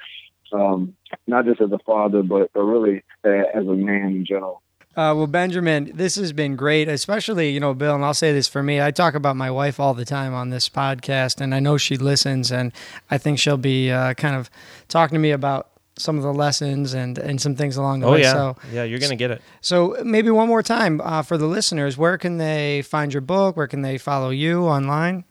Um, 0.52 0.96
not 1.28 1.46
just 1.46 1.62
as 1.62 1.72
a 1.72 1.78
father, 1.78 2.24
but, 2.24 2.50
but 2.54 2.64
really 2.64 3.04
as 3.24 3.68
a 3.68 3.76
man 3.76 4.08
in 4.08 4.26
general. 4.26 4.64
Uh, 4.96 5.14
well, 5.16 5.28
Benjamin, 5.28 5.92
this 5.94 6.16
has 6.16 6.34
been 6.34 6.56
great, 6.56 6.88
especially, 6.88 7.52
you 7.52 7.60
know, 7.60 7.74
Bill, 7.74 7.96
and 7.96 8.04
I'll 8.04 8.14
say 8.14 8.34
this 8.34 8.48
for 8.48 8.64
me. 8.64 8.82
I 8.82 8.92
talk 8.92 9.14
about 9.14 9.36
my 9.36 9.52
wife 9.52 9.80
all 9.80 9.94
the 9.94 10.04
time 10.04 10.34
on 10.34 10.50
this 10.50 10.68
podcast, 10.68 11.40
and 11.40 11.54
I 11.54 11.60
know 11.60 11.78
she 11.78 11.96
listens, 11.96 12.52
and 12.52 12.74
I 13.10 13.18
think 13.18 13.38
she'll 13.38 13.56
be 13.56 13.92
uh, 13.92 14.16
kind 14.16 14.36
of 14.36 14.50
talking 14.88 15.16
to 15.16 15.20
me 15.20 15.32
about 15.32 15.70
some 15.96 16.18
of 16.18 16.24
the 16.24 16.34
lessons 16.34 16.94
and, 16.94 17.18
and 17.18 17.40
some 17.40 17.56
things 17.56 17.78
along 17.78 18.00
the 18.00 18.08
oh, 18.08 18.14
way. 18.14 18.22
yeah. 18.22 18.34
So, 18.34 18.56
yeah, 18.72 18.84
you're 18.84 19.00
going 19.00 19.12
to 19.12 19.16
get 19.16 19.32
it. 19.32 19.42
so 19.62 19.96
maybe 20.04 20.32
one 20.32 20.48
more 20.48 20.64
time 20.64 21.02
uh, 21.02 21.22
for 21.22 21.38
the 21.38 21.46
listeners, 21.46 21.98
where 21.98 22.18
can 22.18 22.38
they 22.38 22.82
find 22.82 23.14
your 23.14 23.22
book? 23.22 23.56
Where 23.56 23.68
can 23.68 23.84
they 23.84 23.98
follow 23.98 24.32
you 24.32 24.64
online? 24.64 25.24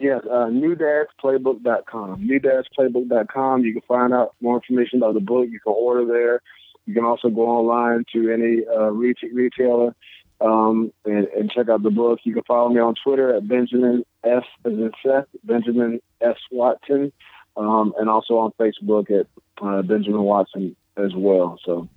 Yes, 0.00 0.22
uh, 0.24 0.46
newdadsplaybook.com. 0.46 2.26
Newdadsplaybook.com. 2.26 3.64
You 3.64 3.72
can 3.74 3.82
find 3.82 4.14
out 4.14 4.34
more 4.40 4.56
information 4.56 4.98
about 4.98 5.14
the 5.14 5.20
book. 5.20 5.48
You 5.50 5.60
can 5.60 5.74
order 5.76 6.06
there. 6.06 6.42
You 6.86 6.94
can 6.94 7.04
also 7.04 7.28
go 7.28 7.48
online 7.48 8.04
to 8.12 8.30
any 8.30 8.66
uh, 8.66 8.90
retailer 8.90 9.94
um, 10.42 10.92
and, 11.04 11.26
and, 11.28 11.50
check 11.50 11.68
out 11.68 11.82
the 11.82 11.90
book. 11.90 12.20
You 12.24 12.34
can 12.34 12.42
follow 12.44 12.68
me 12.68 12.80
on 12.80 12.94
Twitter 13.02 13.34
at 13.34 13.46
Benjamin 13.46 14.04
S. 14.24 14.42
as 14.64 14.72
in 14.72 14.90
Seth, 15.04 15.26
Benjamin 15.44 16.00
S. 16.20 16.36
Watson, 16.50 17.12
um, 17.56 17.94
and 17.98 18.08
also 18.08 18.38
on 18.38 18.52
Facebook 18.58 19.10
at 19.10 19.26
uh, 19.64 19.82
Benjamin 19.82 20.22
Watson 20.22 20.74
as 20.96 21.12
well. 21.14 21.58
So. 21.64 21.88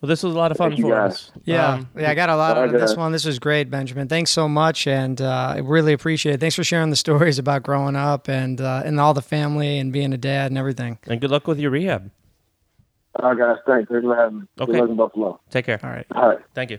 Well, 0.00 0.08
this 0.08 0.22
was 0.22 0.34
a 0.34 0.38
lot 0.38 0.50
of 0.50 0.58
fun 0.58 0.72
Thank 0.72 0.82
for 0.82 0.90
guys. 0.90 1.12
us. 1.12 1.32
Yeah, 1.44 1.74
Um, 1.74 1.88
yeah, 1.96 2.10
I 2.10 2.14
got 2.14 2.28
a 2.28 2.36
lot 2.36 2.58
out 2.58 2.74
of 2.74 2.80
this 2.80 2.94
one. 2.96 3.12
This 3.12 3.24
was 3.24 3.38
great, 3.38 3.70
Benjamin. 3.70 4.08
Thanks 4.08 4.30
so 4.30 4.46
much, 4.46 4.86
and 4.86 5.20
uh, 5.20 5.54
I 5.56 5.58
really 5.58 5.94
appreciate 5.94 6.34
it. 6.34 6.40
Thanks 6.40 6.54
for 6.54 6.64
sharing 6.64 6.90
the 6.90 6.96
stories 6.96 7.38
about 7.38 7.62
growing 7.62 7.96
up 7.96 8.28
and 8.28 8.60
uh, 8.60 8.82
and 8.84 9.00
all 9.00 9.14
the 9.14 9.22
family 9.22 9.78
and 9.78 9.92
being 9.92 10.12
a 10.12 10.18
dad 10.18 10.50
and 10.50 10.58
everything. 10.58 10.98
and 11.06 11.20
good 11.20 11.30
luck 11.30 11.46
with 11.46 11.58
your 11.58 11.70
rehab. 11.70 12.10
All 13.22 13.34
right, 13.34 13.38
guys. 13.38 13.56
Thanks. 13.66 13.88
Thanks 13.90 14.04
for 14.04 14.16
having 14.16 14.40
me. 14.40 14.46
Okay. 14.60 14.72
Good 14.72 14.80
luck 14.80 14.90
in 14.90 14.96
Buffalo. 14.96 15.40
Take 15.50 15.66
care. 15.66 15.80
All 15.82 15.90
right, 15.90 16.06
All 16.14 16.28
right. 16.28 16.38
Thank 16.54 16.70
you. 16.70 16.78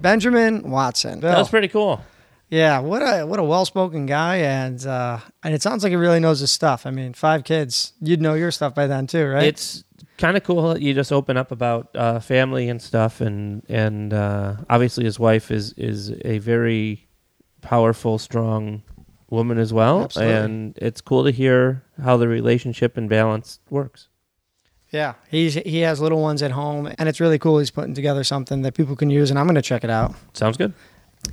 Benjamin 0.00 0.70
Watson. 0.70 1.20
That 1.20 1.38
was 1.38 1.48
pretty 1.48 1.68
cool. 1.68 2.02
Yeah, 2.50 2.80
what 2.80 3.02
a 3.02 3.24
what 3.26 3.40
a 3.40 3.42
well 3.42 3.64
spoken 3.64 4.06
guy, 4.06 4.36
and 4.36 4.84
uh, 4.86 5.18
and 5.42 5.54
it 5.54 5.62
sounds 5.62 5.82
like 5.82 5.90
he 5.90 5.96
really 5.96 6.20
knows 6.20 6.40
his 6.40 6.52
stuff. 6.52 6.86
I 6.86 6.90
mean, 6.90 7.14
five 7.14 7.42
kids, 7.42 7.94
you'd 8.00 8.20
know 8.20 8.34
your 8.34 8.50
stuff 8.50 8.74
by 8.74 8.86
then 8.86 9.06
too, 9.06 9.26
right? 9.26 9.44
It's 9.44 9.82
kind 10.18 10.36
of 10.36 10.44
cool 10.44 10.74
that 10.74 10.82
you 10.82 10.94
just 10.94 11.10
open 11.10 11.36
up 11.36 11.50
about 11.52 11.88
uh, 11.96 12.20
family 12.20 12.68
and 12.68 12.80
stuff, 12.80 13.20
and 13.20 13.64
and 13.68 14.12
uh, 14.12 14.56
obviously 14.68 15.04
his 15.04 15.18
wife 15.18 15.50
is 15.50 15.72
is 15.72 16.12
a 16.24 16.38
very 16.38 17.08
powerful, 17.62 18.18
strong 18.18 18.82
woman 19.30 19.58
as 19.58 19.72
well, 19.72 20.04
Absolutely. 20.04 20.34
and 20.34 20.78
it's 20.78 21.00
cool 21.00 21.24
to 21.24 21.30
hear 21.30 21.82
how 22.02 22.16
the 22.16 22.28
relationship 22.28 22.96
and 22.96 23.08
balance 23.08 23.58
works. 23.70 24.08
yeah, 24.90 25.14
he's 25.30 25.54
he 25.54 25.80
has 25.80 26.00
little 26.00 26.20
ones 26.22 26.42
at 26.42 26.52
home, 26.52 26.92
and 26.98 27.08
it's 27.08 27.20
really 27.20 27.38
cool. 27.38 27.58
He's 27.58 27.70
putting 27.70 27.94
together 27.94 28.22
something 28.24 28.62
that 28.62 28.74
people 28.74 28.96
can 28.96 29.10
use, 29.10 29.30
and 29.30 29.38
I'm 29.38 29.46
going 29.46 29.54
to 29.56 29.62
check 29.62 29.82
it 29.84 29.90
out. 29.90 30.14
Sounds 30.34 30.56
good. 30.56 30.72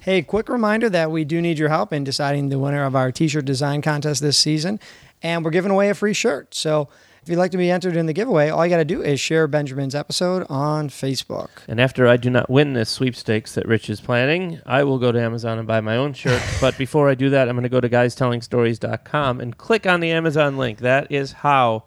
Hey, 0.01 0.21
quick 0.21 0.47
reminder 0.49 0.89
that 0.89 1.11
we 1.11 1.25
do 1.25 1.41
need 1.41 1.59
your 1.59 1.69
help 1.69 1.91
in 1.91 2.03
deciding 2.03 2.49
the 2.49 2.57
winner 2.57 2.85
of 2.85 2.95
our 2.95 3.11
t-shirt 3.11 3.43
design 3.45 3.81
contest 3.81 4.21
this 4.21 4.37
season, 4.37 4.79
and 5.21 5.43
we're 5.43 5.51
giving 5.51 5.71
away 5.71 5.89
a 5.89 5.93
free 5.93 6.13
shirt. 6.13 6.55
So. 6.55 6.89
If 7.23 7.29
you'd 7.29 7.37
like 7.37 7.51
to 7.51 7.57
be 7.57 7.69
entered 7.69 7.95
in 7.95 8.07
the 8.07 8.13
giveaway, 8.13 8.49
all 8.49 8.65
you 8.65 8.71
got 8.71 8.77
to 8.77 8.85
do 8.85 9.03
is 9.03 9.19
share 9.19 9.47
Benjamin's 9.47 9.93
episode 9.93 10.43
on 10.49 10.89
Facebook. 10.89 11.49
And 11.67 11.79
after 11.79 12.07
I 12.07 12.17
do 12.17 12.31
not 12.31 12.49
win 12.49 12.73
this 12.73 12.89
sweepstakes 12.89 13.53
that 13.53 13.67
Rich 13.67 13.91
is 13.91 14.01
planning, 14.01 14.59
I 14.65 14.83
will 14.83 14.97
go 14.97 15.11
to 15.11 15.21
Amazon 15.21 15.59
and 15.59 15.67
buy 15.67 15.81
my 15.81 15.97
own 15.97 16.13
shirt. 16.13 16.41
but 16.61 16.75
before 16.79 17.11
I 17.11 17.13
do 17.13 17.29
that, 17.29 17.47
I'm 17.47 17.55
going 17.55 17.61
to 17.61 17.69
go 17.69 17.79
to 17.79 17.87
guystellingstories.com 17.87 19.39
and 19.39 19.55
click 19.55 19.85
on 19.85 19.99
the 19.99 20.09
Amazon 20.09 20.57
link. 20.57 20.79
That 20.79 21.11
is 21.11 21.31
how 21.31 21.83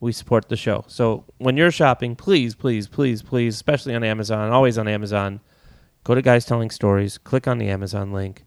we 0.00 0.10
support 0.10 0.48
the 0.48 0.56
show. 0.56 0.86
So 0.88 1.24
when 1.36 1.58
you're 1.58 1.70
shopping, 1.70 2.16
please, 2.16 2.54
please, 2.54 2.88
please, 2.88 3.20
please, 3.20 3.56
especially 3.56 3.94
on 3.94 4.02
Amazon, 4.02 4.50
always 4.50 4.78
on 4.78 4.88
Amazon, 4.88 5.40
go 6.02 6.14
to 6.14 6.22
Guys 6.22 6.46
Telling 6.46 6.70
Stories, 6.70 7.18
click 7.18 7.46
on 7.46 7.58
the 7.58 7.68
Amazon 7.68 8.10
link. 8.10 8.46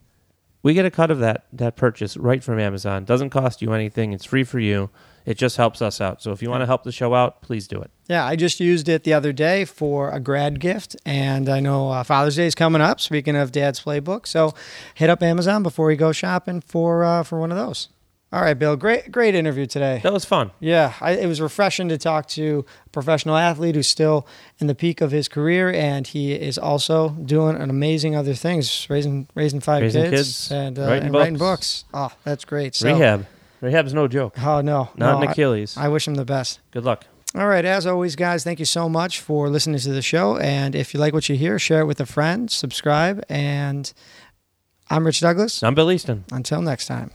We 0.64 0.74
get 0.74 0.86
a 0.86 0.92
cut 0.92 1.12
of 1.12 1.20
that 1.20 1.46
that 1.54 1.76
purchase 1.76 2.18
right 2.18 2.44
from 2.44 2.60
Amazon. 2.60 3.06
Doesn't 3.06 3.30
cost 3.30 3.62
you 3.62 3.74
anything. 3.74 4.12
It's 4.12 4.26
free 4.26 4.44
for 4.44 4.60
you. 4.60 4.90
It 5.26 5.38
just 5.38 5.58
helps 5.58 5.82
us 5.82 6.02
out. 6.02 6.22
So 6.22 6.32
if 6.32 6.42
you 6.42 6.50
want 6.50 6.62
to 6.62 6.66
help 6.66 6.84
the 6.84 6.92
show 6.92 7.14
out, 7.14 7.42
please 7.42 7.68
do 7.68 7.82
it. 7.82 7.92
Yeah, 8.08 8.26
I 8.26 8.36
just 8.36 8.60
used 8.60 8.90
it 8.90 9.04
the 9.04 9.14
other 9.14 9.32
day 9.32 9.66
for 9.66 10.10
a 10.12 10.20
grad 10.20 10.60
gift, 10.60 10.96
and 11.06 11.48
I 11.48 11.60
know 11.60 11.90
uh, 11.90 12.04
Father's 12.04 12.36
Day 12.36 12.46
is 12.46 12.56
coming 12.56 12.82
up. 12.82 13.00
Speaking 13.00 13.36
of 13.36 13.52
Dad's 13.52 13.80
Playbook, 13.82 14.28
so 14.28 14.54
hit 14.96 15.10
up 15.10 15.22
Amazon 15.24 15.64
before 15.64 15.92
you 15.92 15.98
go 15.98 16.12
shopping 16.12 16.62
for 16.62 17.04
uh, 17.04 17.24
for 17.24 17.40
one 17.40 17.52
of 17.52 17.58
those. 17.58 17.90
All 18.34 18.42
right, 18.42 18.54
Bill, 18.58 18.78
great 18.78 19.12
great 19.12 19.36
interview 19.36 19.66
today. 19.66 20.00
That 20.04 20.14
was 20.14 20.24
fun. 20.24 20.52
Yeah, 20.62 20.94
I, 21.02 21.12
it 21.12 21.28
was 21.28 21.42
refreshing 21.42 21.90
to 21.90 21.98
talk 21.98 22.28
to 22.30 22.66
a 22.86 22.90
professional 22.90 23.36
athlete 23.36 23.76
who's 23.76 23.88
still 23.88 24.26
in 24.60 24.68
the 24.68 24.76
peak 24.76 25.02
of 25.02 25.12
his 25.12 25.28
career, 25.28 25.70
and 25.72 26.08
he 26.08 26.32
is 26.32 26.58
also 26.58 27.10
doing 27.10 27.58
an 27.58 27.70
amazing 27.70 28.16
other 28.16 28.34
things, 28.34 28.88
raising 28.90 29.28
raising 29.36 29.60
five 29.60 29.82
Raising 29.82 30.04
kids, 30.04 30.48
kids, 30.48 30.52
and, 30.52 30.80
uh, 30.80 30.84
writing 30.84 31.08
and 31.08 31.14
writing 31.14 31.34
books. 31.38 31.84
books. 31.84 32.14
Oh, 32.14 32.18
that's 32.24 32.46
great. 32.46 32.74
So, 32.74 32.94
Rehab. 32.94 33.26
Rehab's 33.62 33.94
no 33.94 34.08
joke. 34.08 34.36
Oh 34.42 34.62
no, 34.62 34.90
Not 34.96 35.14
no, 35.14 35.22
an 35.22 35.28
I- 35.28 35.32
Achilles. 35.32 35.78
I 35.78 35.88
wish 35.88 36.08
him 36.08 36.16
the 36.16 36.26
best. 36.26 36.60
Good 36.72 36.84
luck. 36.84 37.06
All 37.34 37.48
right, 37.48 37.64
as 37.64 37.88
always, 37.88 38.18
guys, 38.18 38.44
thank 38.44 38.60
you 38.60 38.66
so 38.66 38.90
much 38.90 39.22
for 39.22 39.48
listening 39.48 39.80
to 39.80 39.94
the 39.94 40.02
show. 40.02 40.36
And 40.38 40.76
if 40.76 40.94
you 40.94 41.00
like 41.00 41.14
what 41.14 41.30
you 41.30 41.36
hear, 41.38 41.58
share 41.60 41.80
it 41.82 41.86
with 41.86 42.02
a 42.02 42.06
friend, 42.06 42.52
subscribe. 42.52 43.24
And 43.30 43.94
I'm 44.90 45.06
Rich 45.06 45.22
Douglas. 45.22 45.64
I'm 45.64 45.74
Bill 45.74 45.90
Easton. 45.92 46.26
Until 46.32 46.62
next 46.62 46.88
time. 46.88 47.12